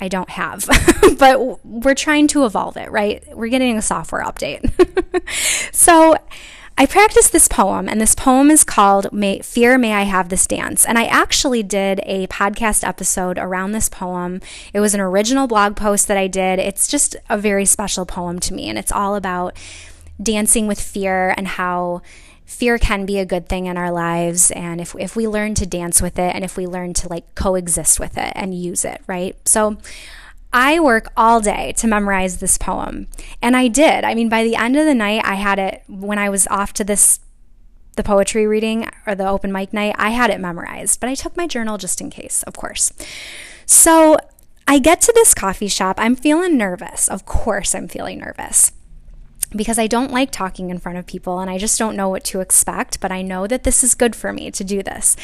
I 0.00 0.08
don't 0.08 0.30
have, 0.30 0.68
but 1.18 1.64
we're 1.64 1.94
trying 1.94 2.28
to 2.28 2.44
evolve 2.44 2.76
it, 2.76 2.90
right? 2.90 3.24
We're 3.36 3.48
getting 3.48 3.76
a 3.76 3.82
software 3.82 4.22
update. 4.22 4.70
so 5.74 6.16
I 6.80 6.86
practiced 6.86 7.32
this 7.32 7.48
poem, 7.48 7.88
and 7.88 8.00
this 8.00 8.14
poem 8.14 8.52
is 8.52 8.62
called 8.62 9.12
may, 9.12 9.40
Fear 9.40 9.78
May 9.78 9.94
I 9.94 10.02
Have 10.02 10.28
This 10.28 10.46
Dance. 10.46 10.86
And 10.86 10.96
I 10.96 11.06
actually 11.06 11.64
did 11.64 12.00
a 12.04 12.28
podcast 12.28 12.86
episode 12.86 13.36
around 13.36 13.72
this 13.72 13.88
poem. 13.88 14.40
It 14.72 14.78
was 14.78 14.94
an 14.94 15.00
original 15.00 15.48
blog 15.48 15.74
post 15.74 16.06
that 16.06 16.16
I 16.16 16.28
did. 16.28 16.60
It's 16.60 16.86
just 16.86 17.16
a 17.28 17.36
very 17.36 17.64
special 17.64 18.06
poem 18.06 18.38
to 18.40 18.54
me, 18.54 18.68
and 18.68 18.78
it's 18.78 18.92
all 18.92 19.16
about 19.16 19.56
dancing 20.22 20.68
with 20.68 20.80
fear 20.80 21.34
and 21.36 21.48
how 21.48 22.02
fear 22.48 22.78
can 22.78 23.04
be 23.04 23.18
a 23.18 23.26
good 23.26 23.46
thing 23.46 23.66
in 23.66 23.76
our 23.76 23.92
lives. 23.92 24.50
And 24.52 24.80
if, 24.80 24.96
if 24.98 25.14
we 25.14 25.28
learn 25.28 25.54
to 25.56 25.66
dance 25.66 26.00
with 26.00 26.18
it 26.18 26.34
and 26.34 26.42
if 26.42 26.56
we 26.56 26.66
learn 26.66 26.94
to 26.94 27.08
like 27.08 27.34
coexist 27.34 28.00
with 28.00 28.16
it 28.16 28.32
and 28.34 28.58
use 28.58 28.84
it 28.84 29.02
right? 29.06 29.36
So 29.46 29.76
i 30.50 30.80
work 30.80 31.12
all 31.14 31.42
day 31.42 31.74
to 31.76 31.86
memorize 31.86 32.38
this 32.38 32.56
poem. 32.56 33.06
And 33.42 33.54
i 33.54 33.68
did. 33.68 34.02
I 34.02 34.14
mean 34.14 34.30
by 34.30 34.44
the 34.44 34.56
end 34.56 34.76
of 34.78 34.86
the 34.86 34.94
night 34.94 35.20
i 35.24 35.34
had 35.34 35.58
it 35.58 35.82
when 35.88 36.18
i 36.18 36.30
was 36.30 36.46
off 36.46 36.72
to 36.74 36.84
this 36.84 37.20
the 37.96 38.02
poetry 38.02 38.46
reading 38.46 38.88
or 39.06 39.14
the 39.14 39.28
open 39.28 39.52
mic 39.52 39.74
night 39.74 39.94
i 39.98 40.08
had 40.08 40.30
it 40.30 40.40
memorized. 40.40 41.00
But 41.00 41.10
i 41.10 41.14
took 41.14 41.36
my 41.36 41.46
journal 41.46 41.76
just 41.76 42.00
in 42.00 42.08
case 42.08 42.42
of 42.44 42.56
course. 42.56 42.92
So 43.66 44.16
i 44.66 44.78
get 44.78 45.02
to 45.02 45.12
this 45.14 45.34
coffee 45.34 45.68
shop. 45.68 45.96
I'm 45.98 46.16
feeling 46.16 46.56
nervous. 46.56 47.08
Of 47.08 47.26
course 47.26 47.74
i'm 47.74 47.88
feeling 47.88 48.20
nervous 48.20 48.72
because 49.50 49.78
I 49.78 49.86
don't 49.86 50.12
like 50.12 50.30
talking 50.30 50.70
in 50.70 50.78
front 50.78 50.98
of 50.98 51.06
people 51.06 51.40
and 51.40 51.50
I 51.50 51.58
just 51.58 51.78
don't 51.78 51.96
know 51.96 52.08
what 52.08 52.24
to 52.24 52.40
expect, 52.40 53.00
but 53.00 53.10
I 53.10 53.22
know 53.22 53.46
that 53.46 53.64
this 53.64 53.82
is 53.82 53.94
good 53.94 54.14
for 54.14 54.32
me 54.32 54.50
to 54.50 54.64
do 54.64 54.82
this. 54.82 55.16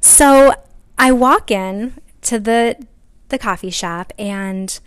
So 0.00 0.54
I 0.98 1.12
walk 1.12 1.50
in 1.50 2.00
to 2.22 2.38
the 2.38 2.76
the 3.28 3.38
coffee 3.38 3.70
shop 3.70 4.12
and 4.18 4.80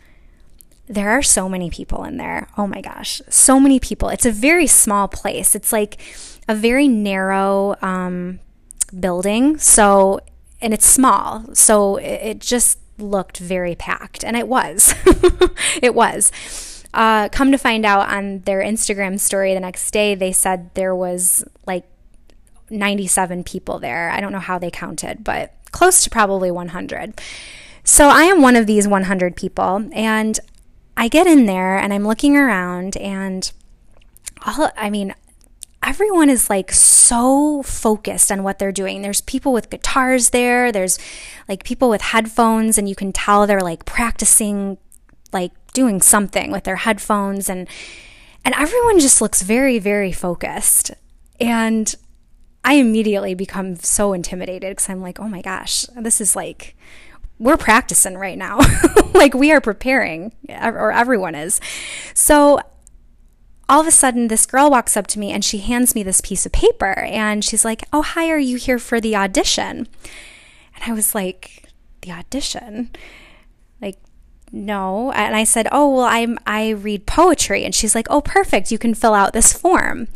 there 0.87 1.11
are 1.11 1.21
so 1.21 1.47
many 1.47 1.69
people 1.69 2.03
in 2.03 2.17
there. 2.17 2.47
Oh 2.57 2.67
my 2.67 2.81
gosh, 2.81 3.21
so 3.29 3.59
many 3.59 3.79
people. 3.79 4.09
It's 4.09 4.25
a 4.25 4.31
very 4.31 4.67
small 4.67 5.07
place. 5.07 5.55
It's 5.55 5.71
like 5.71 5.97
a 6.49 6.55
very 6.55 6.87
narrow 6.87 7.75
um, 7.81 8.39
building. 8.99 9.57
So, 9.57 10.19
and 10.59 10.73
it's 10.73 10.85
small. 10.85 11.55
So 11.55 11.95
it, 11.95 12.21
it 12.21 12.39
just 12.39 12.79
looked 12.97 13.37
very 13.37 13.73
packed, 13.73 14.23
and 14.25 14.35
it 14.35 14.47
was. 14.47 14.93
it 15.81 15.95
was. 15.95 16.31
Uh, 16.93 17.29
come 17.29 17.51
to 17.51 17.57
find 17.57 17.85
out 17.85 18.09
on 18.09 18.39
their 18.39 18.61
Instagram 18.61 19.19
story 19.19 19.53
the 19.53 19.59
next 19.59 19.91
day, 19.91 20.13
they 20.15 20.31
said 20.31 20.73
there 20.73 20.95
was 20.95 21.45
like 21.65 21.85
97 22.69 23.43
people 23.43 23.79
there. 23.79 24.09
I 24.09 24.19
don't 24.19 24.31
know 24.31 24.39
how 24.39 24.57
they 24.57 24.71
counted, 24.71 25.23
but 25.23 25.53
close 25.71 26.03
to 26.03 26.09
probably 26.09 26.51
100. 26.51 27.19
So 27.83 28.09
I 28.09 28.23
am 28.23 28.41
one 28.41 28.55
of 28.55 28.67
these 28.67 28.87
100 28.87 29.35
people, 29.35 29.89
and 29.93 30.39
I 30.95 31.07
get 31.07 31.27
in 31.27 31.45
there 31.45 31.77
and 31.77 31.93
I'm 31.93 32.05
looking 32.05 32.35
around, 32.35 32.97
and 32.97 33.51
all 34.45 34.69
I 34.77 34.89
mean, 34.89 35.15
everyone 35.83 36.29
is 36.29 36.49
like 36.49 36.71
so 36.71 37.63
focused 37.63 38.31
on 38.31 38.43
what 38.43 38.59
they're 38.59 38.71
doing. 38.71 39.01
There's 39.01 39.21
people 39.21 39.53
with 39.53 39.69
guitars 39.69 40.29
there, 40.29 40.71
there's 40.71 40.99
like 41.47 41.63
people 41.63 41.89
with 41.89 42.01
headphones, 42.01 42.77
and 42.77 42.87
you 42.87 42.95
can 42.95 43.11
tell 43.11 43.47
they're 43.47 43.61
like 43.61 43.85
practicing 43.85 44.77
like 45.33 45.51
doing 45.73 46.01
something 46.01 46.51
with 46.51 46.63
their 46.63 46.77
headphones 46.77 47.49
and 47.49 47.67
and 48.43 48.55
everyone 48.55 48.99
just 48.99 49.21
looks 49.21 49.41
very 49.41 49.79
very 49.79 50.11
focused 50.11 50.91
And 51.39 51.93
I 52.63 52.75
immediately 52.75 53.33
become 53.33 53.75
so 53.77 54.13
intimidated 54.13 54.71
because 54.71 54.89
I'm 54.89 55.01
like, 55.01 55.19
oh 55.19 55.27
my 55.27 55.41
gosh, 55.41 55.85
this 55.95 56.21
is 56.21 56.35
like, 56.35 56.75
we're 57.39 57.57
practicing 57.57 58.17
right 58.17 58.37
now. 58.37 58.59
like 59.13 59.33
we 59.33 59.51
are 59.51 59.59
preparing, 59.61 60.31
or 60.47 60.91
everyone 60.91 61.33
is. 61.33 61.59
So 62.13 62.59
all 63.67 63.81
of 63.81 63.87
a 63.87 63.91
sudden, 63.91 64.27
this 64.27 64.45
girl 64.45 64.69
walks 64.69 64.95
up 64.95 65.07
to 65.07 65.19
me 65.19 65.31
and 65.31 65.43
she 65.43 65.57
hands 65.57 65.95
me 65.95 66.03
this 66.03 66.21
piece 66.21 66.45
of 66.45 66.51
paper 66.51 66.93
and 66.99 67.43
she's 67.43 67.65
like, 67.65 67.83
oh, 67.91 68.03
hi, 68.03 68.29
are 68.29 68.37
you 68.37 68.57
here 68.57 68.77
for 68.77 69.01
the 69.01 69.15
audition? 69.15 69.87
And 70.75 70.83
I 70.85 70.93
was 70.93 71.15
like, 71.15 71.67
the 72.01 72.11
audition? 72.11 72.91
No. 74.51 75.11
And 75.11 75.35
I 75.35 75.43
said, 75.43 75.67
oh, 75.71 75.95
well, 75.95 76.05
I'm, 76.05 76.37
I 76.45 76.69
read 76.69 77.05
poetry. 77.05 77.63
And 77.63 77.73
she's 77.73 77.95
like, 77.95 78.07
oh, 78.09 78.21
perfect. 78.21 78.71
You 78.71 78.77
can 78.77 78.93
fill 78.93 79.13
out 79.13 79.33
this 79.33 79.53
form 79.53 80.07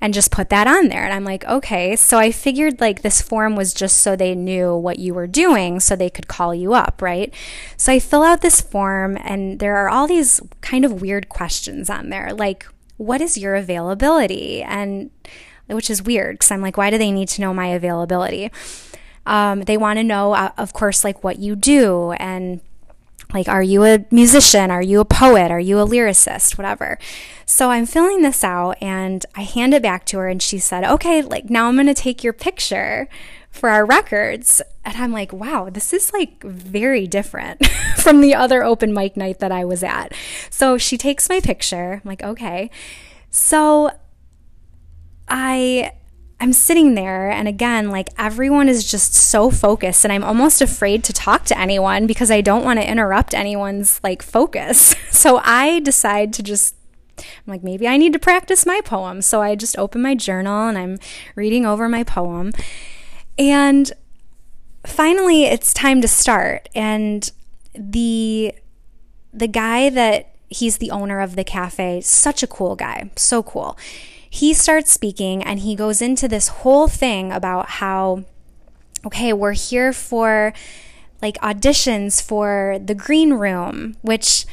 and 0.00 0.14
just 0.14 0.30
put 0.30 0.48
that 0.48 0.66
on 0.66 0.88
there. 0.88 1.04
And 1.04 1.12
I'm 1.12 1.24
like, 1.24 1.44
okay. 1.44 1.94
So 1.96 2.18
I 2.18 2.32
figured 2.32 2.80
like 2.80 3.02
this 3.02 3.20
form 3.20 3.56
was 3.56 3.74
just 3.74 3.98
so 3.98 4.16
they 4.16 4.34
knew 4.34 4.74
what 4.74 4.98
you 4.98 5.12
were 5.12 5.26
doing 5.26 5.80
so 5.80 5.94
they 5.94 6.08
could 6.08 6.28
call 6.28 6.54
you 6.54 6.72
up, 6.72 7.02
right? 7.02 7.34
So 7.76 7.92
I 7.92 7.98
fill 7.98 8.22
out 8.22 8.40
this 8.40 8.60
form 8.60 9.18
and 9.20 9.58
there 9.58 9.76
are 9.76 9.88
all 9.90 10.06
these 10.06 10.40
kind 10.60 10.84
of 10.84 11.02
weird 11.02 11.28
questions 11.28 11.90
on 11.90 12.08
there. 12.08 12.32
Like, 12.32 12.66
what 12.96 13.20
is 13.20 13.36
your 13.36 13.54
availability? 13.54 14.62
And 14.62 15.10
which 15.66 15.90
is 15.90 16.02
weird 16.02 16.36
because 16.36 16.50
I'm 16.50 16.62
like, 16.62 16.76
why 16.76 16.90
do 16.90 16.98
they 16.98 17.12
need 17.12 17.28
to 17.30 17.40
know 17.40 17.52
my 17.52 17.66
availability? 17.68 18.50
Um, 19.26 19.62
they 19.62 19.76
want 19.76 19.98
to 19.98 20.04
know, 20.04 20.32
uh, 20.32 20.52
of 20.56 20.72
course, 20.72 21.04
like 21.04 21.22
what 21.22 21.38
you 21.38 21.54
do 21.54 22.12
and 22.12 22.60
like, 23.32 23.48
are 23.48 23.62
you 23.62 23.84
a 23.84 24.04
musician? 24.10 24.70
Are 24.70 24.82
you 24.82 25.00
a 25.00 25.04
poet? 25.04 25.50
Are 25.50 25.60
you 25.60 25.78
a 25.78 25.86
lyricist? 25.86 26.58
Whatever. 26.58 26.98
So 27.46 27.70
I'm 27.70 27.86
filling 27.86 28.22
this 28.22 28.44
out 28.44 28.76
and 28.80 29.24
I 29.34 29.42
hand 29.42 29.74
it 29.74 29.82
back 29.82 30.06
to 30.06 30.18
her 30.18 30.28
and 30.28 30.42
she 30.42 30.58
said, 30.58 30.84
okay, 30.84 31.22
like 31.22 31.50
now 31.50 31.68
I'm 31.68 31.74
going 31.74 31.86
to 31.86 31.94
take 31.94 32.22
your 32.22 32.32
picture 32.32 33.08
for 33.50 33.68
our 33.68 33.84
records. 33.84 34.62
And 34.84 34.96
I'm 34.96 35.12
like, 35.12 35.32
wow, 35.32 35.68
this 35.70 35.92
is 35.92 36.12
like 36.12 36.42
very 36.42 37.06
different 37.06 37.66
from 37.96 38.20
the 38.20 38.34
other 38.34 38.62
open 38.62 38.94
mic 38.94 39.16
night 39.16 39.40
that 39.40 39.52
I 39.52 39.64
was 39.64 39.82
at. 39.82 40.12
So 40.48 40.78
she 40.78 40.96
takes 40.96 41.28
my 41.28 41.40
picture. 41.40 42.00
I'm 42.02 42.08
like, 42.08 42.22
okay. 42.22 42.70
So 43.30 43.90
I 45.28 45.92
I'm 46.40 46.54
sitting 46.54 46.94
there, 46.94 47.30
and 47.30 47.46
again, 47.46 47.90
like 47.90 48.08
everyone 48.18 48.68
is 48.68 48.90
just 48.90 49.12
so 49.12 49.50
focused, 49.50 50.04
and 50.04 50.12
I'm 50.12 50.24
almost 50.24 50.62
afraid 50.62 51.04
to 51.04 51.12
talk 51.12 51.44
to 51.46 51.58
anyone 51.58 52.06
because 52.06 52.30
I 52.30 52.40
don't 52.40 52.64
want 52.64 52.80
to 52.80 52.90
interrupt 52.90 53.34
anyone's 53.34 54.00
like 54.02 54.22
focus. 54.22 54.94
So 55.20 55.38
I 55.44 55.80
decide 55.80 56.32
to 56.34 56.42
just, 56.42 56.74
I'm 57.18 57.24
like, 57.46 57.62
maybe 57.62 57.86
I 57.86 57.98
need 57.98 58.14
to 58.14 58.18
practice 58.18 58.64
my 58.64 58.80
poem. 58.82 59.20
So 59.20 59.42
I 59.42 59.54
just 59.54 59.76
open 59.76 60.00
my 60.00 60.14
journal 60.14 60.66
and 60.66 60.78
I'm 60.78 60.98
reading 61.34 61.66
over 61.66 61.90
my 61.90 62.04
poem. 62.04 62.52
And 63.38 63.92
finally, 64.86 65.44
it's 65.44 65.74
time 65.74 66.00
to 66.00 66.08
start. 66.08 66.70
And 66.74 67.30
the 67.74 68.54
the 69.34 69.46
guy 69.46 69.90
that 69.90 70.34
he's 70.48 70.78
the 70.78 70.90
owner 70.90 71.20
of 71.20 71.36
the 71.36 71.44
cafe, 71.44 72.00
such 72.00 72.42
a 72.42 72.46
cool 72.46 72.76
guy, 72.76 73.10
so 73.16 73.42
cool 73.42 73.76
he 74.30 74.54
starts 74.54 74.92
speaking 74.92 75.42
and 75.42 75.60
he 75.60 75.74
goes 75.74 76.00
into 76.00 76.28
this 76.28 76.48
whole 76.48 76.86
thing 76.86 77.32
about 77.32 77.68
how, 77.68 78.24
okay, 79.04 79.32
we're 79.32 79.52
here 79.52 79.92
for 79.92 80.52
like 81.20 81.36
auditions 81.38 82.22
for 82.22 82.78
the 82.82 82.94
green 82.94 83.34
room, 83.34 83.96
which 84.02 84.46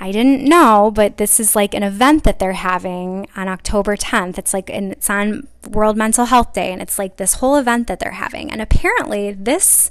I 0.00 0.12
didn't 0.12 0.44
know, 0.44 0.90
but 0.94 1.16
this 1.18 1.38
is 1.38 1.54
like 1.54 1.74
an 1.74 1.82
event 1.82 2.24
that 2.24 2.38
they're 2.38 2.52
having 2.52 3.26
on 3.36 3.48
October 3.48 3.96
10th. 3.96 4.38
It's 4.38 4.54
like, 4.54 4.70
and 4.70 4.92
it's 4.92 5.10
on 5.10 5.48
World 5.68 5.96
Mental 5.96 6.26
Health 6.26 6.52
Day, 6.52 6.72
and 6.72 6.80
it's 6.80 6.98
like 6.98 7.16
this 7.16 7.34
whole 7.34 7.56
event 7.56 7.86
that 7.86 8.00
they're 8.00 8.12
having. 8.12 8.50
And 8.50 8.60
apparently, 8.60 9.32
this 9.32 9.90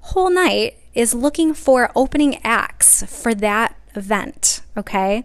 whole 0.00 0.30
night 0.30 0.76
is 0.94 1.14
looking 1.14 1.54
for 1.54 1.90
opening 1.96 2.40
acts 2.44 3.02
for 3.04 3.34
that 3.34 3.76
event. 3.94 4.62
Okay. 4.76 5.24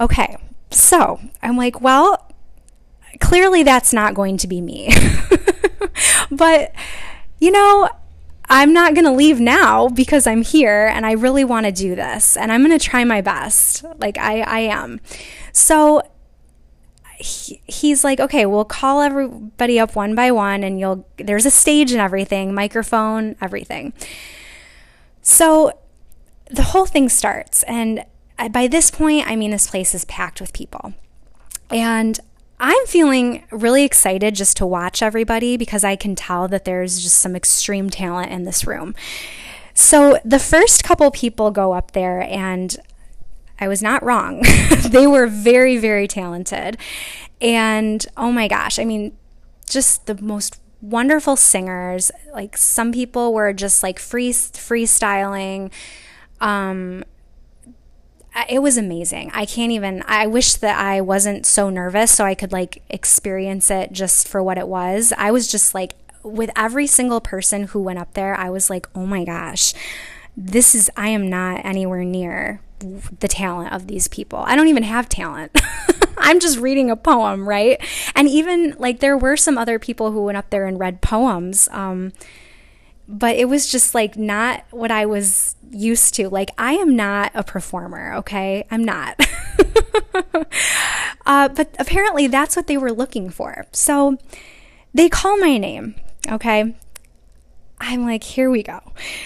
Okay. 0.00 0.36
So 0.70 1.20
I'm 1.42 1.56
like, 1.56 1.80
well, 1.80 2.31
clearly 3.22 3.62
that's 3.62 3.92
not 3.92 4.14
going 4.14 4.36
to 4.36 4.48
be 4.48 4.60
me. 4.60 4.90
but, 6.30 6.72
you 7.38 7.50
know, 7.50 7.88
I'm 8.50 8.72
not 8.72 8.94
going 8.94 9.04
to 9.04 9.12
leave 9.12 9.40
now 9.40 9.88
because 9.88 10.26
I'm 10.26 10.42
here 10.42 10.86
and 10.88 11.06
I 11.06 11.12
really 11.12 11.44
want 11.44 11.64
to 11.64 11.72
do 11.72 11.94
this 11.94 12.36
and 12.36 12.52
I'm 12.52 12.60
going 12.66 12.78
to 12.78 12.84
try 12.84 13.04
my 13.04 13.20
best. 13.22 13.84
Like 13.98 14.18
I, 14.18 14.40
I 14.40 14.58
am. 14.60 15.00
So 15.52 16.02
he, 17.16 17.62
he's 17.66 18.02
like, 18.04 18.18
okay, 18.20 18.44
we'll 18.44 18.64
call 18.64 19.00
everybody 19.00 19.78
up 19.78 19.94
one 19.94 20.14
by 20.14 20.32
one 20.32 20.64
and 20.64 20.78
you'll, 20.80 21.06
there's 21.16 21.46
a 21.46 21.50
stage 21.50 21.92
and 21.92 22.00
everything, 22.00 22.52
microphone, 22.52 23.36
everything. 23.40 23.92
So 25.22 25.78
the 26.50 26.64
whole 26.64 26.86
thing 26.86 27.08
starts. 27.08 27.62
And 27.62 28.04
uh, 28.38 28.48
by 28.48 28.66
this 28.66 28.90
point, 28.90 29.28
I 29.28 29.36
mean, 29.36 29.52
this 29.52 29.68
place 29.68 29.94
is 29.94 30.04
packed 30.06 30.40
with 30.40 30.52
people. 30.52 30.94
And 31.70 32.18
I'm 32.64 32.86
feeling 32.86 33.42
really 33.50 33.82
excited 33.82 34.36
just 34.36 34.56
to 34.58 34.66
watch 34.66 35.02
everybody 35.02 35.56
because 35.56 35.82
I 35.82 35.96
can 35.96 36.14
tell 36.14 36.46
that 36.46 36.64
there's 36.64 37.02
just 37.02 37.18
some 37.18 37.34
extreme 37.34 37.90
talent 37.90 38.30
in 38.30 38.44
this 38.44 38.64
room. 38.64 38.94
So 39.74 40.20
the 40.24 40.38
first 40.38 40.84
couple 40.84 41.10
people 41.10 41.50
go 41.50 41.72
up 41.72 41.90
there, 41.90 42.22
and 42.22 42.76
I 43.58 43.66
was 43.66 43.82
not 43.82 44.04
wrong. 44.04 44.44
they 44.90 45.08
were 45.08 45.26
very, 45.26 45.76
very 45.76 46.06
talented. 46.06 46.78
And 47.40 48.06
oh 48.16 48.30
my 48.30 48.46
gosh, 48.46 48.78
I 48.78 48.84
mean, 48.84 49.16
just 49.68 50.06
the 50.06 50.14
most 50.22 50.60
wonderful 50.80 51.34
singers. 51.34 52.12
Like 52.32 52.56
some 52.56 52.92
people 52.92 53.34
were 53.34 53.52
just 53.52 53.82
like 53.82 53.98
free 53.98 54.30
freestyling. 54.30 55.72
Um, 56.40 57.02
it 58.48 58.60
was 58.60 58.76
amazing. 58.78 59.30
I 59.34 59.44
can't 59.44 59.72
even, 59.72 60.02
I 60.06 60.26
wish 60.26 60.54
that 60.54 60.78
I 60.78 61.00
wasn't 61.00 61.46
so 61.46 61.68
nervous 61.70 62.10
so 62.12 62.24
I 62.24 62.34
could 62.34 62.52
like 62.52 62.82
experience 62.88 63.70
it 63.70 63.92
just 63.92 64.26
for 64.26 64.42
what 64.42 64.58
it 64.58 64.68
was. 64.68 65.12
I 65.16 65.30
was 65.30 65.50
just 65.50 65.74
like, 65.74 65.94
with 66.22 66.50
every 66.56 66.86
single 66.86 67.20
person 67.20 67.64
who 67.64 67.80
went 67.80 67.98
up 67.98 68.14
there, 68.14 68.34
I 68.34 68.48
was 68.48 68.70
like, 68.70 68.88
oh 68.94 69.06
my 69.06 69.24
gosh, 69.24 69.74
this 70.36 70.74
is, 70.74 70.90
I 70.96 71.08
am 71.08 71.28
not 71.28 71.64
anywhere 71.64 72.04
near 72.04 72.60
the 73.20 73.28
talent 73.28 73.72
of 73.72 73.86
these 73.86 74.08
people. 74.08 74.38
I 74.38 74.56
don't 74.56 74.68
even 74.68 74.82
have 74.82 75.08
talent. 75.08 75.60
I'm 76.16 76.40
just 76.40 76.58
reading 76.58 76.90
a 76.90 76.96
poem, 76.96 77.48
right? 77.48 77.80
And 78.14 78.28
even 78.28 78.76
like 78.78 79.00
there 79.00 79.18
were 79.18 79.36
some 79.36 79.58
other 79.58 79.78
people 79.78 80.12
who 80.12 80.24
went 80.24 80.38
up 80.38 80.50
there 80.50 80.66
and 80.66 80.78
read 80.78 81.00
poems. 81.00 81.68
Um, 81.72 82.12
but 83.12 83.36
it 83.36 83.44
was 83.44 83.70
just 83.70 83.94
like 83.94 84.16
not 84.16 84.64
what 84.70 84.90
I 84.90 85.04
was 85.04 85.54
used 85.70 86.14
to. 86.14 86.30
Like, 86.30 86.50
I 86.56 86.72
am 86.72 86.96
not 86.96 87.30
a 87.34 87.44
performer, 87.44 88.14
okay? 88.14 88.66
I'm 88.70 88.84
not. 88.84 89.20
uh, 91.26 91.48
but 91.48 91.74
apparently, 91.78 92.26
that's 92.26 92.56
what 92.56 92.66
they 92.66 92.78
were 92.78 92.92
looking 92.92 93.28
for. 93.28 93.66
So 93.72 94.16
they 94.94 95.10
call 95.10 95.38
my 95.38 95.58
name, 95.58 95.94
okay? 96.30 96.74
I'm 97.78 98.06
like, 98.06 98.24
here 98.24 98.48
we 98.48 98.62
go. 98.62 98.80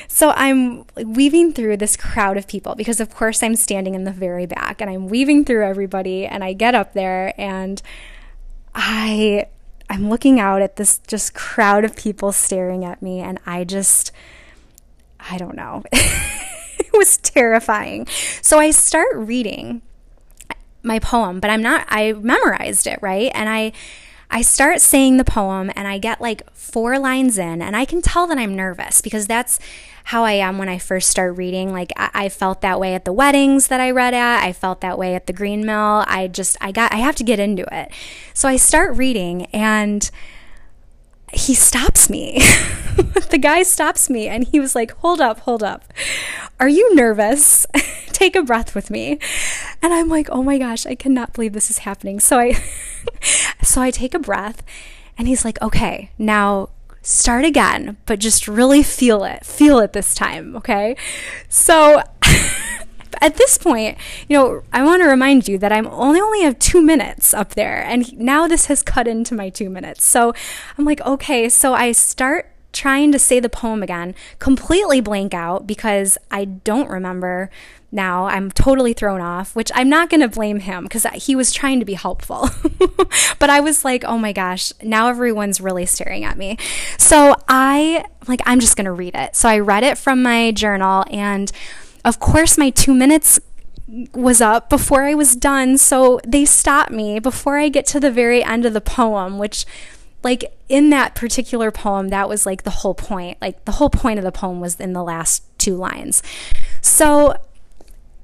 So 0.08 0.30
I'm 0.30 0.84
weaving 0.96 1.52
through 1.52 1.76
this 1.76 1.96
crowd 1.96 2.36
of 2.38 2.48
people 2.48 2.74
because, 2.74 3.00
of 3.00 3.14
course, 3.14 3.42
I'm 3.42 3.54
standing 3.54 3.94
in 3.94 4.04
the 4.04 4.12
very 4.12 4.46
back 4.46 4.80
and 4.80 4.90
I'm 4.90 5.08
weaving 5.08 5.44
through 5.44 5.64
everybody. 5.64 6.26
And 6.26 6.42
I 6.42 6.54
get 6.54 6.74
up 6.74 6.94
there 6.94 7.38
and 7.38 7.80
I 8.74 9.46
I'm 9.88 10.08
looking 10.08 10.40
out 10.40 10.62
at 10.62 10.76
this 10.76 10.98
just 11.06 11.34
crowd 11.34 11.84
of 11.84 11.96
people 11.96 12.32
staring 12.32 12.84
at 12.84 13.02
me, 13.02 13.20
and 13.20 13.38
I 13.46 13.64
just, 13.64 14.12
I 15.20 15.38
don't 15.38 15.56
know. 15.56 15.82
it 15.92 16.92
was 16.92 17.16
terrifying. 17.18 18.06
So 18.42 18.58
I 18.58 18.70
start 18.70 19.14
reading 19.14 19.82
my 20.82 20.98
poem, 20.98 21.40
but 21.40 21.50
I'm 21.50 21.62
not, 21.62 21.86
I 21.88 22.12
memorized 22.12 22.86
it, 22.86 22.98
right? 23.00 23.30
And 23.34 23.48
I, 23.48 23.72
I 24.30 24.42
start 24.42 24.80
saying 24.80 25.16
the 25.16 25.24
poem 25.24 25.70
and 25.76 25.86
I 25.86 25.98
get 25.98 26.20
like 26.20 26.48
four 26.52 26.98
lines 26.98 27.38
in, 27.38 27.62
and 27.62 27.76
I 27.76 27.84
can 27.84 28.02
tell 28.02 28.26
that 28.26 28.38
I'm 28.38 28.56
nervous 28.56 29.00
because 29.00 29.26
that's 29.26 29.58
how 30.06 30.22
I 30.22 30.32
am 30.32 30.56
when 30.56 30.68
I 30.68 30.78
first 30.78 31.10
start 31.10 31.36
reading. 31.36 31.72
Like 31.72 31.92
I, 31.96 32.10
I, 32.14 32.28
felt 32.28 32.60
that 32.60 32.78
way 32.78 32.94
at 32.94 33.04
the 33.04 33.12
weddings 33.12 33.66
that 33.66 33.80
I 33.80 33.90
read 33.90 34.14
at. 34.14 34.40
I 34.44 34.52
felt 34.52 34.80
that 34.80 34.98
way 34.98 35.16
at 35.16 35.26
the 35.26 35.32
Green 35.32 35.66
Mill. 35.66 36.04
I 36.06 36.28
just 36.28 36.56
I 36.60 36.70
got 36.70 36.92
I 36.92 36.98
have 36.98 37.16
to 37.16 37.24
get 37.24 37.40
into 37.40 37.66
it. 37.74 37.90
So 38.32 38.48
I 38.48 38.54
start 38.54 38.96
reading 38.96 39.46
and 39.46 40.08
he 41.32 41.54
stops 41.54 42.08
me. 42.08 42.38
the 43.30 43.38
guy 43.40 43.64
stops 43.64 44.08
me 44.08 44.28
and 44.28 44.46
he 44.46 44.60
was 44.60 44.76
like, 44.76 44.92
"Hold 44.98 45.20
up, 45.20 45.40
hold 45.40 45.64
up. 45.64 45.92
Are 46.60 46.68
you 46.68 46.94
nervous? 46.94 47.66
Take 48.12 48.36
a 48.36 48.42
breath 48.42 48.76
with 48.76 48.90
me." 48.90 49.18
And 49.82 49.92
I'm 49.92 50.08
like, 50.08 50.28
"Oh 50.30 50.44
my 50.44 50.56
gosh, 50.56 50.86
I 50.86 50.94
cannot 50.94 51.32
believe 51.32 51.52
this 51.52 51.68
is 51.68 51.78
happening." 51.78 52.20
So 52.20 52.38
I 52.38 52.52
so 53.62 53.82
I 53.82 53.90
take 53.90 54.14
a 54.14 54.20
breath 54.20 54.62
and 55.18 55.26
he's 55.26 55.44
like, 55.44 55.60
"Okay, 55.60 56.12
now 56.16 56.68
start 57.06 57.44
again, 57.44 57.96
but 58.04 58.18
just 58.18 58.48
really 58.48 58.82
feel 58.82 59.22
it. 59.22 59.46
Feel 59.46 59.78
it 59.78 59.92
this 59.92 60.12
time, 60.12 60.56
okay? 60.56 60.96
So 61.48 62.02
at 63.20 63.36
this 63.36 63.56
point, 63.58 63.96
you 64.28 64.36
know, 64.36 64.62
I 64.72 64.82
want 64.82 65.02
to 65.02 65.08
remind 65.08 65.46
you 65.46 65.56
that 65.58 65.70
I'm 65.70 65.86
only 65.86 66.20
only 66.20 66.42
have 66.42 66.58
two 66.58 66.82
minutes 66.82 67.32
up 67.32 67.54
there, 67.54 67.82
and 67.84 68.12
now 68.18 68.48
this 68.48 68.66
has 68.66 68.82
cut 68.82 69.06
into 69.06 69.36
my 69.36 69.50
two 69.50 69.70
minutes. 69.70 70.04
So 70.04 70.34
I'm 70.76 70.84
like, 70.84 71.00
okay, 71.02 71.48
so 71.48 71.74
I 71.74 71.92
start 71.92 72.52
trying 72.76 73.12
to 73.12 73.18
say 73.18 73.40
the 73.40 73.48
poem 73.48 73.82
again, 73.82 74.14
completely 74.38 75.00
blank 75.00 75.34
out 75.34 75.66
because 75.66 76.18
I 76.30 76.44
don't 76.44 76.88
remember 76.88 77.50
now. 77.90 78.26
I'm 78.26 78.50
totally 78.50 78.92
thrown 78.92 79.20
off, 79.20 79.56
which 79.56 79.72
I'm 79.74 79.88
not 79.88 80.10
going 80.10 80.20
to 80.20 80.28
blame 80.28 80.60
him 80.60 80.84
because 80.84 81.04
he 81.14 81.34
was 81.34 81.52
trying 81.52 81.80
to 81.80 81.86
be 81.86 81.94
helpful. 81.94 82.48
but 83.38 83.50
I 83.50 83.60
was 83.60 83.84
like, 83.84 84.04
oh 84.04 84.18
my 84.18 84.32
gosh, 84.32 84.72
now 84.82 85.08
everyone's 85.08 85.60
really 85.60 85.86
staring 85.86 86.24
at 86.24 86.36
me. 86.36 86.58
So 86.98 87.34
I, 87.48 88.04
like, 88.28 88.40
I'm 88.46 88.60
just 88.60 88.76
going 88.76 88.84
to 88.84 88.92
read 88.92 89.14
it. 89.14 89.34
So 89.34 89.48
I 89.48 89.58
read 89.58 89.82
it 89.82 89.98
from 89.98 90.22
my 90.22 90.52
journal, 90.52 91.04
and 91.10 91.50
of 92.04 92.20
course, 92.20 92.56
my 92.56 92.70
two 92.70 92.94
minutes 92.94 93.40
was 94.14 94.40
up 94.40 94.68
before 94.68 95.04
I 95.04 95.14
was 95.14 95.36
done. 95.36 95.78
So 95.78 96.20
they 96.26 96.44
stopped 96.44 96.90
me 96.90 97.18
before 97.18 97.56
I 97.56 97.68
get 97.68 97.86
to 97.86 98.00
the 98.00 98.10
very 98.10 98.42
end 98.42 98.66
of 98.66 98.72
the 98.72 98.80
poem, 98.80 99.38
which 99.38 99.64
like 100.22 100.56
in 100.68 100.90
that 100.90 101.14
particular 101.14 101.70
poem, 101.70 102.08
that 102.08 102.28
was 102.28 102.46
like 102.46 102.64
the 102.64 102.70
whole 102.70 102.94
point. 102.94 103.38
Like 103.40 103.64
the 103.64 103.72
whole 103.72 103.90
point 103.90 104.18
of 104.18 104.24
the 104.24 104.32
poem 104.32 104.60
was 104.60 104.80
in 104.80 104.92
the 104.92 105.02
last 105.02 105.44
two 105.58 105.76
lines. 105.76 106.22
So 106.80 107.34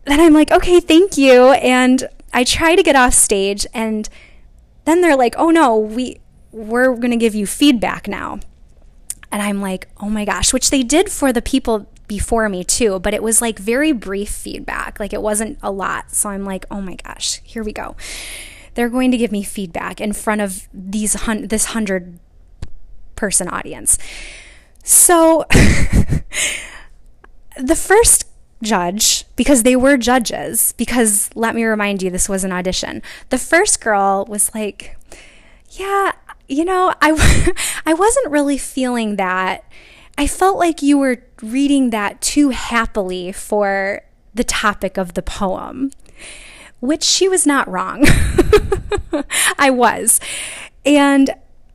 then 0.05 0.21
I'm 0.21 0.33
like, 0.33 0.51
okay, 0.51 0.81
thank 0.81 1.17
you. 1.17 1.53
And 1.53 2.09
I 2.33 2.45
try 2.45 2.75
to 2.75 2.83
get 2.83 2.97
off 2.97 3.15
stage 3.15 3.67
and 3.73 4.09
then 4.85 5.01
they're 5.01 5.17
like, 5.17 5.35
oh 5.39 5.51
no, 5.51 5.77
we 5.77 6.21
we're 6.51 6.95
gonna 6.97 7.17
give 7.17 7.35
you 7.35 7.47
feedback 7.47 8.09
now. 8.09 8.41
And 9.31 9.41
I'm 9.41 9.61
like, 9.61 9.89
oh 9.99 10.11
my 10.11 10.25
gosh, 10.25 10.53
which 10.53 10.71
they 10.71 10.83
did 10.83 11.11
for 11.11 11.33
the 11.33 11.41
people 11.41 11.89
before 12.09 12.49
me 12.49 12.65
too, 12.65 12.99
but 12.99 13.15
it 13.15 13.23
was 13.23 13.41
like 13.41 13.59
very 13.59 13.93
brief 13.93 14.29
feedback. 14.29 14.99
Like 15.01 15.13
it 15.13 15.23
wasn't 15.23 15.59
a 15.63 15.71
lot. 15.71 16.11
So 16.11 16.29
I'm 16.29 16.45
like, 16.45 16.67
oh 16.71 16.81
my 16.81 16.97
gosh, 16.97 17.41
here 17.45 17.63
we 17.63 17.73
go 17.73 17.97
they're 18.75 18.89
going 18.89 19.11
to 19.11 19.17
give 19.17 19.33
me 19.33 19.43
feedback 19.43 20.01
in 20.01 20.13
front 20.13 20.41
of 20.41 20.69
these 20.73 21.15
hun- 21.15 21.49
this 21.49 21.67
100 21.67 22.19
person 23.17 23.49
audience. 23.49 23.99
So 24.83 25.45
the 27.57 27.77
first 27.77 28.27
judge, 28.63 29.25
because 29.37 29.63
they 29.63 29.77
were 29.77 29.97
judges, 29.97 30.73
because 30.77 31.31
let 31.35 31.55
me 31.55 31.65
remind 31.65 32.03
you, 32.03 32.11
this 32.11 32.29
was 32.29 32.45
an 32.45 32.53
audition. 32.53 33.03
The 33.31 33.39
first 33.39 33.81
girl 33.81 34.25
was 34.29 34.55
like, 34.55 34.97
Yeah, 35.71 36.13
you 36.49 36.65
know, 36.65 36.95
I, 37.01 37.53
I 37.87 37.95
wasn't 37.95 38.31
really 38.31 38.59
feeling 38.59 39.17
that. 39.17 39.65
I 40.19 40.27
felt 40.27 40.59
like 40.59 40.83
you 40.83 40.99
were 40.99 41.23
reading 41.43 41.91
that 41.91 42.21
too 42.21 42.51
happily 42.51 43.33
for 43.33 44.03
the 44.35 44.45
topic 44.45 44.97
of 44.97 45.15
the 45.15 45.23
poem 45.23 45.91
which 46.83 47.05
she 47.05 47.29
was 47.29 47.47
not 47.47 47.69
wrong. 47.69 48.05
I 49.59 49.71
was. 49.71 50.19
And 50.85 51.31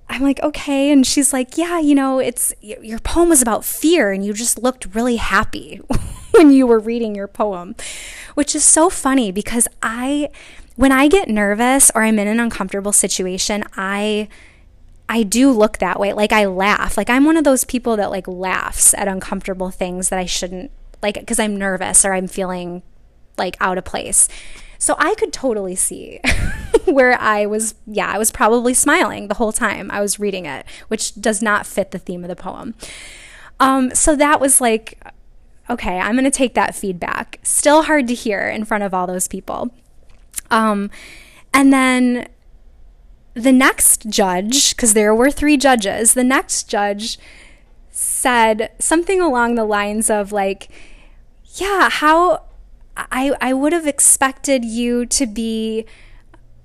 I'm 0.10 0.22
like, 0.22 0.42
okay. 0.44 0.92
And 0.92 1.08
she's 1.08 1.32
like, 1.32 1.58
yeah, 1.58 1.80
you 1.80 1.96
know, 1.96 2.20
it's 2.20 2.54
your 2.62 3.00
poem 3.00 3.30
was 3.30 3.42
about 3.42 3.64
fear 3.64 4.12
and 4.12 4.26
you 4.26 4.34
just 4.34 4.62
looked 4.62 4.94
really 4.94 5.16
happy 5.16 5.80
when 6.32 6.52
you 6.52 6.68
were 6.68 6.78
reading 6.78 7.16
your 7.16 7.28
poem, 7.30 7.74
which 8.36 8.54
is 8.54 8.66
so 8.66 8.90
funny 8.90 9.32
because 9.32 9.66
I, 9.82 10.30
when 10.76 10.92
I 10.92 11.08
get 11.08 11.30
nervous 11.30 11.90
or 11.96 12.04
I'm 12.04 12.20
in 12.20 12.28
an 12.28 12.42
uncomfortable 12.42 12.92
situation, 12.92 13.64
I, 13.78 14.28
I 15.08 15.24
do 15.24 15.52
look 15.52 15.78
that 15.78 16.02
way. 16.02 16.12
Like 16.12 16.34
I 16.34 16.48
laugh. 16.48 16.98
Like 16.98 17.10
I'm 17.10 17.24
one 17.24 17.38
of 17.38 17.46
those 17.46 17.64
people 17.64 17.96
that 17.96 18.12
like 18.12 18.28
laughs 18.28 18.94
at 18.94 19.08
uncomfortable 19.08 19.72
things 19.72 20.10
that 20.10 20.20
I 20.20 20.26
shouldn't 20.26 20.70
like 21.02 21.14
because 21.16 21.40
I'm 21.40 21.56
nervous 21.56 22.04
or 22.04 22.14
I'm 22.14 22.28
feeling 22.28 22.84
like 23.38 23.56
out 23.62 23.78
of 23.78 23.86
place. 23.86 24.28
So 24.78 24.96
I 24.98 25.16
could 25.16 25.34
totally 25.34 25.76
see 25.76 26.20
where 26.86 27.20
I 27.20 27.46
was, 27.46 27.76
yeah, 27.86 28.08
I 28.08 28.18
was 28.18 28.32
probably 28.32 28.74
smiling 28.74 29.28
the 29.28 29.36
whole 29.36 29.52
time 29.52 29.90
I 29.92 30.02
was 30.02 30.20
reading 30.20 30.46
it, 30.46 30.66
which 30.88 31.20
does 31.20 31.42
not 31.42 31.66
fit 31.66 31.92
the 31.92 32.00
theme 32.00 32.24
of 32.24 32.30
the 32.30 32.36
poem. 32.36 32.76
Um, 33.60 33.94
so 33.94 34.16
that 34.16 34.40
was 34.40 34.62
like, 34.62 35.00
okay, 35.70 36.00
I'm 36.00 36.14
going 36.14 36.26
to 36.26 36.32
take 36.32 36.54
that 36.54 36.76
feedback. 36.76 37.40
Still 37.44 37.84
hard 37.84 38.08
to 38.08 38.14
hear 38.14 38.48
in 38.48 38.66
front 38.66 38.84
of 38.84 38.94
all 38.94 39.08
those 39.08 39.28
people. 39.28 39.72
Um, 40.50 40.90
and 41.54 41.74
then 41.74 42.28
the 43.34 43.52
next 43.52 44.10
judge, 44.10 44.76
because 44.76 44.94
there 44.94 45.14
were 45.14 45.32
three 45.32 45.58
judges, 45.58 46.14
the 46.14 46.24
next 46.24 46.70
judge 46.70 47.20
said 47.92 48.72
something 48.80 49.22
along 49.22 49.56
the 49.56 49.66
lines 49.66 50.10
of, 50.10 50.32
like, 50.32 50.70
yeah, 51.56 51.90
how 51.90 52.44
I, 52.98 53.34
I 53.40 53.54
would 53.54 53.74
have 53.74 53.88
expected 53.88 54.66
you 54.66 55.06
to 55.08 55.26
be 55.26 55.86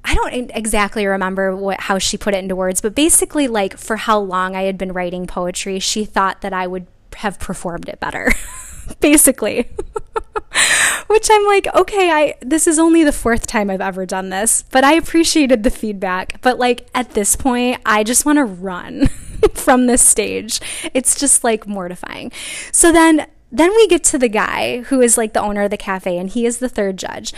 I 0.05 0.15
don't 0.15 0.51
exactly 0.53 1.07
remember 1.07 1.55
what 1.55 1.81
how 1.83 1.99
she 1.99 2.17
put 2.17 2.35
it 2.35 2.39
into 2.39 2.57
words, 2.57 2.81
but 2.81 2.95
basically 2.95 3.47
like 3.47 3.77
for 3.77 3.97
how 3.97 4.19
long 4.19 4.57
I 4.57 4.63
had 4.63 4.77
been 4.77 4.93
writing 4.93 5.27
poetry, 5.27 5.79
she 5.79 6.05
thought 6.05 6.41
that 6.41 6.53
I 6.53 6.67
would 6.67 6.87
have 7.17 7.39
performed 7.39 7.89
it 7.89 8.01
better. 8.01 8.33
basically. 9.01 9.69
Which 11.07 11.29
I'm 11.31 11.47
like, 11.47 11.67
okay, 11.75 12.11
I 12.11 12.35
this 12.41 12.67
is 12.67 12.79
only 12.79 13.05
the 13.05 13.13
fourth 13.13 13.47
time 13.47 13.71
I've 13.71 13.81
ever 13.81 14.07
done 14.07 14.31
this, 14.31 14.65
but 14.71 14.83
I 14.83 14.95
appreciated 14.95 15.63
the 15.63 15.71
feedback. 15.71 16.41
But 16.41 16.59
like 16.59 16.89
at 16.95 17.11
this 17.11 17.37
point, 17.37 17.81
I 17.85 18.03
just 18.03 18.27
want 18.27 18.39
to 18.39 18.45
run 18.45 19.09
from 19.55 19.87
this 19.87 20.03
stage. 20.03 20.61
It's 20.95 21.19
just 21.19 21.45
like 21.45 21.67
mortifying. 21.67 22.33
So 22.71 22.93
then 22.93 23.27
then 23.53 23.71
we 23.77 23.87
get 23.87 24.03
to 24.05 24.19
the 24.19 24.31
guy 24.31 24.81
who 24.81 25.03
is 25.03 25.19
like 25.19 25.35
the 25.35 25.43
owner 25.43 25.63
of 25.63 25.71
the 25.71 25.77
cafe, 25.77 26.17
and 26.17 26.31
he 26.31 26.47
is 26.47 26.59
the 26.59 26.71
third 26.71 26.97
judge. 26.97 27.35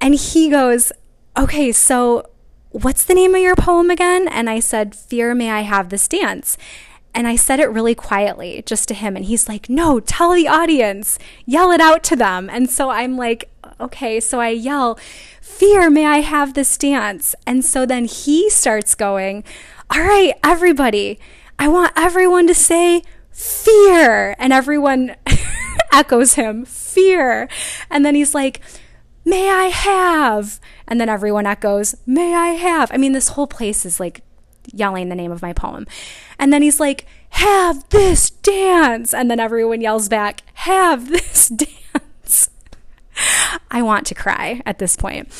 And 0.00 0.14
he 0.14 0.48
goes, 0.48 0.90
Okay, 1.38 1.70
so 1.70 2.26
what's 2.70 3.04
the 3.04 3.14
name 3.14 3.34
of 3.34 3.42
your 3.42 3.54
poem 3.54 3.90
again? 3.90 4.26
And 4.26 4.48
I 4.48 4.58
said, 4.58 4.96
Fear 4.96 5.34
May 5.34 5.50
I 5.50 5.60
Have 5.60 5.90
This 5.90 6.08
Dance. 6.08 6.56
And 7.14 7.26
I 7.26 7.36
said 7.36 7.60
it 7.60 7.66
really 7.66 7.94
quietly 7.94 8.62
just 8.64 8.88
to 8.88 8.94
him. 8.94 9.16
And 9.16 9.26
he's 9.26 9.48
like, 9.48 9.68
No, 9.68 10.00
tell 10.00 10.32
the 10.32 10.48
audience, 10.48 11.18
yell 11.44 11.70
it 11.72 11.80
out 11.80 12.02
to 12.04 12.16
them. 12.16 12.48
And 12.50 12.70
so 12.70 12.88
I'm 12.88 13.18
like, 13.18 13.50
Okay, 13.78 14.18
so 14.18 14.40
I 14.40 14.48
yell, 14.48 14.98
Fear, 15.42 15.90
may 15.90 16.06
I 16.06 16.18
have 16.18 16.54
this 16.54 16.78
dance? 16.78 17.34
And 17.46 17.62
so 17.64 17.84
then 17.84 18.06
he 18.06 18.48
starts 18.48 18.94
going, 18.94 19.44
All 19.90 20.00
right, 20.00 20.32
everybody, 20.42 21.20
I 21.58 21.68
want 21.68 21.92
everyone 21.96 22.46
to 22.46 22.54
say 22.54 23.02
fear. 23.40 24.34
And 24.38 24.52
everyone 24.52 25.16
echoes 25.92 26.34
him, 26.34 26.64
fear. 26.64 27.48
And 27.90 28.04
then 28.04 28.14
he's 28.14 28.34
like, 28.34 28.60
may 29.24 29.48
I 29.50 29.64
have? 29.64 30.60
And 30.86 31.00
then 31.00 31.08
everyone 31.08 31.46
echoes, 31.46 31.94
may 32.06 32.34
I 32.34 32.48
have? 32.48 32.90
I 32.92 32.96
mean, 32.96 33.12
this 33.12 33.28
whole 33.28 33.46
place 33.46 33.86
is 33.86 33.98
like 33.98 34.22
yelling 34.66 35.08
the 35.08 35.14
name 35.14 35.32
of 35.32 35.42
my 35.42 35.52
poem. 35.52 35.86
And 36.38 36.52
then 36.52 36.62
he's 36.62 36.80
like, 36.80 37.06
have 37.30 37.88
this 37.90 38.30
dance. 38.30 39.14
And 39.14 39.30
then 39.30 39.40
everyone 39.40 39.80
yells 39.80 40.08
back, 40.08 40.42
have 40.54 41.08
this 41.08 41.48
dance. 41.94 42.50
I 43.70 43.82
want 43.82 44.06
to 44.08 44.14
cry 44.14 44.62
at 44.66 44.78
this 44.78 44.96
point 44.96 45.32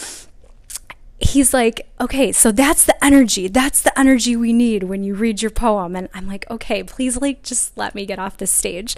he's 1.20 1.52
like, 1.52 1.86
okay, 2.00 2.32
so 2.32 2.50
that's 2.50 2.86
the 2.86 3.04
energy. 3.04 3.46
That's 3.46 3.82
the 3.82 3.96
energy 3.98 4.36
we 4.36 4.52
need 4.52 4.84
when 4.84 5.04
you 5.04 5.14
read 5.14 5.42
your 5.42 5.50
poem. 5.50 5.94
And 5.94 6.08
I'm 6.14 6.26
like, 6.26 6.50
okay, 6.50 6.82
please, 6.82 7.20
like, 7.20 7.42
just 7.42 7.76
let 7.76 7.94
me 7.94 8.06
get 8.06 8.18
off 8.18 8.38
this 8.38 8.50
stage. 8.50 8.96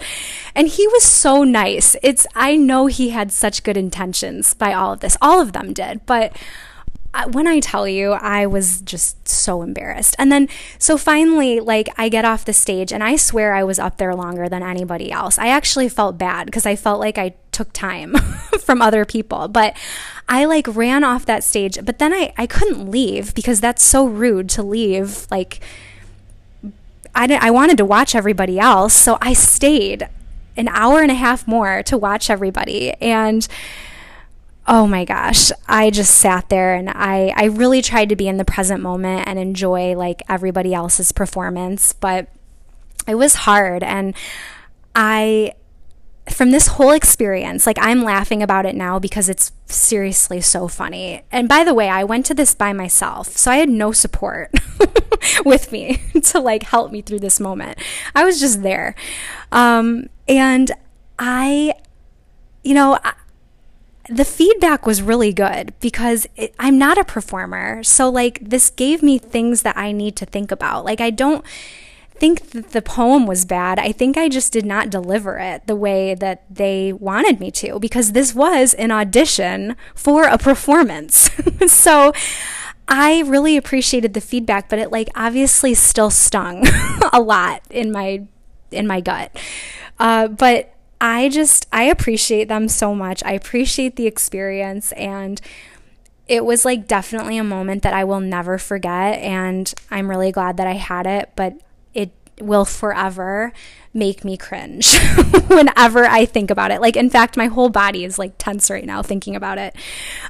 And 0.55 0.67
he 0.69 0.87
was 0.87 1.03
so 1.03 1.43
nice. 1.43 1.97
It's, 2.01 2.25
I 2.33 2.55
know 2.55 2.87
he 2.87 3.09
had 3.09 3.31
such 3.31 3.63
good 3.63 3.75
intentions 3.75 4.53
by 4.53 4.73
all 4.73 4.93
of 4.93 5.01
this. 5.01 5.17
All 5.21 5.41
of 5.41 5.51
them 5.51 5.73
did. 5.73 6.05
But 6.05 6.35
when 7.31 7.47
I 7.47 7.59
tell 7.59 7.87
you, 7.87 8.13
I 8.13 8.47
was 8.47 8.81
just 8.81 9.27
so 9.27 9.61
embarrassed. 9.61 10.15
And 10.17 10.31
then, 10.31 10.49
so 10.79 10.97
finally, 10.97 11.59
like, 11.59 11.89
I 11.97 12.09
get 12.09 12.25
off 12.25 12.43
the 12.43 12.53
stage, 12.53 12.91
and 12.91 13.03
I 13.03 13.17
swear 13.17 13.53
I 13.53 13.63
was 13.63 13.77
up 13.77 13.97
there 13.97 14.15
longer 14.15 14.49
than 14.49 14.63
anybody 14.63 15.11
else. 15.11 15.37
I 15.37 15.47
actually 15.47 15.89
felt 15.89 16.17
bad 16.17 16.45
because 16.45 16.65
I 16.65 16.75
felt 16.75 16.99
like 16.99 17.19
I 17.19 17.35
took 17.51 17.71
time 17.71 18.15
from 18.59 18.81
other 18.81 19.05
people. 19.05 19.47
But 19.47 19.77
I 20.27 20.45
like 20.45 20.67
ran 20.67 21.03
off 21.03 21.25
that 21.27 21.43
stage, 21.43 21.77
but 21.83 21.99
then 21.99 22.13
I, 22.13 22.33
I 22.35 22.47
couldn't 22.47 22.89
leave 22.89 23.35
because 23.35 23.61
that's 23.61 23.83
so 23.83 24.07
rude 24.07 24.49
to 24.49 24.63
leave. 24.63 25.27
Like, 25.29 25.59
I, 27.13 27.27
didn't, 27.27 27.43
I 27.43 27.51
wanted 27.51 27.77
to 27.77 27.85
watch 27.85 28.15
everybody 28.15 28.59
else. 28.59 28.95
So 28.95 29.19
I 29.21 29.33
stayed 29.33 30.07
an 30.57 30.67
hour 30.67 31.01
and 31.01 31.11
a 31.11 31.15
half 31.15 31.47
more 31.47 31.83
to 31.83 31.95
watch 31.95 32.31
everybody. 32.31 32.93
And, 32.93 33.47
oh 34.65 34.87
my 34.87 35.03
gosh, 35.03 35.51
I 35.67 35.89
just 35.89 36.15
sat 36.15 36.49
there 36.49 36.73
and 36.73 36.89
I, 36.89 37.33
I 37.35 37.45
really 37.45 37.81
tried 37.81 38.09
to 38.09 38.15
be 38.15 38.27
in 38.27 38.37
the 38.37 38.45
present 38.45 38.81
moment 38.81 39.27
and 39.27 39.37
enjoy 39.37 39.95
like 39.95 40.21
everybody 40.29 40.73
else's 40.73 41.11
performance, 41.11 41.91
but 41.91 42.29
it 43.07 43.15
was 43.15 43.35
hard. 43.35 43.83
And 43.83 44.15
I, 44.95 45.53
from 46.31 46.51
this 46.51 46.67
whole 46.67 46.91
experience, 46.91 47.65
like 47.65 47.77
I'm 47.81 48.03
laughing 48.03 48.41
about 48.41 48.65
it 48.65 48.75
now 48.75 48.99
because 48.99 49.27
it's 49.27 49.51
seriously 49.65 50.39
so 50.39 50.69
funny. 50.69 51.23
And 51.29 51.49
by 51.49 51.65
the 51.65 51.73
way, 51.73 51.89
I 51.89 52.05
went 52.05 52.25
to 52.27 52.33
this 52.33 52.55
by 52.55 52.71
myself, 52.71 53.35
so 53.37 53.51
I 53.51 53.57
had 53.57 53.69
no 53.69 53.91
support 53.91 54.51
with 55.45 55.73
me 55.73 56.01
to 56.23 56.39
like 56.39 56.63
help 56.63 56.91
me 56.91 57.01
through 57.01 57.19
this 57.19 57.39
moment. 57.39 57.77
I 58.15 58.23
was 58.23 58.39
just 58.39 58.63
there. 58.63 58.95
Um, 59.51 60.07
and 60.29 60.71
I, 61.19 61.73
you 62.63 62.73
know, 62.73 62.97
I, 63.03 63.13
the 64.09 64.25
feedback 64.25 64.85
was 64.85 65.01
really 65.01 65.31
good 65.31 65.73
because 65.79 66.27
it, 66.35 66.53
I'm 66.59 66.77
not 66.77 66.97
a 66.97 67.05
performer. 67.05 67.83
So, 67.83 68.09
like, 68.09 68.39
this 68.41 68.69
gave 68.69 69.01
me 69.01 69.17
things 69.17 69.61
that 69.61 69.77
I 69.77 69.91
need 69.91 70.15
to 70.17 70.25
think 70.25 70.51
about. 70.51 70.85
Like, 70.85 70.99
I 70.99 71.09
don't 71.09 71.45
think 72.15 72.51
that 72.51 72.71
the 72.71 72.81
poem 72.81 73.25
was 73.25 73.45
bad. 73.45 73.79
I 73.79 73.91
think 73.91 74.17
I 74.17 74.29
just 74.29 74.53
did 74.53 74.65
not 74.65 74.89
deliver 74.89 75.37
it 75.39 75.67
the 75.67 75.75
way 75.75 76.15
that 76.15 76.43
they 76.49 76.93
wanted 76.93 77.39
me 77.39 77.49
to 77.51 77.79
because 77.79 78.11
this 78.11 78.35
was 78.35 78.73
an 78.75 78.91
audition 78.91 79.75
for 79.95 80.23
a 80.23 80.37
performance. 80.37 81.29
so, 81.67 82.11
I 82.87 83.21
really 83.21 83.55
appreciated 83.55 84.13
the 84.13 84.21
feedback, 84.21 84.69
but 84.69 84.79
it 84.79 84.91
like 84.91 85.09
obviously 85.15 85.73
still 85.73 86.09
stung 86.09 86.65
a 87.13 87.21
lot 87.21 87.61
in 87.69 87.91
my 87.91 88.23
in 88.71 88.87
my 88.87 88.99
gut. 88.99 89.31
Uh, 89.99 90.27
but 90.27 90.72
I 91.03 91.27
just, 91.27 91.67
I 91.73 91.83
appreciate 91.83 92.47
them 92.47 92.69
so 92.69 92.95
much. 92.95 93.21
I 93.25 93.33
appreciate 93.33 93.97
the 93.97 94.07
experience. 94.07 94.93
And 94.93 95.41
it 96.29 96.45
was 96.45 96.63
like 96.63 96.87
definitely 96.87 97.37
a 97.37 97.43
moment 97.43 97.83
that 97.83 97.93
I 97.93 98.05
will 98.05 98.21
never 98.21 98.57
forget. 98.57 99.19
And 99.19 99.71
I'm 99.91 100.09
really 100.09 100.31
glad 100.31 100.55
that 100.55 100.65
I 100.65 100.75
had 100.75 101.05
it, 101.05 101.31
but 101.35 101.55
it 101.93 102.11
will 102.39 102.63
forever 102.63 103.51
make 103.93 104.23
me 104.23 104.37
cringe 104.37 104.97
whenever 105.47 106.05
I 106.05 106.23
think 106.23 106.49
about 106.49 106.71
it. 106.71 106.79
Like, 106.79 106.95
in 106.95 107.09
fact, 107.09 107.35
my 107.35 107.47
whole 107.47 107.67
body 107.67 108.05
is 108.05 108.17
like 108.17 108.35
tense 108.37 108.69
right 108.69 108.85
now 108.85 109.01
thinking 109.01 109.35
about 109.35 109.57
it. 109.57 109.75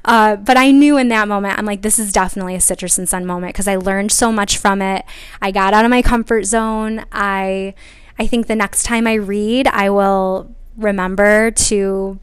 Uh, 0.03 0.37
but 0.37 0.57
I 0.57 0.71
knew 0.71 0.97
in 0.97 1.09
that 1.09 1.27
moment, 1.27 1.59
I'm 1.59 1.67
like, 1.67 1.83
this 1.83 1.99
is 1.99 2.11
definitely 2.11 2.55
a 2.55 2.59
Citrus 2.59 2.97
and 2.97 3.07
Sun 3.07 3.27
moment 3.27 3.53
because 3.53 3.67
I 3.67 3.75
learned 3.75 4.11
so 4.11 4.31
much 4.31 4.57
from 4.57 4.81
it. 4.81 5.05
I 5.39 5.51
got 5.51 5.75
out 5.75 5.85
of 5.85 5.91
my 5.91 6.01
comfort 6.01 6.45
zone. 6.45 7.05
I, 7.11 7.75
I 8.17 8.25
think 8.25 8.47
the 8.47 8.55
next 8.55 8.83
time 8.83 9.05
I 9.05 9.13
read, 9.13 9.67
I 9.67 9.91
will 9.91 10.55
remember 10.77 11.51
to, 11.51 12.19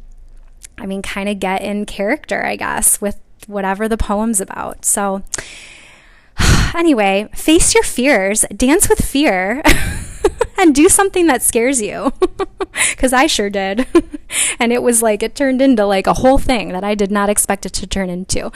I 0.78 0.86
mean, 0.86 1.02
kind 1.02 1.28
of 1.28 1.40
get 1.40 1.62
in 1.62 1.86
character, 1.86 2.44
I 2.44 2.56
guess, 2.56 3.00
with 3.00 3.20
whatever 3.46 3.88
the 3.88 3.96
poem's 3.96 4.40
about. 4.40 4.84
So, 4.84 5.22
anyway, 6.74 7.28
face 7.34 7.74
your 7.74 7.84
fears, 7.84 8.44
dance 8.54 8.88
with 8.88 9.04
fear, 9.04 9.62
and 10.58 10.74
do 10.74 10.88
something 10.88 11.26
that 11.26 11.42
scares 11.42 11.80
you. 11.80 12.12
Because 12.90 13.12
I 13.12 13.26
sure 13.26 13.50
did. 13.50 13.86
and 14.60 14.72
it 14.72 14.82
was 14.82 15.02
like, 15.02 15.22
it 15.22 15.34
turned 15.34 15.60
into 15.60 15.84
like 15.84 16.06
a 16.06 16.14
whole 16.14 16.38
thing 16.38 16.68
that 16.68 16.84
I 16.84 16.94
did 16.94 17.10
not 17.10 17.28
expect 17.28 17.66
it 17.66 17.72
to 17.74 17.86
turn 17.86 18.08
into. 18.08 18.52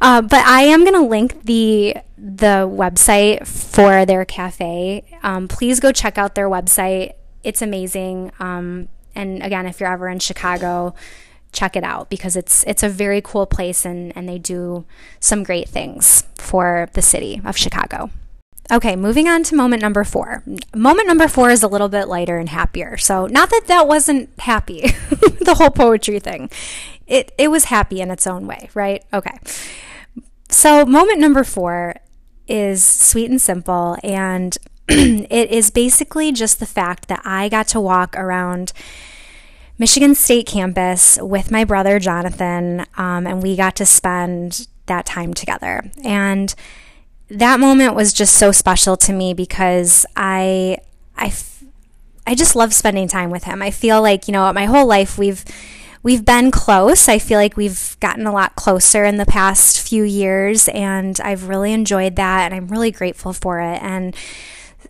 Uh, 0.00 0.22
but 0.22 0.46
I 0.46 0.62
am 0.62 0.84
going 0.84 0.94
to 0.94 1.06
link 1.06 1.42
the 1.44 1.96
the 2.16 2.68
website 2.70 3.46
for 3.46 4.06
their 4.06 4.24
cafe. 4.24 5.04
Um, 5.22 5.48
please 5.48 5.80
go 5.80 5.92
check 5.92 6.16
out 6.16 6.36
their 6.36 6.48
website. 6.48 7.14
It's 7.42 7.60
amazing. 7.60 8.30
Um, 8.38 8.88
and 9.16 9.42
again, 9.42 9.66
if 9.66 9.80
you're 9.80 9.92
ever 9.92 10.08
in 10.08 10.18
Chicago, 10.18 10.94
check 11.52 11.74
it 11.74 11.84
out 11.84 12.10
because 12.10 12.36
it's 12.36 12.64
it's 12.64 12.82
a 12.82 12.88
very 12.88 13.20
cool 13.20 13.46
place 13.46 13.84
and, 13.84 14.12
and 14.16 14.28
they 14.28 14.38
do 14.38 14.84
some 15.20 15.42
great 15.42 15.68
things 15.68 16.24
for 16.36 16.88
the 16.92 17.02
city 17.02 17.40
of 17.44 17.56
Chicago. 17.56 18.10
Okay, 18.70 18.96
moving 18.96 19.28
on 19.28 19.44
to 19.44 19.54
moment 19.54 19.80
number 19.80 20.02
four. 20.02 20.42
Moment 20.74 21.06
number 21.06 21.28
four 21.28 21.50
is 21.50 21.62
a 21.62 21.68
little 21.68 21.88
bit 21.88 22.08
lighter 22.08 22.38
and 22.38 22.48
happier. 22.48 22.96
So, 22.96 23.26
not 23.26 23.50
that 23.50 23.64
that 23.68 23.86
wasn't 23.86 24.28
happy, 24.40 24.80
the 25.40 25.54
whole 25.56 25.70
poetry 25.70 26.18
thing. 26.18 26.50
It, 27.06 27.30
it 27.38 27.48
was 27.48 27.66
happy 27.66 28.00
in 28.00 28.10
its 28.10 28.26
own 28.26 28.48
way, 28.48 28.68
right? 28.74 29.04
Okay. 29.12 29.38
So, 30.48 30.84
moment 30.84 31.20
number 31.20 31.44
four 31.44 31.94
is 32.48 32.82
sweet 32.82 33.30
and 33.30 33.40
simple. 33.40 33.96
And 34.02 34.58
it 34.88 35.50
is 35.50 35.70
basically 35.70 36.32
just 36.32 36.60
the 36.60 36.66
fact 36.66 37.08
that 37.08 37.20
I 37.24 37.48
got 37.48 37.66
to 37.68 37.80
walk 37.80 38.16
around 38.16 38.72
Michigan 39.78 40.14
State 40.14 40.46
campus 40.46 41.18
with 41.20 41.50
my 41.50 41.64
brother 41.64 41.98
Jonathan, 41.98 42.86
um, 42.96 43.26
and 43.26 43.42
we 43.42 43.56
got 43.56 43.76
to 43.76 43.86
spend 43.86 44.68
that 44.86 45.04
time 45.04 45.34
together. 45.34 45.90
And 46.04 46.54
that 47.28 47.60
moment 47.60 47.94
was 47.94 48.12
just 48.12 48.36
so 48.36 48.52
special 48.52 48.96
to 48.98 49.12
me 49.12 49.34
because 49.34 50.06
I, 50.16 50.78
I, 51.16 51.32
I 52.26 52.34
just 52.34 52.56
love 52.56 52.72
spending 52.72 53.08
time 53.08 53.30
with 53.30 53.44
him. 53.44 53.60
I 53.60 53.70
feel 53.70 54.00
like 54.00 54.28
you 54.28 54.32
know, 54.32 54.50
my 54.52 54.66
whole 54.66 54.86
life 54.86 55.18
we've 55.18 55.44
we've 56.02 56.24
been 56.24 56.52
close. 56.52 57.08
I 57.08 57.18
feel 57.18 57.38
like 57.38 57.56
we've 57.56 57.96
gotten 57.98 58.26
a 58.26 58.32
lot 58.32 58.54
closer 58.54 59.04
in 59.04 59.16
the 59.16 59.26
past 59.26 59.80
few 59.80 60.04
years, 60.04 60.68
and 60.68 61.20
I've 61.20 61.48
really 61.48 61.72
enjoyed 61.72 62.14
that, 62.16 62.44
and 62.44 62.54
I'm 62.54 62.68
really 62.68 62.92
grateful 62.92 63.32
for 63.32 63.60
it. 63.60 63.82
And 63.82 64.14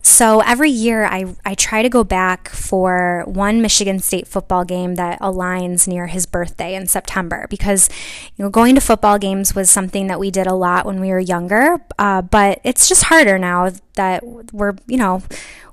so 0.07 0.39
every 0.39 0.69
year 0.69 1.05
I, 1.05 1.35
I 1.45 1.53
try 1.53 1.81
to 1.81 1.89
go 1.89 2.03
back 2.03 2.47
for 2.49 3.23
one 3.27 3.61
Michigan 3.61 3.99
State 3.99 4.25
football 4.25 4.63
game 4.63 4.95
that 4.95 5.19
aligns 5.19 5.87
near 5.87 6.07
his 6.07 6.25
birthday 6.25 6.75
in 6.75 6.87
September 6.87 7.45
because 7.49 7.89
you 8.35 8.43
know 8.43 8.49
going 8.49 8.75
to 8.75 8.81
football 8.81 9.19
games 9.19 9.53
was 9.53 9.69
something 9.69 10.07
that 10.07 10.19
we 10.19 10.31
did 10.31 10.47
a 10.47 10.53
lot 10.53 10.85
when 10.85 11.01
we 11.01 11.09
were 11.09 11.19
younger, 11.19 11.79
uh, 11.99 12.21
but 12.21 12.61
it's 12.63 12.87
just 12.87 13.03
harder 13.03 13.37
now 13.37 13.69
that 13.95 14.23
we're 14.53 14.75
you 14.87 14.97
know 14.97 15.21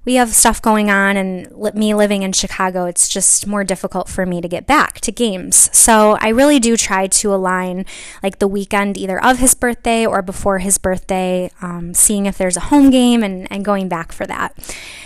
we 0.05 0.15
have 0.15 0.35
stuff 0.35 0.61
going 0.61 0.91
on, 0.91 1.17
and 1.17 1.51
me 1.75 1.95
living 1.95 2.23
in 2.23 2.33
Chicago, 2.33 2.85
it's 2.85 3.09
just 3.09 3.47
more 3.47 3.65
difficult 3.65 4.09
for 4.09 4.27
me 4.27 4.41
to 4.41 4.49
get 4.49 4.67
back 4.67 5.01
to 5.01 5.13
games. 5.13 5.71
So 5.77 6.19
I 6.21 6.29
really 6.29 6.59
do 6.59 6.77
try 6.77 7.07
to 7.07 7.35
align 7.35 7.87
like 8.23 8.39
the 8.39 8.49
weekend 8.49 8.99
either 8.99 9.23
of 9.25 9.39
his 9.39 9.55
birthday 9.55 10.05
or 10.05 10.23
before 10.23 10.59
his 10.59 10.79
birthday, 10.79 11.51
um, 11.63 11.95
seeing 11.95 12.27
if 12.27 12.37
there's 12.37 12.57
a 12.57 12.61
home 12.61 12.91
game 12.91 13.23
and, 13.23 13.51
and 13.51 13.65
going 13.65 13.89
back 13.89 14.13
for 14.13 14.27
that. 14.27 14.55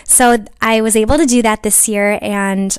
So 0.05 0.45
I 0.61 0.81
was 0.81 0.97
able 0.97 1.17
to 1.17 1.27
do 1.27 1.43
that 1.43 1.63
this 1.63 1.89
year, 1.89 2.19
and 2.21 2.77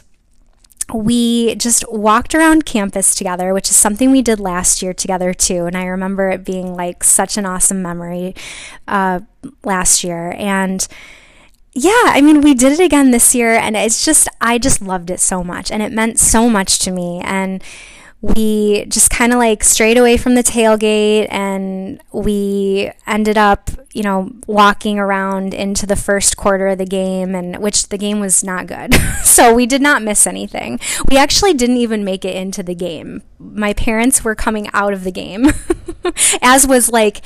we 0.94 1.54
just 1.56 1.86
walked 1.92 2.34
around 2.34 2.66
campus 2.66 3.14
together, 3.14 3.54
which 3.54 3.70
is 3.70 3.76
something 3.76 4.10
we 4.10 4.24
did 4.24 4.40
last 4.40 4.82
year 4.82 4.92
together 4.92 5.34
too. 5.36 5.68
And 5.68 5.78
I 5.78 5.86
remember 5.86 6.30
it 6.32 6.44
being 6.44 6.76
like 6.76 7.04
such 7.04 7.38
an 7.38 7.46
awesome 7.46 7.84
memory 7.84 8.34
uh, 8.88 9.20
last 9.64 10.04
year. 10.04 10.34
And 10.36 10.88
yeah, 11.74 12.04
I 12.06 12.22
mean, 12.22 12.42
we 12.42 12.54
did 12.54 12.74
it 12.74 12.84
again 12.84 13.12
this 13.12 13.36
year, 13.36 13.54
and 13.54 13.76
it's 13.76 14.04
just, 14.04 14.28
I 14.42 14.58
just 14.58 14.82
loved 14.82 15.10
it 15.12 15.20
so 15.20 15.44
much, 15.44 15.72
and 15.72 15.84
it 15.84 15.92
meant 15.92 16.20
so 16.20 16.50
much 16.50 16.80
to 16.80 16.92
me. 16.92 17.22
And 17.24 17.64
we 18.22 18.86
just 18.86 19.10
kind 19.10 19.32
of 19.32 19.40
like 19.40 19.64
strayed 19.64 19.98
away 19.98 20.18
from 20.18 20.36
the 20.36 20.44
tailgate, 20.44 21.28
and 21.30 22.02
we 22.12 22.92
ended 23.08 23.38
up, 23.38 23.70
you 23.94 24.04
know, 24.04 24.32
walking 24.48 25.00
around 25.00 25.54
into 25.54 25.86
the 25.86 25.96
first 25.96 26.36
quarter 26.36 26.68
of 26.68 26.80
the 26.80 26.86
game, 26.86 27.36
and 27.36 27.58
which 27.58 27.90
the 27.90 27.98
game 27.98 28.20
was 28.20 28.44
not 28.44 28.68
good. 28.68 28.94
so 29.24 29.54
we 29.54 29.66
did 29.66 29.82
not 29.82 30.02
miss 30.02 30.26
anything. 30.26 30.80
We 31.10 31.18
actually 31.18 31.54
didn't 31.54 31.78
even 31.78 32.04
make 32.04 32.26
it 32.26 32.36
into 32.36 32.64
the 32.64 32.76
game. 32.76 33.22
My 33.38 33.74
parents 33.74 34.24
were 34.24 34.36
coming 34.36 34.70
out 34.74 34.92
of 34.92 35.04
the 35.04 35.12
game, 35.12 35.46
as 36.42 36.68
was 36.68 36.90
like 36.90 37.22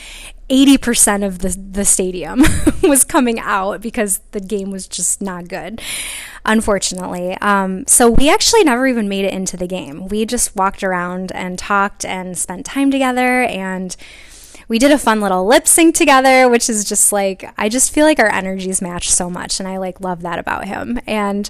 80% 0.54 1.26
of 1.26 1.40
the, 1.40 1.50
the 1.50 1.84
stadium 1.84 2.44
was 2.84 3.04
coming 3.04 3.40
out 3.40 3.82
because 3.82 4.20
the 4.32 4.40
game 4.40 4.70
was 4.70 4.88
just 4.88 5.20
not 5.20 5.48
good, 5.48 5.82
unfortunately. 6.46 7.36
Um, 7.42 7.88
so 7.88 8.08
we 8.08 8.30
actually 8.30 8.64
never 8.64 8.86
even 8.86 9.10
made 9.10 9.26
it 9.26 9.34
into 9.34 9.58
the 9.58 9.66
game. 9.66 10.08
We 10.08 10.26
just 10.26 10.56
walked 10.56 10.84
around 10.84 11.32
and 11.32 11.58
talked 11.58 12.06
and 12.06 12.38
spent 12.38 12.68
time 12.68 12.92
together 12.92 13.42
and 13.44 13.96
we 14.68 14.78
did 14.78 14.92
a 14.92 15.00
fun 15.00 15.22
little 15.22 15.46
lip 15.46 15.68
sync 15.68 15.96
together, 15.96 16.48
which 16.48 16.70
is 16.70 16.86
just 16.86 17.12
like, 17.12 17.52
I 17.58 17.68
just 17.68 17.92
feel 17.92 18.06
like 18.06 18.20
our 18.20 18.32
energies 18.32 18.80
match 18.80 19.10
so 19.10 19.32
much. 19.32 19.60
And 19.60 19.68
I 19.68 19.78
like 19.78 20.02
love 20.02 20.22
that 20.22 20.38
about 20.38 20.66
him. 20.66 21.00
And 21.08 21.50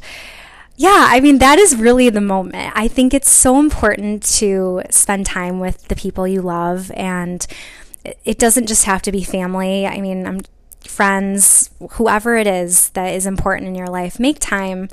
yeah, 0.76 1.08
I 1.10 1.20
mean, 1.20 1.38
that 1.39 1.60
is 1.60 1.76
really 1.76 2.10
the 2.10 2.22
moment. 2.22 2.72
I 2.74 2.88
think 2.88 3.14
it's 3.14 3.30
so 3.30 3.60
important 3.60 4.24
to 4.38 4.82
spend 4.89 5.26
time 5.26 5.60
with 5.60 5.89
the 5.89 5.95
people 5.95 6.26
you 6.26 6.41
love 6.41 6.89
and 6.95 7.45
it 8.04 8.38
doesn't 8.38 8.68
just 8.68 8.86
have 8.86 9.01
to 9.04 9.12
be 9.12 9.24
family. 9.24 9.88
I 9.88 10.01
mean, 10.01 10.26
I'm 10.26 10.41
friends, 10.86 11.70
whoever 11.91 12.36
it 12.36 12.47
is 12.47 12.89
that 12.89 13.14
is 13.14 13.26
important 13.26 13.68
in 13.68 13.76
your 13.76 13.88
life, 13.88 14.20
make 14.20 14.39
time 14.39 14.89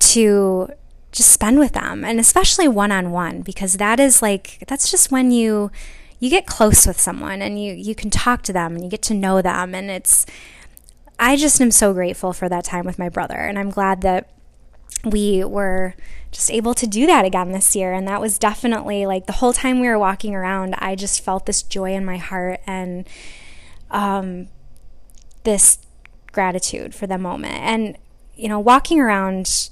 to 0.00 0.68
just 1.12 1.30
spend 1.30 1.58
with 1.58 1.72
them 1.72 2.04
and 2.04 2.20
especially 2.20 2.68
one 2.68 2.92
on 2.92 3.10
one 3.10 3.40
because 3.40 3.74
that 3.74 3.98
is 3.98 4.22
like 4.22 4.62
that's 4.68 4.90
just 4.90 5.10
when 5.10 5.32
you 5.32 5.70
you 6.20 6.30
get 6.30 6.46
close 6.46 6.86
with 6.86 7.00
someone 7.00 7.42
and 7.42 7.60
you 7.60 7.72
you 7.72 7.96
can 7.96 8.10
talk 8.10 8.42
to 8.42 8.52
them 8.52 8.74
and 8.74 8.84
you 8.84 8.90
get 8.90 9.02
to 9.02 9.14
know 9.14 9.42
them 9.42 9.74
and 9.74 9.90
it's 9.90 10.24
I 11.18 11.36
just 11.36 11.60
am 11.60 11.72
so 11.72 11.92
grateful 11.92 12.32
for 12.32 12.48
that 12.48 12.64
time 12.64 12.86
with 12.86 12.98
my 12.98 13.08
brother 13.08 13.34
and 13.34 13.58
I'm 13.58 13.70
glad 13.70 14.02
that 14.02 14.30
we 15.04 15.42
were 15.44 15.94
just 16.30 16.50
able 16.50 16.74
to 16.74 16.86
do 16.86 17.06
that 17.06 17.24
again 17.24 17.52
this 17.52 17.74
year. 17.74 17.92
And 17.92 18.06
that 18.06 18.20
was 18.20 18.38
definitely 18.38 19.06
like 19.06 19.26
the 19.26 19.34
whole 19.34 19.52
time 19.52 19.80
we 19.80 19.88
were 19.88 19.98
walking 19.98 20.34
around, 20.34 20.74
I 20.78 20.94
just 20.94 21.24
felt 21.24 21.46
this 21.46 21.62
joy 21.62 21.94
in 21.94 22.04
my 22.04 22.18
heart 22.18 22.60
and 22.66 23.06
um, 23.90 24.48
this 25.44 25.78
gratitude 26.32 26.94
for 26.94 27.06
the 27.06 27.18
moment. 27.18 27.54
And, 27.54 27.98
you 28.36 28.48
know, 28.48 28.60
walking 28.60 29.00
around 29.00 29.70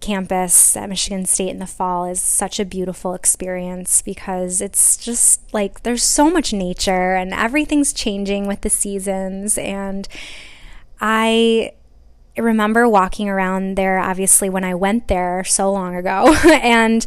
campus 0.00 0.76
at 0.76 0.88
Michigan 0.88 1.24
State 1.24 1.50
in 1.50 1.60
the 1.60 1.66
fall 1.66 2.06
is 2.06 2.20
such 2.20 2.58
a 2.58 2.64
beautiful 2.64 3.14
experience 3.14 4.02
because 4.02 4.60
it's 4.60 4.96
just 4.96 5.40
like 5.54 5.84
there's 5.84 6.02
so 6.02 6.28
much 6.28 6.52
nature 6.52 7.14
and 7.14 7.32
everything's 7.32 7.92
changing 7.92 8.48
with 8.48 8.62
the 8.62 8.70
seasons. 8.70 9.56
And 9.56 10.08
I 11.00 11.72
I 12.36 12.40
remember 12.40 12.88
walking 12.88 13.28
around 13.28 13.76
there, 13.76 13.98
obviously, 13.98 14.48
when 14.48 14.64
I 14.64 14.74
went 14.74 15.08
there 15.08 15.44
so 15.44 15.70
long 15.70 15.94
ago. 15.94 16.34
and 16.44 17.04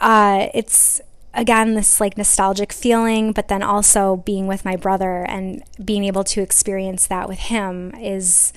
uh, 0.00 0.48
it's 0.54 1.00
again, 1.34 1.74
this 1.74 2.00
like 2.00 2.18
nostalgic 2.18 2.72
feeling, 2.72 3.32
but 3.32 3.48
then 3.48 3.62
also 3.62 4.16
being 4.16 4.46
with 4.46 4.64
my 4.64 4.76
brother 4.76 5.24
and 5.28 5.62
being 5.82 6.04
able 6.04 6.24
to 6.24 6.42
experience 6.42 7.06
that 7.06 7.28
with 7.28 7.38
him 7.38 7.94
is 7.94 8.52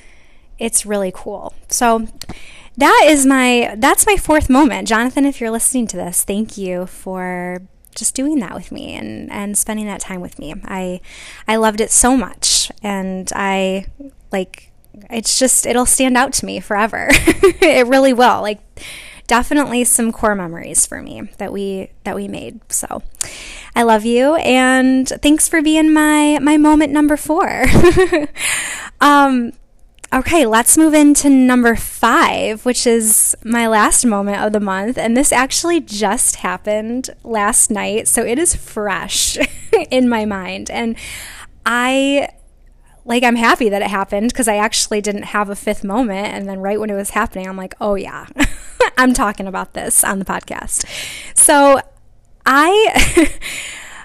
it's 0.57 0.85
really 0.85 1.11
cool. 1.13 1.53
So 1.69 2.07
that 2.77 3.07
is 3.07 3.25
my 3.25 3.75
that's 3.77 4.05
my 4.05 4.15
fourth 4.15 4.49
moment. 4.49 4.87
Jonathan, 4.87 5.25
if 5.25 5.39
you're 5.39 5.51
listening 5.51 5.87
to 5.87 5.97
this, 5.97 6.23
thank 6.23 6.57
you 6.57 6.85
for 6.85 7.61
just 7.95 8.15
doing 8.15 8.39
that 8.39 8.53
with 8.53 8.71
me 8.71 8.95
and, 8.95 9.29
and 9.31 9.57
spending 9.57 9.85
that 9.85 9.99
time 9.99 10.21
with 10.21 10.39
me. 10.39 10.55
I 10.65 11.01
I 11.47 11.57
loved 11.57 11.81
it 11.81 11.91
so 11.91 12.15
much 12.15 12.71
and 12.81 13.31
I 13.35 13.85
like 14.31 14.70
it's 15.09 15.39
just 15.39 15.65
it'll 15.65 15.85
stand 15.85 16.17
out 16.17 16.33
to 16.33 16.45
me 16.45 16.59
forever. 16.59 17.07
it 17.11 17.87
really 17.87 18.13
will. 18.13 18.41
Like 18.41 18.59
definitely 19.27 19.83
some 19.83 20.11
core 20.11 20.35
memories 20.35 20.85
for 20.85 21.01
me 21.01 21.21
that 21.37 21.53
we 21.53 21.89
that 22.03 22.15
we 22.15 22.27
made. 22.27 22.59
So 22.71 23.03
I 23.75 23.83
love 23.83 24.05
you 24.05 24.35
and 24.35 25.07
thanks 25.07 25.47
for 25.47 25.61
being 25.61 25.93
my 25.93 26.39
my 26.39 26.57
moment 26.57 26.91
number 26.91 27.17
4. 27.17 27.65
um 29.01 29.53
Okay, 30.13 30.45
let's 30.45 30.77
move 30.77 30.93
into 30.93 31.29
number 31.29 31.73
five, 31.77 32.65
which 32.65 32.85
is 32.85 33.33
my 33.45 33.65
last 33.65 34.05
moment 34.05 34.41
of 34.41 34.51
the 34.51 34.59
month. 34.59 34.97
And 34.97 35.15
this 35.15 35.31
actually 35.31 35.79
just 35.79 36.37
happened 36.37 37.11
last 37.23 37.71
night. 37.71 38.09
So 38.09 38.25
it 38.25 38.37
is 38.37 38.53
fresh 38.53 39.37
in 39.89 40.09
my 40.09 40.25
mind. 40.25 40.69
And 40.69 40.97
I, 41.65 42.27
like, 43.03 43.23
I'm 43.23 43.35
happy 43.35 43.69
that 43.69 43.81
it 43.81 43.89
happened 43.89 44.29
because 44.29 44.47
I 44.47 44.57
actually 44.57 45.01
didn't 45.01 45.23
have 45.23 45.49
a 45.49 45.55
fifth 45.55 45.83
moment. 45.83 46.27
And 46.27 46.47
then 46.47 46.59
right 46.59 46.79
when 46.79 46.89
it 46.89 46.95
was 46.95 47.11
happening, 47.11 47.47
I'm 47.47 47.57
like, 47.57 47.73
oh, 47.81 47.95
yeah, 47.95 48.27
I'm 48.97 49.13
talking 49.13 49.47
about 49.47 49.73
this 49.73 50.03
on 50.03 50.19
the 50.19 50.25
podcast. 50.25 50.85
So 51.35 51.81
I, 52.45 53.29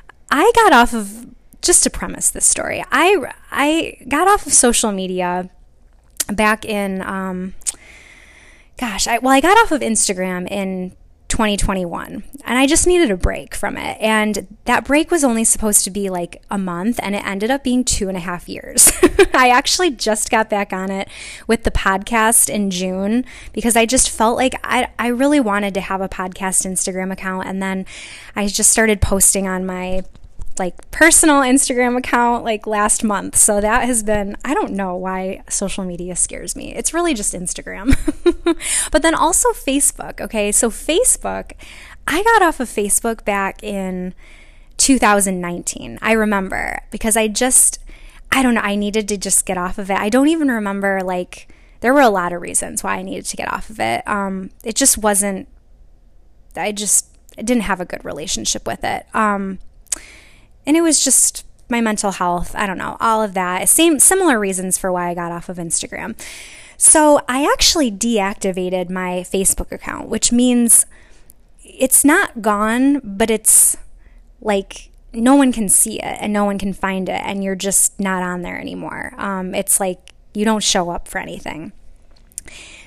I 0.31 0.53
got 0.55 0.73
off 0.73 0.95
of, 0.95 1.27
just 1.63 1.83
to 1.85 1.91
premise 1.91 2.31
this 2.31 2.47
story, 2.47 2.85
I, 2.91 3.33
I 3.51 3.99
got 4.09 4.29
off 4.29 4.47
of 4.47 4.53
social 4.53 4.93
media 4.93 5.51
back 6.29 6.65
in, 6.65 7.03
um, 7.03 7.55
gosh, 8.79 9.07
I, 9.07 9.19
well, 9.19 9.33
I 9.33 9.41
got 9.41 9.59
off 9.59 9.73
of 9.73 9.81
Instagram 9.81 10.51
in 10.51 10.97
2021 11.29 12.23
and 12.45 12.59
I 12.59 12.67
just 12.67 12.87
needed 12.87 13.11
a 13.11 13.17
break 13.17 13.55
from 13.55 13.77
it. 13.77 13.99
And 14.01 14.47
that 14.65 14.85
break 14.85 15.11
was 15.11 15.25
only 15.25 15.43
supposed 15.43 15.83
to 15.85 15.91
be 15.91 16.09
like 16.09 16.43
a 16.51 16.57
month 16.57 17.01
and 17.03 17.15
it 17.15 17.27
ended 17.27 17.51
up 17.51 17.65
being 17.65 17.85
two 17.85 18.09
and 18.09 18.17
a 18.17 18.21
half 18.21 18.49
years. 18.49 18.93
I 19.35 19.51
actually 19.51 19.91
just 19.91 20.31
got 20.31 20.49
back 20.49 20.73
on 20.73 20.91
it 20.91 21.09
with 21.49 21.65
the 21.65 21.73
podcast 21.73 22.49
in 22.49 22.71
June 22.71 23.25
because 23.53 23.77
I 23.77 23.85
just 23.87 24.09
felt 24.09 24.37
like 24.37 24.55
I, 24.63 24.89
I 24.99 25.09
really 25.09 25.41
wanted 25.41 25.75
to 25.75 25.81
have 25.81 26.01
a 26.01 26.09
podcast 26.09 26.65
Instagram 26.65 27.13
account. 27.13 27.49
And 27.49 27.61
then 27.61 27.87
I 28.37 28.47
just 28.47 28.71
started 28.71 29.01
posting 29.01 29.49
on 29.49 29.67
my 29.67 30.03
like 30.59 30.91
personal 30.91 31.41
Instagram 31.41 31.97
account 31.97 32.45
like 32.45 32.67
last 32.67 33.05
month. 33.05 33.37
So 33.37 33.61
that 33.61 33.85
has 33.85 34.03
been 34.03 34.37
I 34.45 34.55
don't 34.55 34.73
know 34.73 34.97
why 34.97 35.43
social 35.49 35.85
media 35.85 36.17
scares 36.17 36.57
me. 36.57 36.75
It's 36.75 36.95
really 36.95 37.15
just 37.15 37.35
Instagram. 37.35 37.95
but 38.91 39.03
then 39.03 39.15
also 39.15 39.51
Facebook, 39.51 40.21
okay? 40.21 40.53
So 40.53 40.71
Facebook, 40.71 41.53
I 42.07 42.23
got 42.23 42.43
off 42.43 42.61
of 42.61 42.69
Facebook 42.69 43.25
back 43.25 43.63
in 43.63 44.15
2019. 44.79 45.99
I 46.03 46.13
remember 46.13 46.81
because 46.91 47.17
I 47.17 47.29
just 47.29 47.79
I 48.33 48.43
don't 48.43 48.55
know, 48.55 48.61
I 48.61 48.75
needed 48.77 49.09
to 49.09 49.17
just 49.17 49.47
get 49.47 49.59
off 49.59 49.79
of 49.79 49.91
it. 49.91 49.99
I 49.99 50.09
don't 50.09 50.29
even 50.29 50.49
remember 50.49 51.01
like 51.03 51.49
there 51.81 51.95
were 51.95 52.01
a 52.01 52.09
lot 52.09 52.33
of 52.33 52.41
reasons 52.41 52.83
why 52.83 52.97
I 52.97 53.03
needed 53.03 53.27
to 53.27 53.37
get 53.37 53.53
off 53.53 53.71
of 53.71 53.81
it. 53.81 54.07
Um 54.07 54.51
it 54.65 54.77
just 54.77 54.99
wasn't 54.99 55.49
I 56.57 56.73
just 56.73 57.13
didn't 57.37 57.63
have 57.63 57.81
a 57.81 57.85
good 57.85 58.05
relationship 58.05 58.67
with 58.67 58.83
it. 58.85 59.07
Um 59.15 59.59
and 60.67 60.77
it 60.77 60.83
was 60.83 61.03
just 61.03 61.45
my 61.69 61.81
mental 61.81 62.13
health. 62.13 62.55
I 62.55 62.67
don't 62.67 62.79
know, 62.79 62.97
all 63.01 63.23
of 63.23 63.35
that. 63.35 63.69
Same, 63.69 63.99
similar 63.99 64.39
reasons 64.39 64.79
for 64.79 64.93
why 64.93 65.09
I 65.09 65.15
got 65.15 65.33
off 65.33 65.49
of 65.49 65.57
Instagram. 65.57 66.17
So 66.77 67.23
I 67.29 67.51
actually 67.51 67.91
deactivated 67.91 68.91
my 68.91 69.25
Facebook 69.31 69.73
account, 69.73 70.09
which 70.09 70.31
means 70.31 70.85
it's 71.63 72.05
not 72.05 72.43
gone, 72.43 73.01
but 73.03 73.31
it's 73.31 73.77
like 74.41 74.91
no 75.13 75.35
one 75.35 75.53
can 75.53 75.69
see 75.69 75.99
it 75.99 76.19
and 76.21 76.33
no 76.33 76.45
one 76.45 76.59
can 76.59 76.73
find 76.73 77.09
it, 77.09 77.23
and 77.25 77.43
you're 77.43 77.57
just 77.57 77.99
not 77.99 78.23
on 78.23 78.43
there 78.43 78.61
anymore. 78.61 79.15
Um, 79.17 79.55
it's 79.55 79.81
like 79.81 80.13
you 80.35 80.45
don't 80.45 80.63
show 80.63 80.91
up 80.91 81.09
for 81.09 81.19
anything. 81.19 81.73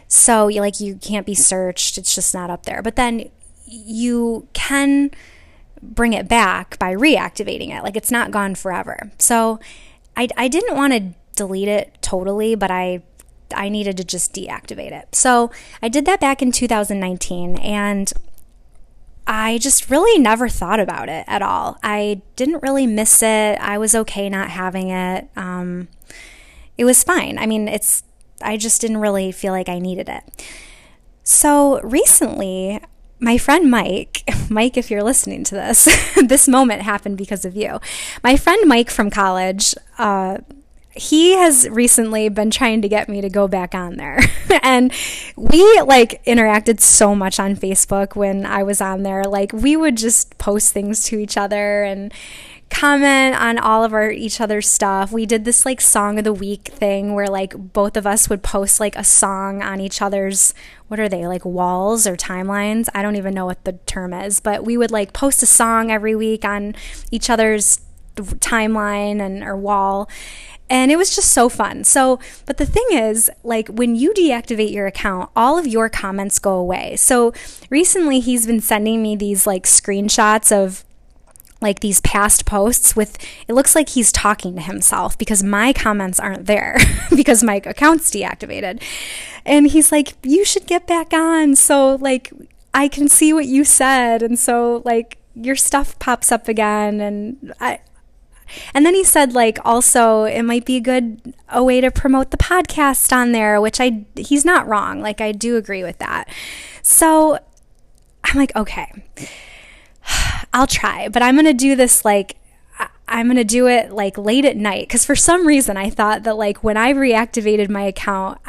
So 0.07 0.47
you 0.47 0.61
like 0.61 0.79
you 0.79 0.95
can't 0.95 1.25
be 1.25 1.35
searched. 1.35 1.97
It's 1.97 2.13
just 2.13 2.33
not 2.33 2.49
up 2.49 2.65
there. 2.65 2.81
But 2.81 2.95
then 2.95 3.29
you 3.65 4.47
can 4.53 5.11
bring 5.81 6.13
it 6.13 6.27
back 6.27 6.77
by 6.79 6.93
reactivating 6.93 7.69
it. 7.69 7.83
Like 7.83 7.95
it's 7.95 8.11
not 8.11 8.31
gone 8.31 8.55
forever. 8.55 9.11
So 9.17 9.59
I, 10.15 10.27
I 10.37 10.47
didn't 10.47 10.75
want 10.75 10.93
to 10.93 11.13
delete 11.35 11.67
it 11.67 11.97
totally, 12.01 12.55
but 12.55 12.71
I 12.71 13.03
I 13.55 13.69
needed 13.69 13.97
to 13.97 14.03
just 14.03 14.33
deactivate 14.33 14.91
it. 14.91 15.15
So 15.15 15.51
I 15.81 15.89
did 15.89 16.05
that 16.05 16.19
back 16.19 16.41
in 16.41 16.51
2019 16.51 17.55
and 17.57 18.13
I 19.25 19.57
just 19.59 19.89
really 19.89 20.19
never 20.19 20.49
thought 20.49 20.79
about 20.79 21.09
it 21.09 21.23
at 21.27 21.41
all. 21.41 21.77
I 21.83 22.21
didn't 22.35 22.63
really 22.63 22.87
miss 22.87 23.21
it. 23.21 23.59
I 23.59 23.77
was 23.77 23.93
okay 23.93 24.29
not 24.29 24.49
having 24.49 24.89
it. 24.89 25.29
Um, 25.35 25.87
it 26.77 26.85
was 26.85 27.03
fine. 27.03 27.37
I 27.37 27.45
mean, 27.45 27.67
it's, 27.67 28.03
I 28.41 28.57
just 28.57 28.81
didn't 28.81 28.97
really 28.97 29.31
feel 29.31 29.53
like 29.53 29.69
I 29.69 29.79
needed 29.79 30.09
it. 30.09 30.23
So 31.23 31.79
recently, 31.81 32.81
my 33.19 33.37
friend 33.37 33.69
Mike, 33.69 34.23
Mike, 34.49 34.77
if 34.77 34.89
you're 34.89 35.03
listening 35.03 35.43
to 35.45 35.55
this, 35.55 35.85
this 36.25 36.47
moment 36.47 36.81
happened 36.81 37.17
because 37.17 37.45
of 37.45 37.55
you. 37.55 37.79
My 38.23 38.37
friend 38.37 38.67
Mike 38.67 38.89
from 38.89 39.09
college, 39.09 39.75
uh, 39.97 40.37
he 40.91 41.33
has 41.33 41.69
recently 41.69 42.29
been 42.29 42.49
trying 42.51 42.81
to 42.81 42.89
get 42.89 43.07
me 43.07 43.21
to 43.21 43.29
go 43.29 43.47
back 43.47 43.75
on 43.75 43.95
there. 43.95 44.19
and 44.63 44.91
we 45.35 45.81
like 45.81 46.23
interacted 46.25 46.79
so 46.79 47.15
much 47.15 47.39
on 47.39 47.55
Facebook 47.55 48.15
when 48.15 48.45
I 48.45 48.63
was 48.63 48.81
on 48.81 49.03
there. 49.03 49.23
Like 49.23 49.53
we 49.53 49.75
would 49.75 49.97
just 49.97 50.37
post 50.37 50.73
things 50.73 51.03
to 51.03 51.19
each 51.19 51.37
other 51.37 51.83
and 51.83 52.11
comment 52.69 53.35
on 53.35 53.57
all 53.57 53.83
of 53.83 53.93
our 53.93 54.11
each 54.11 54.39
other's 54.39 54.67
stuff. 54.67 55.11
We 55.11 55.25
did 55.25 55.45
this 55.45 55.65
like 55.65 55.81
song 55.81 56.17
of 56.17 56.23
the 56.23 56.33
week 56.33 56.65
thing 56.65 57.13
where 57.13 57.27
like 57.27 57.73
both 57.73 57.97
of 57.97 58.05
us 58.05 58.29
would 58.29 58.43
post 58.43 58.79
like 58.79 58.95
a 58.95 59.03
song 59.03 59.61
on 59.61 59.79
each 59.79 60.01
other's 60.01 60.53
what 60.87 60.99
are 60.99 61.09
they 61.09 61.27
like 61.27 61.45
walls 61.45 62.07
or 62.07 62.15
timelines? 62.15 62.89
I 62.95 63.01
don't 63.01 63.15
even 63.15 63.33
know 63.33 63.45
what 63.45 63.63
the 63.63 63.73
term 63.73 64.13
is, 64.13 64.39
but 64.39 64.65
we 64.65 64.75
would 64.77 64.91
like 64.91 65.13
post 65.13 65.43
a 65.43 65.45
song 65.45 65.91
every 65.91 66.15
week 66.15 66.43
on 66.43 66.75
each 67.11 67.29
other's 67.29 67.81
timeline 68.15 69.21
and 69.21 69.43
or 69.43 69.55
wall. 69.55 70.09
And 70.69 70.91
it 70.91 70.97
was 70.97 71.15
just 71.15 71.31
so 71.31 71.49
fun. 71.49 71.83
So, 71.83 72.19
but 72.45 72.57
the 72.57 72.65
thing 72.65 72.85
is, 72.91 73.29
like 73.43 73.67
when 73.69 73.95
you 73.95 74.13
deactivate 74.13 74.71
your 74.71 74.85
account, 74.85 75.31
all 75.35 75.57
of 75.57 75.65
your 75.65 75.89
comments 75.89 76.37
go 76.37 76.53
away. 76.53 76.95
So, 76.95 77.33
recently 77.71 78.19
he's 78.19 78.45
been 78.45 78.61
sending 78.61 79.01
me 79.01 79.15
these 79.15 79.47
like 79.47 79.63
screenshots 79.63 80.51
of 80.51 80.85
like 81.61 81.81
these 81.81 81.99
past 82.01 82.45
posts 82.45 82.95
with 82.95 83.17
it 83.47 83.53
looks 83.53 83.75
like 83.75 83.89
he's 83.89 84.11
talking 84.11 84.55
to 84.55 84.61
himself 84.61 85.17
because 85.17 85.43
my 85.43 85.73
comments 85.73 86.19
aren't 86.19 86.45
there 86.45 86.77
because 87.15 87.43
my 87.43 87.55
account's 87.55 88.09
deactivated. 88.11 88.81
And 89.45 89.67
he's 89.67 89.91
like, 89.91 90.13
"You 90.23 90.45
should 90.45 90.67
get 90.67 90.87
back 90.87 91.13
on 91.13 91.55
so 91.55 91.95
like 91.95 92.31
I 92.73 92.87
can 92.87 93.07
see 93.07 93.33
what 93.33 93.45
you 93.45 93.63
said 93.63 94.21
and 94.21 94.39
so 94.39 94.81
like 94.85 95.17
your 95.35 95.55
stuff 95.55 95.97
pops 95.99 96.31
up 96.31 96.47
again 96.47 97.01
and 97.01 97.53
I 97.59 97.79
and 98.73 98.85
then 98.85 98.95
he 98.95 99.03
said 99.03 99.33
like 99.33 99.59
also 99.63 100.23
it 100.23 100.43
might 100.43 100.65
be 100.65 100.77
a 100.77 100.81
good 100.81 101.33
a 101.49 101.63
way 101.63 101.81
to 101.81 101.91
promote 101.91 102.31
the 102.31 102.37
podcast 102.37 103.11
on 103.11 103.31
there, 103.33 103.59
which 103.59 103.81
I 103.81 104.05
he's 104.15 104.45
not 104.45 104.67
wrong. 104.67 105.01
Like 105.01 105.19
I 105.19 105.33
do 105.33 105.57
agree 105.57 105.83
with 105.83 105.97
that. 105.99 106.29
So 106.83 107.37
I'm 108.23 108.37
like, 108.37 108.55
okay 108.55 109.03
I'll 110.53 110.67
try, 110.67 111.09
but 111.09 111.21
I'm 111.21 111.35
going 111.35 111.45
to 111.45 111.53
do 111.53 111.75
this 111.75 112.03
like 112.03 112.35
I'm 113.07 113.25
going 113.25 113.37
to 113.37 113.43
do 113.43 113.67
it 113.67 113.91
like 113.91 114.17
late 114.17 114.45
at 114.45 114.55
night 114.55 114.87
cuz 114.87 115.03
for 115.03 115.15
some 115.15 115.47
reason 115.47 115.77
I 115.77 115.89
thought 115.89 116.23
that 116.23 116.37
like 116.37 116.63
when 116.63 116.77
I 116.77 116.93
reactivated 116.93 117.69
my 117.69 117.81
account 117.81 118.39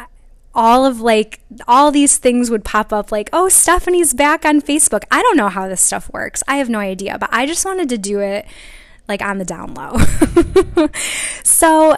all 0.53 0.85
of 0.85 1.01
like 1.01 1.41
all 1.67 1.91
these 1.91 2.17
things 2.17 2.49
would 2.51 2.63
pop 2.63 2.93
up 2.93 3.11
like 3.11 3.29
oh 3.33 3.49
Stephanie's 3.49 4.13
back 4.13 4.45
on 4.45 4.61
Facebook. 4.61 5.03
I 5.11 5.21
don't 5.21 5.37
know 5.37 5.49
how 5.49 5.67
this 5.67 5.81
stuff 5.81 6.11
works. 6.13 6.43
I 6.47 6.57
have 6.57 6.69
no 6.69 6.79
idea, 6.79 7.17
but 7.17 7.29
I 7.31 7.45
just 7.45 7.65
wanted 7.65 7.89
to 7.89 7.97
do 7.97 8.19
it 8.19 8.45
like 9.07 9.21
on 9.21 9.37
the 9.37 9.45
down 9.45 9.73
low. 9.73 9.97
so 11.43 11.97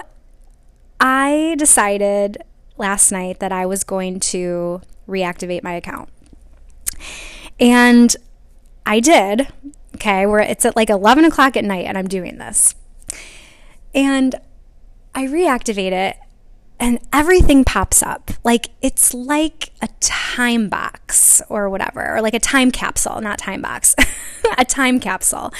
I 0.99 1.55
decided 1.57 2.37
last 2.77 3.11
night 3.11 3.39
that 3.39 3.51
I 3.51 3.65
was 3.65 3.83
going 3.83 4.19
to 4.19 4.81
reactivate 5.07 5.63
my 5.63 5.73
account. 5.73 6.09
And 7.59 8.15
I 8.85 8.99
did 8.99 9.47
Okay, 9.95 10.25
where 10.25 10.39
it's 10.39 10.65
at 10.65 10.75
like 10.75 10.89
11 10.89 11.25
o'clock 11.25 11.55
at 11.55 11.63
night 11.63 11.85
and 11.85 11.97
I'm 11.97 12.07
doing 12.07 12.37
this. 12.37 12.75
And 13.93 14.35
I 15.13 15.25
reactivate 15.25 15.91
it. 15.91 16.17
and 16.79 16.99
everything 17.13 17.63
pops 17.63 18.01
up. 18.03 18.31
Like 18.43 18.69
it's 18.81 19.13
like 19.13 19.69
a 19.81 19.87
time 20.01 20.67
box 20.67 21.41
or 21.47 21.69
whatever, 21.69 22.15
or 22.15 22.21
like 22.21 22.33
a 22.33 22.39
time 22.39 22.71
capsule, 22.71 23.21
not 23.21 23.37
time 23.37 23.61
box, 23.61 23.95
a 24.57 24.65
time 24.65 24.99
capsule. 24.99 25.53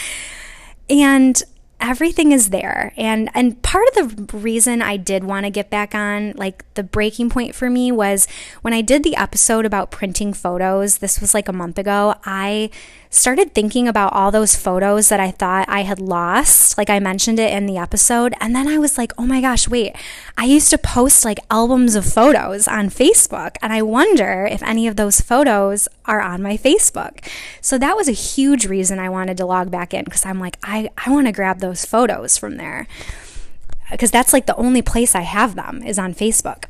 And 0.90 1.42
everything 1.84 2.32
is 2.32 2.50
there 2.50 2.94
and 2.96 3.30
and 3.34 3.62
part 3.62 3.86
of 3.98 4.16
the 4.16 4.38
reason 4.38 4.82
I 4.82 4.96
did 4.96 5.26
want 5.26 5.46
to 5.46 5.50
get 5.50 5.70
back 5.70 5.94
on 5.94 6.32
like 6.38 6.64
the 6.76 6.84
breaking 6.84 7.30
point 7.30 7.54
for 7.54 7.70
me 7.70 7.92
was 7.92 8.26
when 8.62 8.74
I 8.74 8.80
did 8.80 9.04
the 9.04 9.18
episode 9.18 9.66
about 9.66 9.92
printing 9.92 10.32
photos 10.32 11.00
this 11.00 11.20
was 11.20 11.34
like 11.34 11.50
a 11.50 11.54
month 11.54 11.78
ago 11.78 12.16
I 12.24 12.70
started 13.14 13.54
thinking 13.54 13.88
about 13.88 14.12
all 14.14 14.32
those 14.32 14.56
photos 14.56 15.10
that 15.10 15.20
I 15.20 15.32
thought 15.32 15.70
I 15.70 15.84
had 15.84 16.00
lost. 16.00 16.78
Like 16.78 16.90
I 16.90 17.00
mentioned 17.00 17.40
it 17.40 17.54
in 17.54 17.68
the 17.68 17.78
episode. 17.78 18.34
And 18.42 18.56
then 18.56 18.68
I 18.68 18.78
was 18.78 18.98
like, 18.98 19.14
oh 19.18 19.26
my 19.26 19.40
gosh, 19.40 19.68
wait, 19.68 19.96
I 20.38 20.46
used 20.46 20.72
to 20.72 20.78
post 20.78 21.24
like 21.24 21.40
albums 21.52 21.96
of 21.96 22.06
photos 22.06 22.68
on 22.68 22.90
Facebook. 22.90 23.56
And 23.62 23.72
I 23.72 23.82
wonder 23.82 24.48
if 24.50 24.64
any 24.64 24.88
of 24.88 24.96
those 24.96 25.22
photos 25.22 25.88
are 26.06 26.22
on 26.22 26.42
my 26.42 26.58
Facebook. 26.58 27.20
So 27.62 27.78
that 27.78 27.96
was 27.96 28.10
a 28.10 28.14
huge 28.14 28.66
reason 28.66 29.00
I 29.00 29.10
wanted 29.10 29.38
to 29.38 29.46
log 29.46 29.70
back 29.70 29.94
in 29.94 30.06
because 30.06 30.26
I'm 30.26 30.40
like, 30.40 30.58
I, 30.64 30.90
I 31.06 31.12
want 31.12 31.28
to 31.28 31.34
grab 31.34 31.60
those 31.60 31.86
photos 31.86 32.38
from 32.38 32.58
there. 32.58 32.88
Because 33.92 34.10
that's 34.10 34.34
like 34.34 34.48
the 34.48 34.56
only 34.56 34.82
place 34.82 35.14
I 35.14 35.22
have 35.22 35.54
them 35.54 35.84
is 35.84 36.00
on 36.00 36.16
Facebook 36.16 36.66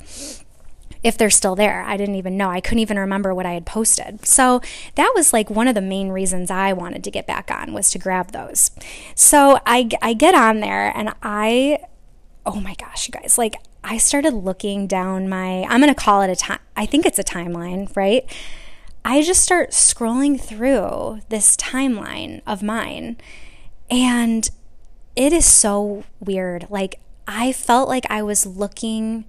if 1.03 1.17
they're 1.17 1.29
still 1.29 1.55
there. 1.55 1.83
I 1.83 1.97
didn't 1.97 2.15
even 2.15 2.37
know. 2.37 2.49
I 2.49 2.61
couldn't 2.61 2.79
even 2.79 2.97
remember 2.97 3.33
what 3.33 3.45
I 3.45 3.53
had 3.53 3.65
posted. 3.65 4.25
So 4.25 4.61
that 4.95 5.11
was 5.15 5.33
like 5.33 5.49
one 5.49 5.67
of 5.67 5.75
the 5.75 5.81
main 5.81 6.09
reasons 6.09 6.49
I 6.49 6.73
wanted 6.73 7.03
to 7.03 7.11
get 7.11 7.27
back 7.27 7.51
on 7.51 7.73
was 7.73 7.89
to 7.91 7.99
grab 7.99 8.31
those. 8.31 8.71
So 9.13 9.59
I, 9.65 9.89
I 10.01 10.13
get 10.13 10.33
on 10.33 10.61
there 10.61 10.95
and 10.95 11.13
I, 11.21 11.79
oh 12.45 12.59
my 12.59 12.75
gosh, 12.75 13.07
you 13.07 13.11
guys, 13.11 13.37
like 13.37 13.55
I 13.83 13.97
started 13.97 14.33
looking 14.33 14.87
down 14.87 15.27
my, 15.27 15.63
I'm 15.63 15.81
going 15.81 15.93
to 15.93 15.95
call 15.95 16.21
it 16.21 16.29
a 16.29 16.35
time, 16.35 16.59
I 16.77 16.85
think 16.85 17.05
it's 17.05 17.19
a 17.19 17.23
timeline, 17.23 17.93
right? 17.95 18.25
I 19.03 19.21
just 19.21 19.41
start 19.41 19.71
scrolling 19.71 20.39
through 20.39 21.19
this 21.27 21.57
timeline 21.57 22.41
of 22.47 22.63
mine 22.63 23.17
and 23.91 24.49
it 25.15 25.33
is 25.33 25.45
so 25.45 26.05
weird. 26.21 26.67
Like, 26.69 26.99
I 27.27 27.51
felt 27.51 27.87
like 27.89 28.05
I 28.09 28.23
was 28.23 28.45
looking 28.45 29.25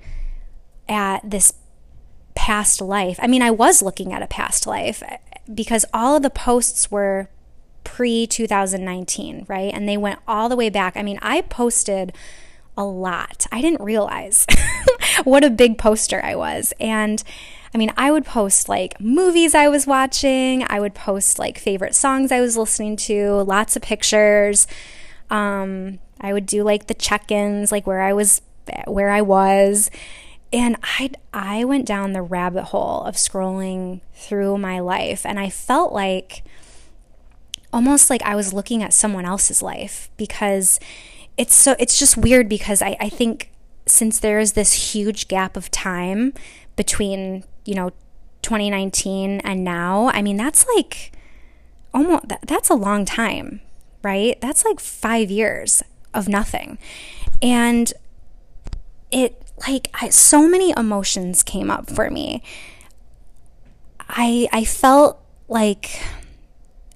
at 0.89 1.29
this 1.29 1.53
past 2.35 2.81
life. 2.81 3.19
I 3.23 3.27
mean, 3.27 3.43
I 3.43 3.51
was 3.51 3.83
looking 3.83 4.13
at 4.13 4.23
a 4.23 4.27
past 4.27 4.67
life 4.67 5.03
because 5.53 5.85
all 5.93 6.17
of 6.17 6.23
the 6.23 6.31
posts 6.31 6.91
were 6.91 7.29
pre 7.85 8.27
2019, 8.27 9.47
right? 9.49 9.73
And 9.73 9.89
they 9.89 9.97
went 9.97 10.21
all 10.27 10.49
the 10.49 10.57
way 10.57 10.71
back. 10.71 10.97
I 10.97 11.03
mean, 11.03 11.19
I 11.23 11.43
posted 11.43 12.13
a 12.77 12.85
lot. 12.85 13.47
I 13.53 13.61
didn't 13.61 13.83
realize 13.83 14.47
what 15.25 15.45
a 15.45 15.51
big 15.51 15.79
poster 15.79 16.21
I 16.25 16.35
was. 16.35 16.73
And 16.81 17.23
I 17.75 17.79
mean, 17.79 17.93
I 17.97 18.11
would 18.11 18.25
post 18.25 18.69
like 18.69 19.01
movies 19.01 19.55
I 19.55 19.69
was 19.69 19.87
watching, 19.87 20.65
I 20.69 20.81
would 20.81 20.95
post 20.95 21.39
like 21.39 21.59
favorite 21.59 21.95
songs 21.95 22.33
I 22.33 22.41
was 22.41 22.57
listening 22.57 22.97
to, 22.97 23.43
lots 23.43 23.77
of 23.77 23.83
pictures. 23.83 24.67
Um, 25.31 25.99
I 26.21 26.33
would 26.33 26.47
do 26.47 26.63
like 26.63 26.87
the 26.87 26.95
check 26.95 27.31
ins, 27.31 27.73
like 27.73 27.87
where 27.87 28.01
I 28.01 28.13
was, 28.13 28.43
where 28.87 29.11
I 29.11 29.23
was. 29.23 29.91
And 30.55 30.77
I 30.85 31.11
I 31.33 31.65
went 31.65 31.85
down 31.85 32.13
the 32.13 32.23
rabbit 32.23 32.67
hole 32.67 33.03
of 33.03 33.17
scrolling 33.17 34.03
through 34.15 34.57
my 34.57 34.79
life 34.79 35.27
and 35.27 35.41
I 35.41 35.51
felt 35.51 35.93
like 35.93 36.45
almost 37.73 38.09
like 38.09 38.23
I 38.23 38.37
was 38.37 38.53
looking 38.53 38.81
at 38.81 38.95
someone 38.95 39.25
else's 39.25 39.63
life 39.63 40.09
because 40.17 40.79
it's 41.37 41.57
so 41.57 41.75
it's 41.81 41.99
just 41.99 42.17
weird 42.17 42.49
because 42.49 42.83
I, 42.83 42.97
I 43.01 43.09
think 43.09 43.51
since 43.87 44.21
there 44.21 44.39
is 44.39 44.53
this 44.53 44.95
huge 44.95 45.27
gap 45.27 45.57
of 45.57 45.73
time 45.73 46.33
between, 46.77 47.43
you 47.65 47.75
know, 47.75 47.91
2019 48.43 49.41
and 49.41 49.65
now, 49.65 50.09
I 50.11 50.23
mean 50.23 50.37
that's 50.37 50.65
like 50.77 51.11
almost 51.93 52.27
that's 52.47 52.71
a 52.71 52.75
long 52.75 53.05
time, 53.05 53.61
right? 54.05 54.41
That's 54.41 54.65
like 54.65 54.79
5 54.79 55.33
years 55.33 55.83
of 56.15 56.29
nothing. 56.29 56.79
And 57.43 57.93
it 59.11 59.44
like 59.67 59.91
I, 59.95 60.09
so 60.09 60.49
many 60.49 60.73
emotions 60.77 61.43
came 61.43 61.71
up 61.71 61.91
for 61.91 62.11
me. 62.11 62.43
I 64.09 64.49
I 64.53 64.65
felt 64.65 65.21
like 65.49 66.01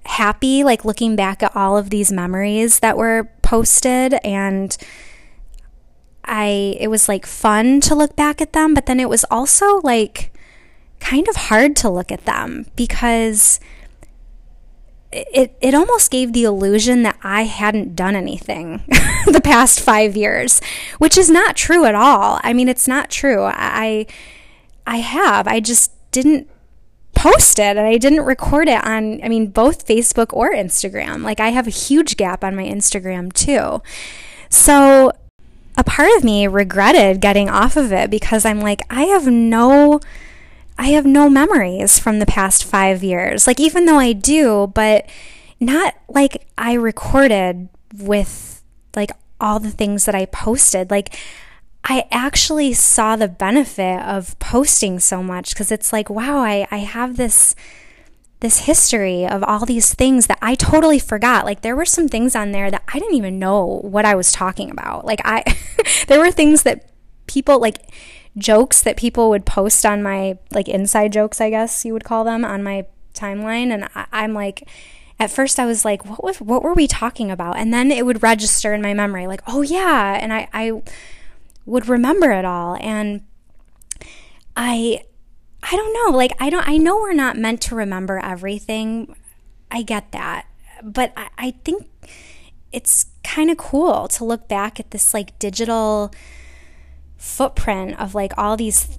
happy 0.05 0.63
like 0.63 0.83
looking 0.83 1.15
back 1.15 1.43
at 1.43 1.55
all 1.55 1.77
of 1.77 1.89
these 1.91 2.11
memories 2.11 2.79
that 2.79 2.97
were 2.97 3.29
posted 3.43 4.15
and 4.23 4.75
I 6.25 6.77
it 6.79 6.89
was 6.89 7.07
like 7.07 7.25
fun 7.25 7.81
to 7.81 7.95
look 7.95 8.15
back 8.15 8.41
at 8.41 8.53
them, 8.53 8.73
but 8.73 8.85
then 8.85 8.99
it 8.99 9.09
was 9.09 9.25
also 9.31 9.79
like 9.81 10.31
kind 10.99 11.27
of 11.27 11.35
hard 11.35 11.75
to 11.77 11.89
look 11.89 12.11
at 12.11 12.25
them 12.25 12.65
because 12.75 13.59
it, 15.11 15.57
it 15.59 15.73
almost 15.73 16.11
gave 16.11 16.33
the 16.33 16.43
illusion 16.43 17.03
that 17.03 17.17
I 17.23 17.43
hadn't 17.43 17.95
done 17.95 18.15
anything 18.15 18.83
the 19.25 19.41
past 19.43 19.79
five 19.79 20.15
years, 20.15 20.61
which 20.99 21.17
is 21.17 21.29
not 21.29 21.55
true 21.55 21.85
at 21.85 21.95
all. 21.95 22.39
I 22.43 22.53
mean, 22.53 22.69
it's 22.69 22.87
not 22.87 23.09
true. 23.09 23.43
I, 23.43 24.05
I 24.85 24.97
have. 24.97 25.47
I 25.47 25.59
just 25.59 25.91
didn't 26.11 26.47
post 27.15 27.59
it 27.59 27.75
and 27.75 27.79
I 27.87 27.97
didn't 27.97 28.21
record 28.21 28.67
it 28.67 28.85
on, 28.85 29.21
I 29.23 29.29
mean, 29.29 29.47
both 29.47 29.87
Facebook 29.87 30.31
or 30.31 30.51
Instagram. 30.51 31.23
Like, 31.23 31.39
I 31.39 31.49
have 31.49 31.67
a 31.67 31.71
huge 31.71 32.15
gap 32.15 32.43
on 32.43 32.55
my 32.55 32.65
Instagram 32.65 33.33
too. 33.33 33.81
So, 34.49 35.11
a 35.75 35.83
part 35.83 36.09
of 36.17 36.23
me 36.23 36.45
regretted 36.45 37.21
getting 37.21 37.49
off 37.49 37.77
of 37.77 37.91
it 37.93 38.09
because 38.09 38.45
I'm 38.45 38.59
like, 38.59 38.81
I 38.89 39.03
have 39.03 39.27
no 39.27 40.01
I 40.79 40.87
have 40.91 41.05
no 41.05 41.29
memories 41.29 41.99
from 41.99 42.19
the 42.19 42.25
past 42.25 42.63
five 42.63 43.03
years. 43.03 43.45
Like, 43.45 43.59
even 43.59 43.85
though 43.85 43.99
I 43.99 44.13
do, 44.13 44.71
but 44.73 45.07
not 45.59 45.93
like 46.07 46.47
I 46.57 46.73
recorded 46.73 47.67
with 47.97 48.63
like 48.95 49.11
all 49.41 49.59
the 49.59 49.71
things 49.71 50.05
that 50.05 50.15
I 50.15 50.25
posted. 50.25 50.89
Like, 50.89 51.17
I 51.83 52.07
actually 52.11 52.71
saw 52.73 53.17
the 53.17 53.27
benefit 53.27 54.01
of 54.01 54.39
posting 54.39 54.99
so 54.99 55.21
much 55.21 55.49
because 55.49 55.69
it's 55.69 55.91
like, 55.91 56.09
wow, 56.09 56.39
I, 56.39 56.65
I 56.71 56.77
have 56.77 57.17
this 57.17 57.55
this 58.41 58.59
history 58.59 59.27
of 59.27 59.43
all 59.43 59.65
these 59.65 59.93
things 59.93 60.27
that 60.27 60.39
I 60.41 60.55
totally 60.55 60.97
forgot. 60.97 61.43
Like 61.43 61.59
there 61.59 61.75
were 61.75 61.83
some 61.83 62.07
things 62.07 62.37
on 62.37 62.53
there 62.53 62.71
that 62.71 62.83
I 62.87 62.99
didn't 62.99 63.15
even 63.15 63.37
know 63.37 63.81
what 63.83 64.05
I 64.05 64.15
was 64.15 64.31
talking 64.31 64.71
about. 64.71 65.03
Like 65.03 65.19
I 65.25 65.43
there 66.07 66.21
were 66.21 66.31
things 66.31 66.63
that 66.63 66.89
people 67.27 67.59
like 67.59 67.91
jokes 68.37 68.81
that 68.81 68.97
people 68.97 69.29
would 69.29 69.45
post 69.45 69.85
on 69.85 70.03
my 70.03 70.37
like 70.51 70.67
inside 70.67 71.13
jokes, 71.13 71.41
I 71.41 71.49
guess 71.49 71.85
you 71.85 71.93
would 71.93 72.03
call 72.03 72.23
them, 72.23 72.45
on 72.45 72.63
my 72.63 72.85
timeline, 73.13 73.73
and 73.73 73.89
I, 73.95 74.05
I'm 74.11 74.33
like. 74.33 74.67
At 75.21 75.29
first, 75.29 75.59
I 75.59 75.65
was 75.65 75.83
like, 75.83 76.05
"What 76.05 76.23
was? 76.23 76.39
What 76.39 76.63
were 76.63 76.73
we 76.73 76.87
talking 76.87 77.29
about?" 77.29 77.57
And 77.57 77.73
then 77.73 77.91
it 77.91 78.05
would 78.05 78.23
register 78.23 78.73
in 78.73 78.81
my 78.81 78.93
memory, 78.93 79.27
like, 79.27 79.41
"Oh 79.47 79.61
yeah," 79.61 80.17
and 80.17 80.31
I, 80.31 80.47
I 80.53 80.81
would 81.65 81.89
remember 81.89 82.31
it 82.31 82.45
all. 82.45 82.77
And 82.79 83.23
I, 84.55 85.03
I 85.61 85.75
don't 85.75 85.93
know. 85.93 86.17
Like, 86.17 86.31
I 86.39 86.49
don't. 86.49 86.65
I 86.65 86.77
know 86.77 86.95
we're 86.95 87.11
not 87.11 87.35
meant 87.35 87.59
to 87.63 87.75
remember 87.75 88.17
everything. 88.19 89.13
I 89.69 89.81
get 89.81 90.13
that, 90.13 90.45
but 90.81 91.11
I, 91.17 91.27
I 91.37 91.51
think 91.65 91.87
it's 92.71 93.07
kind 93.23 93.51
of 93.51 93.57
cool 93.57 94.07
to 94.07 94.23
look 94.23 94.47
back 94.47 94.79
at 94.79 94.91
this 94.91 95.13
like 95.13 95.37
digital 95.39 96.13
footprint 97.19 97.99
of 97.99 98.15
like 98.15 98.33
all 98.37 98.57
these 98.57 98.97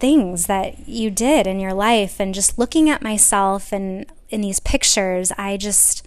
things 0.00 0.46
that 0.46 0.88
you 0.88 1.10
did 1.10 1.46
in 1.46 1.60
your 1.60 1.74
life. 1.74 2.18
And 2.18 2.34
just 2.34 2.58
looking 2.58 2.90
at 2.90 3.02
myself 3.02 3.72
and 3.72 4.06
in 4.30 4.40
these 4.40 4.60
pictures 4.60 5.30
i 5.36 5.58
just 5.58 6.06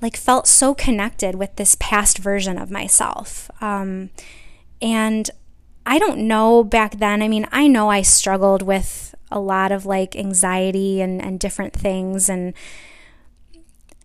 like 0.00 0.16
felt 0.16 0.46
so 0.46 0.74
connected 0.74 1.34
with 1.34 1.56
this 1.56 1.76
past 1.78 2.18
version 2.18 2.56
of 2.56 2.70
myself. 2.70 3.50
Um, 3.60 4.10
and 4.80 5.28
i 5.84 5.98
don't 5.98 6.18
know 6.18 6.64
back 6.64 6.98
then. 6.98 7.20
I 7.20 7.28
mean 7.28 7.46
i 7.52 7.66
know 7.66 7.90
i 7.90 8.00
struggled 8.00 8.62
with 8.62 9.14
a 9.30 9.40
lot 9.40 9.72
of 9.72 9.84
like 9.84 10.14
anxiety 10.14 11.00
and, 11.00 11.20
and 11.20 11.40
different 11.40 11.72
things. 11.72 12.28
And 12.28 12.54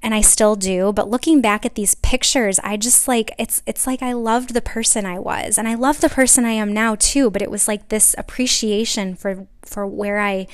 and 0.07 0.15
I 0.15 0.21
still 0.21 0.55
do, 0.55 0.93
but 0.93 1.09
looking 1.09 1.41
back 1.41 1.65
at 1.65 1.75
these 1.75 1.95
pictures, 1.95 2.59
I 2.59 2.77
just 2.77 3.09
like 3.09 3.29
it's 3.37 3.61
it's 3.65 3.85
like 3.85 4.01
I 4.01 4.13
loved 4.13 4.53
the 4.53 4.61
person 4.61 5.05
I 5.05 5.19
was 5.19 5.57
and 5.57 5.67
I 5.67 5.73
love 5.73 5.99
the 5.99 6.07
person 6.07 6.45
I 6.45 6.51
am 6.51 6.71
now 6.71 6.95
too, 6.95 7.29
but 7.29 7.41
it 7.41 7.51
was 7.51 7.67
like 7.67 7.89
this 7.89 8.15
appreciation 8.17 9.15
for 9.15 9.47
for 9.63 9.85
where 9.85 10.21
I 10.21 10.47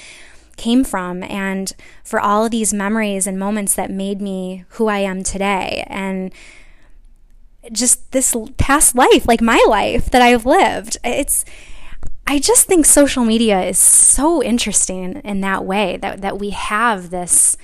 came 0.57 0.83
from 0.83 1.21
and 1.21 1.71
for 2.03 2.19
all 2.19 2.45
of 2.45 2.49
these 2.49 2.73
memories 2.73 3.27
and 3.27 3.37
moments 3.37 3.75
that 3.75 3.91
made 3.91 4.21
me 4.21 4.65
who 4.69 4.87
I 4.87 4.97
am 4.97 5.21
today 5.21 5.83
and 5.85 6.33
just 7.71 8.11
this 8.11 8.35
past 8.57 8.95
life, 8.95 9.27
like 9.27 9.39
my 9.39 9.63
life 9.69 10.09
that 10.09 10.21
I've 10.23 10.47
lived. 10.47 10.97
It's 11.03 11.45
I 12.25 12.39
just 12.39 12.65
think 12.65 12.87
social 12.87 13.23
media 13.23 13.61
is 13.61 13.77
so 13.77 14.41
interesting 14.41 15.21
in 15.23 15.41
that 15.41 15.63
way 15.63 15.97
that 15.97 16.21
that 16.21 16.39
we 16.39 16.49
have 16.49 17.11
this 17.11 17.55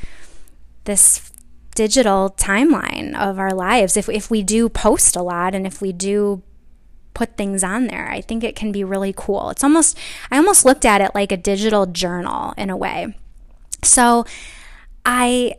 this 0.84 1.30
digital 1.76 2.36
timeline 2.38 3.16
of 3.16 3.40
our 3.40 3.54
lives 3.54 3.96
if, 3.96 4.10
if 4.10 4.30
we 4.30 4.44
do 4.44 4.70
post 4.70 5.16
a 5.16 5.22
lot 5.22 5.56
and 5.56 5.66
if 5.66 5.82
we 5.82 5.92
do 5.92 6.42
put 7.14 7.36
things 7.36 7.64
on 7.64 7.88
there. 7.88 8.10
I 8.10 8.22
think 8.22 8.44
it 8.44 8.56
can 8.56 8.72
be 8.72 8.84
really 8.84 9.14
cool. 9.16 9.50
It's 9.50 9.64
almost, 9.64 9.98
I 10.32 10.38
almost 10.38 10.66
looked 10.66 10.86
at 10.86 11.02
it 11.02 11.12
like 11.14 11.32
a 11.32 11.38
digital 11.38 11.86
journal 11.86 12.54
in 12.58 12.70
a 12.70 12.78
way. 12.78 13.16
So 13.84 14.26
I, 15.06 15.56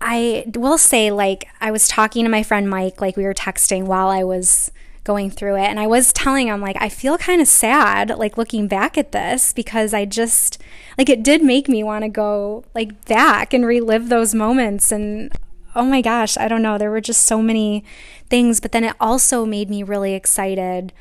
I 0.00 0.44
will 0.54 0.78
say, 0.78 1.10
like, 1.10 1.48
I 1.60 1.70
was 1.70 1.88
talking 1.88 2.24
to 2.24 2.30
my 2.30 2.42
friend 2.42 2.68
Mike, 2.68 3.00
like, 3.00 3.16
we 3.16 3.24
were 3.24 3.34
texting 3.34 3.84
while 3.84 4.08
I 4.08 4.24
was 4.24 4.70
going 5.06 5.30
through 5.30 5.56
it. 5.56 5.64
And 5.64 5.80
I 5.80 5.86
was 5.86 6.12
telling 6.12 6.48
him, 6.48 6.60
like, 6.60 6.76
I 6.78 6.90
feel 6.90 7.16
kind 7.16 7.40
of 7.40 7.48
sad, 7.48 8.10
like, 8.18 8.36
looking 8.36 8.68
back 8.68 8.98
at 8.98 9.12
this 9.12 9.54
because 9.54 9.94
I 9.94 10.04
just, 10.04 10.60
like, 10.98 11.08
it 11.08 11.22
did 11.22 11.42
make 11.42 11.68
me 11.68 11.82
want 11.82 12.02
to 12.02 12.10
go, 12.10 12.64
like, 12.74 13.06
back 13.06 13.54
and 13.54 13.64
relive 13.64 14.10
those 14.10 14.34
moments. 14.34 14.92
And 14.92 15.32
oh 15.74 15.84
my 15.84 16.02
gosh, 16.02 16.36
I 16.36 16.48
don't 16.48 16.62
know. 16.62 16.76
There 16.76 16.90
were 16.90 17.00
just 17.00 17.22
so 17.22 17.40
many 17.40 17.84
things. 18.28 18.60
But 18.60 18.72
then 18.72 18.84
it 18.84 18.96
also 19.00 19.46
made 19.46 19.70
me 19.70 19.82
really 19.82 20.12
excited 20.12 20.92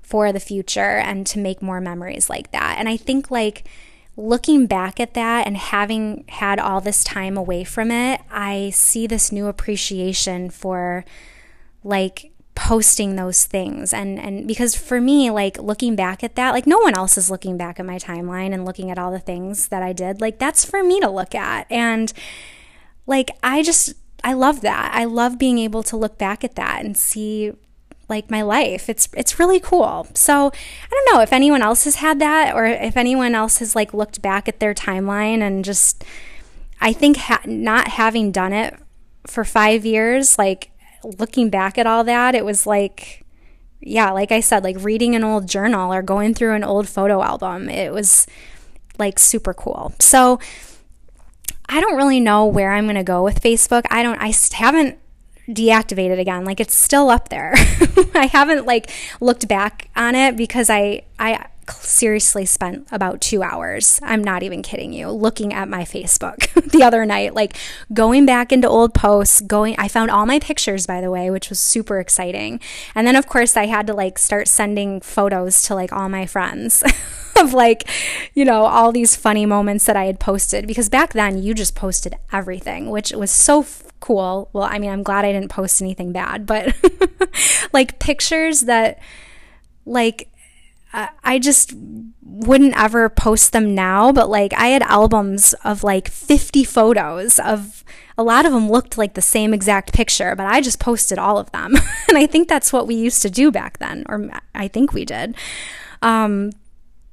for 0.00 0.32
the 0.32 0.40
future 0.40 0.80
and 0.80 1.26
to 1.26 1.38
make 1.38 1.60
more 1.60 1.82
memories 1.82 2.30
like 2.30 2.52
that. 2.52 2.76
And 2.78 2.88
I 2.88 2.96
think, 2.96 3.30
like, 3.30 3.68
looking 4.18 4.66
back 4.66 4.98
at 4.98 5.14
that 5.14 5.46
and 5.46 5.56
having 5.56 6.24
had 6.28 6.58
all 6.58 6.80
this 6.80 7.04
time 7.04 7.36
away 7.36 7.62
from 7.62 7.90
it, 7.90 8.20
I 8.30 8.70
see 8.70 9.06
this 9.06 9.30
new 9.30 9.46
appreciation 9.46 10.50
for 10.50 11.04
like 11.84 12.32
posting 12.60 13.14
those 13.14 13.46
things 13.46 13.94
and 13.94 14.18
and 14.18 14.48
because 14.48 14.74
for 14.74 15.00
me 15.00 15.30
like 15.30 15.56
looking 15.58 15.94
back 15.94 16.24
at 16.24 16.34
that 16.34 16.50
like 16.50 16.66
no 16.66 16.78
one 16.78 16.92
else 16.92 17.16
is 17.16 17.30
looking 17.30 17.56
back 17.56 17.78
at 17.78 17.86
my 17.86 17.98
timeline 17.98 18.52
and 18.52 18.64
looking 18.64 18.90
at 18.90 18.98
all 18.98 19.12
the 19.12 19.20
things 19.20 19.68
that 19.68 19.80
I 19.80 19.92
did 19.92 20.20
like 20.20 20.40
that's 20.40 20.64
for 20.64 20.82
me 20.82 20.98
to 20.98 21.08
look 21.08 21.36
at 21.36 21.70
and 21.70 22.12
like 23.06 23.30
I 23.44 23.62
just 23.62 23.94
I 24.24 24.32
love 24.32 24.62
that. 24.62 24.92
I 24.94 25.04
love 25.04 25.38
being 25.38 25.58
able 25.58 25.82
to 25.84 25.96
look 25.96 26.18
back 26.18 26.44
at 26.44 26.56
that 26.56 26.84
and 26.84 26.96
see 26.96 27.52
like 28.08 28.30
my 28.30 28.42
life. 28.42 28.88
It's 28.88 29.08
it's 29.14 29.38
really 29.38 29.60
cool. 29.60 30.06
So 30.14 30.46
I 30.48 30.88
don't 30.90 31.14
know 31.14 31.20
if 31.20 31.32
anyone 31.32 31.62
else 31.62 31.84
has 31.84 31.96
had 31.96 32.18
that 32.20 32.54
or 32.54 32.66
if 32.66 32.96
anyone 32.96 33.34
else 33.34 33.58
has 33.58 33.76
like 33.76 33.94
looked 33.94 34.22
back 34.22 34.48
at 34.48 34.60
their 34.60 34.74
timeline 34.74 35.40
and 35.40 35.64
just 35.64 36.04
I 36.80 36.92
think 36.92 37.16
ha- 37.16 37.42
not 37.46 37.88
having 37.88 38.32
done 38.32 38.52
it 38.52 38.78
for 39.26 39.44
5 39.44 39.84
years 39.84 40.38
like 40.38 40.70
looking 41.04 41.50
back 41.50 41.78
at 41.78 41.86
all 41.86 42.04
that 42.04 42.34
it 42.34 42.44
was 42.44 42.66
like 42.66 43.24
yeah, 43.80 44.10
like 44.10 44.32
I 44.32 44.40
said 44.40 44.64
like 44.64 44.76
reading 44.80 45.14
an 45.14 45.24
old 45.24 45.48
journal 45.48 45.92
or 45.92 46.02
going 46.02 46.34
through 46.34 46.54
an 46.54 46.64
old 46.64 46.88
photo 46.88 47.22
album. 47.22 47.68
It 47.68 47.92
was 47.92 48.26
like 48.98 49.18
super 49.18 49.54
cool. 49.54 49.92
So 49.98 50.40
I 51.68 51.80
don't 51.80 51.96
really 51.96 52.20
know 52.20 52.46
where 52.46 52.72
I'm 52.72 52.84
going 52.86 52.96
to 52.96 53.04
go 53.04 53.22
with 53.22 53.40
Facebook. 53.40 53.84
I 53.90 54.02
don't 54.02 54.18
I 54.20 54.32
haven't 54.52 54.98
deactivated 55.48 56.18
again. 56.18 56.44
Like 56.44 56.60
it's 56.60 56.74
still 56.74 57.08
up 57.08 57.28
there. 57.28 57.52
I 58.14 58.28
haven't 58.32 58.66
like 58.66 58.90
looked 59.20 59.46
back 59.46 59.90
on 59.94 60.14
it 60.14 60.36
because 60.36 60.68
I 60.70 61.02
I 61.18 61.46
seriously 61.72 62.44
spent 62.46 62.88
about 62.90 63.20
2 63.20 63.42
hours. 63.42 64.00
I'm 64.02 64.22
not 64.22 64.42
even 64.42 64.62
kidding 64.62 64.92
you, 64.92 65.08
looking 65.10 65.52
at 65.52 65.68
my 65.68 65.82
Facebook 65.82 66.52
the 66.70 66.82
other 66.82 67.04
night, 67.06 67.34
like 67.34 67.56
going 67.92 68.26
back 68.26 68.52
into 68.52 68.68
old 68.68 68.94
posts, 68.94 69.40
going 69.40 69.74
I 69.78 69.88
found 69.88 70.10
all 70.10 70.26
my 70.26 70.38
pictures 70.38 70.86
by 70.86 71.00
the 71.00 71.10
way, 71.10 71.30
which 71.30 71.48
was 71.48 71.60
super 71.60 71.98
exciting. 71.98 72.60
And 72.94 73.06
then 73.06 73.16
of 73.16 73.26
course 73.26 73.56
I 73.56 73.66
had 73.66 73.86
to 73.88 73.94
like 73.94 74.18
start 74.18 74.48
sending 74.48 75.00
photos 75.00 75.62
to 75.62 75.74
like 75.74 75.92
all 75.92 76.08
my 76.08 76.26
friends. 76.26 76.82
of 77.38 77.54
like, 77.54 77.88
you 78.34 78.44
know, 78.44 78.64
all 78.64 78.92
these 78.92 79.16
funny 79.16 79.46
moments 79.46 79.84
that 79.86 79.96
I 79.96 80.04
had 80.04 80.20
posted 80.20 80.66
because 80.66 80.88
back 80.88 81.12
then 81.12 81.40
you 81.42 81.54
just 81.54 81.74
posted 81.74 82.16
everything, 82.32 82.90
which 82.90 83.12
was 83.12 83.30
so 83.30 83.64
cool. 84.00 84.50
Well, 84.52 84.64
I 84.64 84.78
mean, 84.78 84.90
I'm 84.90 85.02
glad 85.02 85.24
I 85.24 85.32
didn't 85.32 85.50
post 85.50 85.80
anything 85.80 86.12
bad, 86.12 86.46
but 86.46 86.74
like 87.72 87.98
pictures 87.98 88.62
that, 88.62 88.98
like, 89.84 90.27
I 90.92 91.38
just 91.38 91.74
wouldn't 92.22 92.80
ever 92.80 93.08
post 93.08 93.52
them 93.52 93.74
now, 93.74 94.12
but 94.12 94.30
like 94.30 94.52
I 94.54 94.68
had 94.68 94.82
albums 94.82 95.54
of 95.64 95.84
like 95.84 96.08
50 96.08 96.64
photos 96.64 97.38
of 97.38 97.84
a 98.16 98.22
lot 98.22 98.46
of 98.46 98.52
them 98.52 98.70
looked 98.70 98.98
like 98.98 99.14
the 99.14 99.22
same 99.22 99.52
exact 99.52 99.92
picture, 99.92 100.34
but 100.34 100.46
I 100.46 100.60
just 100.60 100.80
posted 100.80 101.18
all 101.18 101.38
of 101.38 101.52
them. 101.52 101.74
and 102.08 102.18
I 102.18 102.26
think 102.26 102.48
that's 102.48 102.72
what 102.72 102.86
we 102.86 102.94
used 102.94 103.22
to 103.22 103.30
do 103.30 103.50
back 103.50 103.78
then, 103.78 104.04
or 104.08 104.30
I 104.54 104.68
think 104.68 104.92
we 104.92 105.04
did. 105.04 105.36
Um, 106.02 106.52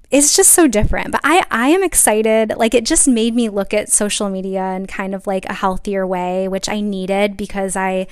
it's 0.10 0.36
just 0.36 0.54
so 0.54 0.68
different. 0.68 1.12
But 1.12 1.22
I, 1.24 1.46
I 1.52 1.70
am 1.70 1.84
excited. 1.84 2.54
Like 2.58 2.74
it 2.74 2.86
just 2.86 3.08
made 3.08 3.36
me 3.36 3.50
look 3.50 3.74
at 3.74 3.92
social 3.92 4.30
media 4.30 4.74
in 4.74 4.86
kind 4.88 5.14
of 5.14 5.28
like 5.28 5.46
a 5.46 5.54
healthier 5.54 6.08
way, 6.08 6.48
which 6.48 6.70
I 6.70 6.80
needed 6.80 7.38
because 7.38 7.76
I, 7.76 8.08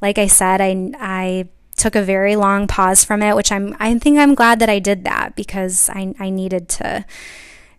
like 0.00 0.18
I 0.18 0.26
said, 0.26 0.60
I, 0.60 0.92
I 0.98 1.48
took 1.80 1.96
a 1.96 2.02
very 2.02 2.36
long 2.36 2.66
pause 2.66 3.04
from 3.04 3.22
it, 3.22 3.34
which 3.34 3.50
I'm, 3.50 3.76
I 3.80 3.96
think 3.98 4.18
I'm 4.18 4.34
glad 4.34 4.58
that 4.60 4.70
I 4.70 4.78
did 4.78 5.04
that 5.04 5.34
because 5.34 5.88
I, 5.90 6.14
I 6.18 6.30
needed 6.30 6.68
to 6.70 7.04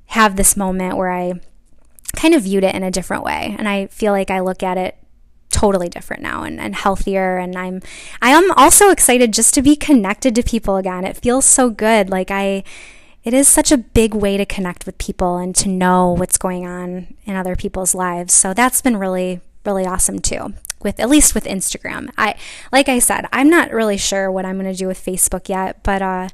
have 0.08 0.36
this 0.36 0.58
moment 0.58 0.98
where 0.98 1.12
I 1.12 1.40
kind 2.16 2.34
of 2.34 2.44
viewed 2.44 2.64
it 2.64 2.76
in 2.76 2.84
a 2.84 2.92
different 2.92 3.24
way. 3.24 3.56
And 3.58 3.68
I 3.68 3.88
feel 3.88 4.12
like 4.12 4.30
I 4.30 4.40
look 4.40 4.64
at 4.64 4.78
it 4.78 4.98
totally 5.50 5.90
different 5.90 6.24
now 6.24 6.44
and, 6.44 6.62
and 6.62 6.74
healthier 6.74 7.38
and 7.38 7.58
i'm 7.58 7.82
i 8.22 8.30
am 8.30 8.50
also 8.52 8.90
excited 8.90 9.34
just 9.34 9.54
to 9.54 9.62
be 9.62 9.76
connected 9.76 10.34
to 10.34 10.42
people 10.42 10.78
again 10.78 11.04
it 11.04 11.18
feels 11.18 11.44
so 11.44 11.70
good 11.70 12.10
like 12.10 12.32
i 12.32 12.64
it 13.24 13.34
is 13.34 13.48
such 13.48 13.72
a 13.72 13.78
big 13.78 14.14
way 14.14 14.38
to 14.38 14.46
connect 14.46 14.86
with 14.86 14.98
people 14.98 15.38
and 15.38 15.56
to 15.56 15.70
know 15.70 16.12
what's 16.12 16.38
going 16.38 16.66
on 16.66 17.16
in 17.26 17.36
other 17.36 17.56
people's 17.56 17.94
lives. 17.94 18.34
So 18.34 18.54
that's 18.54 18.82
been 18.82 18.98
really, 18.98 19.42
really 19.66 19.86
awesome 19.86 20.20
too. 20.20 20.54
With 20.82 21.00
at 21.00 21.10
least 21.10 21.36
with 21.36 21.46
Instagram, 21.46 22.10
I 22.18 22.36
like 22.72 22.90
I 22.90 23.00
said, 23.00 23.28
I'm 23.32 23.50
not 23.50 23.72
really 23.72 23.98
sure 23.98 24.32
what 24.32 24.46
I'm 24.46 24.60
going 24.60 24.72
to 24.72 24.78
do 24.78 24.88
with 24.88 25.04
Facebook 25.04 25.48
yet, 25.48 25.84
but 25.84 26.02
uh, 26.02 26.30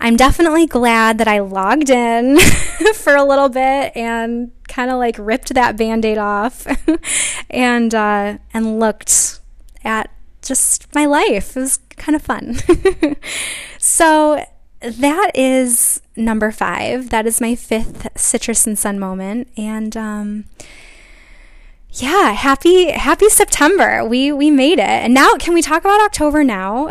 I'm 0.00 0.16
definitely 0.16 0.66
glad 0.66 1.18
that 1.18 1.28
I 1.28 1.38
logged 1.40 1.88
in 1.88 2.38
for 2.94 3.16
a 3.16 3.24
little 3.24 3.48
bit 3.48 3.96
and 3.96 4.52
kind 4.68 4.90
of 4.90 4.98
like 4.98 5.16
ripped 5.18 5.54
that 5.54 5.76
band-aid 5.78 6.18
off 6.18 6.66
and 7.50 7.94
uh, 7.94 8.36
and 8.52 8.78
looked 8.78 9.40
at 9.84 10.10
just 10.42 10.94
my 10.94 11.06
life. 11.06 11.56
It 11.56 11.60
was 11.60 11.78
kind 11.96 12.14
of 12.14 12.22
fun. 12.22 12.56
so 13.78 14.44
that 14.80 15.30
is 15.34 16.02
number 16.16 16.50
five. 16.50 17.10
That 17.10 17.26
is 17.26 17.40
my 17.40 17.54
fifth 17.54 18.08
citrus 18.18 18.66
and 18.66 18.78
sun 18.78 18.98
moment. 18.98 19.48
And 19.56 19.96
um, 19.96 20.44
yeah, 21.96 22.32
happy 22.32 22.90
happy 22.90 23.28
September. 23.28 24.04
We 24.04 24.32
we 24.32 24.50
made 24.50 24.78
it. 24.78 24.80
And 24.80 25.14
now 25.14 25.36
can 25.36 25.54
we 25.54 25.62
talk 25.62 25.82
about 25.82 26.00
October 26.00 26.44
now? 26.56 26.88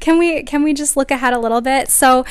can 0.00 0.18
we 0.18 0.42
can 0.42 0.62
we 0.62 0.74
just 0.74 0.96
look 0.96 1.10
ahead 1.10 1.32
a 1.32 1.38
little 1.38 1.60
bit? 1.60 1.88
So 1.88 2.24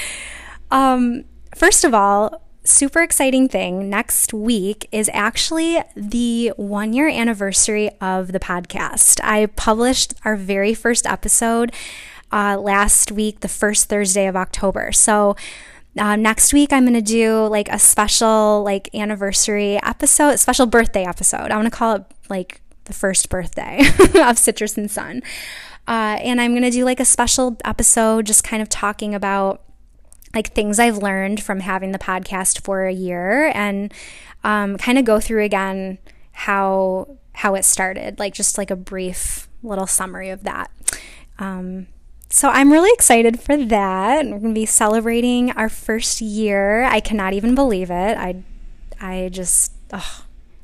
um, 0.72 1.24
first 1.56 1.84
of 1.84 1.94
all, 1.94 2.42
super 2.66 3.02
exciting 3.02 3.48
thing 3.48 3.90
next 3.90 4.34
week 4.34 4.90
is 4.92 5.10
actually 5.14 5.82
the 5.96 6.52
one 6.58 6.92
year 6.92 7.08
anniversary 7.08 7.90
of 8.02 8.34
the 8.34 8.40
podcast. 8.40 9.22
I 9.24 9.46
published 9.46 10.14
our 10.26 10.36
very 10.36 10.74
first 10.74 11.06
episode 11.06 11.74
uh, 12.32 12.58
last 12.60 13.12
week, 13.12 13.40
the 13.40 13.48
first 13.48 13.88
Thursday 13.88 14.28
of 14.28 14.36
October. 14.36 14.92
So 14.92 15.38
uh, 16.00 16.16
next 16.16 16.54
week, 16.54 16.72
I'm 16.74 16.84
going 16.84 16.94
to 16.94 17.02
do 17.02 17.48
like 17.48 17.70
a 17.70 17.80
special 17.80 18.64
like 18.64 18.94
anniversary 18.94 19.78
episode, 19.84 20.38
special 20.38 20.66
birthday 20.66 21.04
episode. 21.04 21.52
I 21.52 21.56
want 21.56 21.66
to 21.66 21.72
call 21.72 21.96
it 21.96 22.04
like 22.30 22.62
the 22.86 22.94
first 22.94 23.30
birthday 23.30 23.82
of 24.22 24.38
Citrus 24.38 24.78
and 24.78 24.90
Sun. 24.90 25.24
Uh, 25.88 26.18
and 26.22 26.42
I'm 26.42 26.52
going 26.52 26.64
to 26.64 26.72
do 26.72 26.84
like 26.84 27.00
a 27.00 27.06
special 27.06 27.58
episode 27.64 28.26
just 28.26 28.44
kind 28.44 28.62
of 28.62 28.70
talking 28.70 29.16
about 29.16 29.62
like 30.36 30.54
things 30.54 30.80
I've 30.80 30.98
learned 30.98 31.42
from 31.42 31.62
having 31.62 31.92
the 31.92 32.00
podcast 32.00 32.64
for 32.64 32.86
a 32.86 32.94
year 32.94 33.52
and 33.56 33.94
um, 34.44 34.78
kind 34.78 34.98
of 34.98 35.06
go 35.06 35.20
through 35.20 35.44
again 35.44 35.98
how 36.32 37.18
how 37.34 37.56
it 37.56 37.64
started, 37.66 38.20
like 38.20 38.34
just 38.34 38.58
like 38.58 38.72
a 38.72 38.76
brief 38.76 39.48
little 39.62 39.88
summary 39.88 40.30
of 40.30 40.44
that. 40.44 40.72
Um, 41.40 41.88
so 42.30 42.50
I'm 42.50 42.72
really 42.72 42.92
excited 42.94 43.40
for 43.40 43.58
that. 43.58 44.26
We're 44.26 44.40
going 44.40 44.54
to 44.54 44.60
be 44.60 44.66
celebrating 44.66 45.52
our 45.52 45.70
first 45.70 46.22
year. 46.22 46.84
I 46.84 47.00
cannot 47.00 47.34
even 47.34 47.56
believe 47.56 47.90
it. 47.90 48.18
I 48.18 48.44
I 49.00 49.30
just 49.32 49.72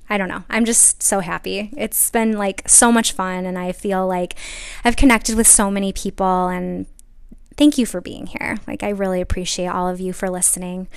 I 0.09 0.17
don't 0.17 0.27
know. 0.27 0.43
I'm 0.49 0.65
just 0.65 1.01
so 1.01 1.21
happy. 1.21 1.71
It's 1.77 2.11
been 2.11 2.33
like 2.37 2.67
so 2.67 2.91
much 2.91 3.13
fun 3.13 3.45
and 3.45 3.57
I 3.57 3.71
feel 3.71 4.05
like 4.05 4.35
I've 4.83 4.95
connected 4.95 5.35
with 5.35 5.47
so 5.47 5.71
many 5.71 5.93
people 5.93 6.47
and 6.49 6.85
thank 7.55 7.77
you 7.77 7.85
for 7.85 8.01
being 8.01 8.27
here. 8.27 8.59
Like 8.67 8.83
I 8.83 8.89
really 8.89 9.21
appreciate 9.21 9.67
all 9.67 9.87
of 9.87 9.99
you 9.99 10.13
for 10.13 10.29
listening. 10.29 10.87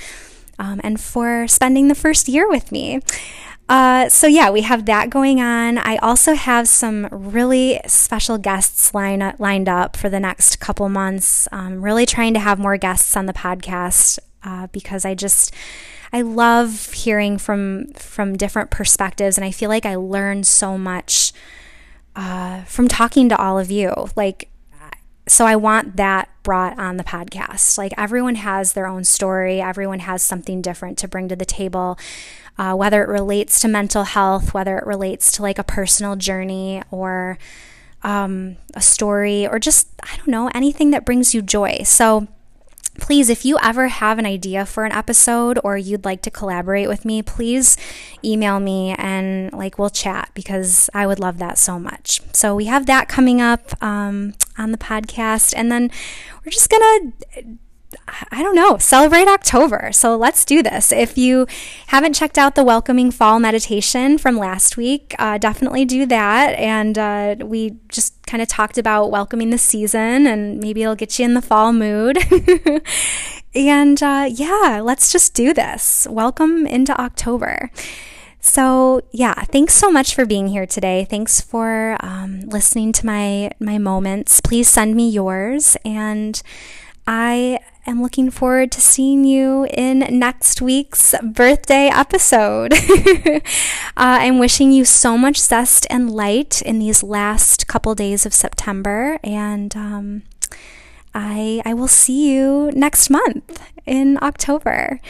Um, 0.59 0.81
and 0.83 0.99
for 0.99 1.47
spending 1.49 1.89
the 1.89 1.95
first 1.95 2.29
year 2.29 2.49
with 2.49 2.73
me. 2.73 3.01
Uh, 3.69 4.09
so 4.09 4.27
yeah, 4.27 4.51
we 4.51 4.63
have 4.63 4.87
that 4.87 5.11
going 5.11 5.41
on. 5.41 5.79
I 5.79 5.97
also 5.97 6.35
have 6.35 6.69
some 6.69 7.09
really 7.11 7.81
special 7.87 8.39
guests 8.39 8.95
line 8.95 9.23
up, 9.23 9.41
lined 9.41 9.69
up 9.69 9.97
for 9.97 10.09
the 10.09 10.21
next 10.21 10.61
couple 10.61 10.89
months. 10.89 11.49
Um, 11.51 11.83
really 11.83 12.07
trying 12.07 12.35
to 12.35 12.41
have 12.41 12.59
more 12.59 12.77
guests 12.77 13.17
on 13.17 13.27
the 13.27 13.33
podcast 13.33 14.21
uh, 14.45 14.69
because 14.69 15.05
I 15.05 15.15
just 15.15 15.53
I 16.13 16.23
love 16.23 16.93
hearing 16.93 17.39
from 17.39 17.89
from 17.95 18.37
different 18.37 18.71
perspectives, 18.71 19.37
and 19.37 19.45
I 19.45 19.51
feel 19.51 19.69
like 19.69 19.85
I 19.85 19.97
learn 19.97 20.45
so 20.45 20.79
much 20.79 21.33
uh, 22.15 22.63
from 22.65 22.87
talking 22.87 23.29
to 23.31 23.37
all 23.37 23.59
of 23.59 23.71
you. 23.71 23.93
Like 24.15 24.49
so 25.29 25.45
I 25.45 25.57
want 25.57 25.97
that 25.97 26.29
brought 26.43 26.79
on 26.79 26.97
the 26.97 27.05
podcast. 27.05 27.77
Like 27.79 27.93
everyone 27.99 28.37
has 28.37 28.75
their 28.75 28.87
own 28.87 29.05
story, 29.05 29.61
everyone 29.61 30.01
has 30.01 30.23
something 30.23 30.63
different 30.63 30.99
to 30.99 31.09
bring 31.09 31.29
to 31.29 31.37
the 31.37 31.45
table. 31.45 31.99
Uh, 32.59 32.75
whether 32.75 33.03
it 33.03 33.09
relates 33.09 33.61
to 33.61 33.69
mental 33.69 34.05
health, 34.05 34.55
whether 34.55 34.79
it 34.79 34.87
relates 34.87 35.31
to 35.33 35.43
like 35.43 35.59
a 35.59 35.65
personal 35.65 36.17
journey 36.17 36.83
or 36.91 37.39
um, 38.03 38.57
a 38.75 38.81
story, 38.81 39.47
or 39.47 39.59
just, 39.59 39.89
I 40.03 40.17
don't 40.17 40.29
know, 40.29 40.51
anything 40.55 40.91
that 40.93 41.05
brings 41.05 41.35
you 41.35 41.43
joy. 41.43 41.83
So, 41.85 42.29
please, 42.99 43.29
if 43.29 43.45
you 43.45 43.59
ever 43.63 43.89
have 43.89 44.19
an 44.19 44.27
idea 44.27 44.65
for 44.65 44.85
an 44.85 44.93
episode 44.93 45.59
or 45.63 45.77
you'd 45.77 46.05
like 46.05 46.23
to 46.23 46.31
collaborate 46.31 46.89
with 46.89 47.05
me, 47.05 47.23
please 47.23 47.77
email 48.25 48.59
me 48.59 48.95
and 48.97 49.53
like 49.53 49.79
we'll 49.79 49.91
chat 49.91 50.31
because 50.35 50.89
I 50.95 51.07
would 51.07 51.19
love 51.19 51.39
that 51.39 51.59
so 51.59 51.79
much. 51.79 52.23
So 52.33 52.55
we 52.55 52.67
have 52.67 52.87
that 52.87 53.09
coming 53.09 53.41
up 53.41 53.83
um, 53.83 54.35
on 54.57 54.73
the 54.73 54.79
podcast, 54.79 55.53
and 55.55 55.71
then 55.71 55.91
we're 56.45 56.53
just 56.53 56.71
gonna 56.71 57.13
I 58.09 58.43
don't 58.43 58.55
know, 58.55 58.79
celebrate 58.79 59.27
October. 59.27 59.91
So 59.93 60.17
let's 60.17 60.45
do 60.45 60.63
this. 60.63 60.93
If 60.93 61.19
you 61.19 61.47
haven't 61.89 62.15
checked 62.15 62.39
out 62.39 62.55
the 62.55 62.65
Welcoming 62.65 63.11
Fall 63.11 63.41
meditation 63.41 64.17
from 64.17 64.39
last 64.39 64.77
week, 64.77 65.15
uh, 65.19 65.39
definitely 65.39 65.85
do 65.85 66.07
that. 66.07 66.57
And 66.59 66.97
uh, 66.97 67.37
we 67.45 67.77
just 67.89 68.15
kind 68.27 68.43
of 68.43 68.49
talked 68.49 68.79
about 68.79 69.11
welcoming 69.11 69.51
the 69.51 69.59
season, 69.59 70.27
and 70.27 70.61
maybe 70.61 70.83
it'll 70.83 70.95
get 70.95 71.19
you 71.19 71.25
in 71.25 71.35
the 71.35 71.43
fall 71.43 71.73
mood. 71.73 72.19
and 73.55 74.03
uh, 74.03 74.29
yeah, 74.31 74.81
let's 74.83 75.11
just 75.11 75.35
do 75.35 75.53
this. 75.53 76.07
Welcome 76.09 76.67
into 76.67 76.99
October. 77.01 77.71
So 78.41 79.01
yeah, 79.11 79.35
thanks 79.35 79.75
so 79.75 79.91
much 79.91 80.15
for 80.15 80.25
being 80.25 80.47
here 80.47 80.67
today. 80.67 81.07
Thanks 81.11 81.41
for 81.41 81.97
um, 81.99 82.43
listening 82.43 82.93
to 82.93 83.07
my 83.07 83.51
my 83.59 83.79
moments. 83.79 84.41
Please 84.41 84.69
send 84.69 84.95
me 84.95 85.11
yours 85.11 85.77
and. 85.85 86.41
I 87.07 87.61
am 87.87 88.03
looking 88.03 88.31
forward 88.31 88.73
to 88.73 88.81
seeing 88.81 89.25
you 89.25 89.67
in 89.67 90.01
next 90.19 90.61
week's 90.61 91.15
birthday 91.23 91.89
episode. 91.93 92.75
uh, 93.27 93.41
I'm 93.97 94.39
wishing 94.39 94.73
you 94.73 94.85
so 94.85 95.17
much 95.17 95.41
zest 95.41 95.87
and 95.89 96.11
light 96.11 96.63
in 96.63 96.79
these 96.79 97.03
last 97.03 97.69
couple 97.69 97.95
days 97.95 98.27
of 98.27 98.35
September, 98.35 99.19
and 99.23 99.77
um, 99.77 100.23
I, 101.15 101.63
I 101.65 101.75
will 101.75 101.89
see 101.89 102.33
you 102.33 102.71
next 102.75 103.09
month 103.09 103.63
in 103.87 104.19
October. 104.21 105.01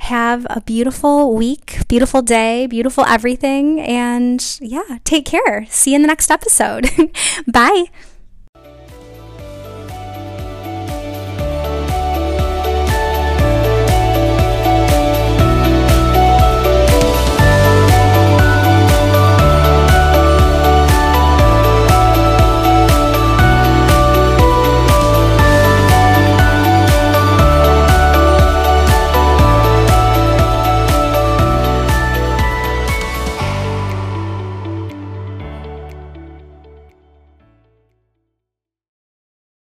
Have 0.00 0.46
a 0.50 0.60
beautiful 0.60 1.34
week, 1.34 1.86
beautiful 1.86 2.20
day, 2.20 2.66
beautiful 2.66 3.04
everything, 3.04 3.80
and 3.80 4.58
yeah, 4.60 4.98
take 5.04 5.24
care. 5.24 5.66
See 5.70 5.92
you 5.92 5.96
in 5.96 6.02
the 6.02 6.08
next 6.08 6.30
episode. 6.30 6.90
Bye. 7.46 7.86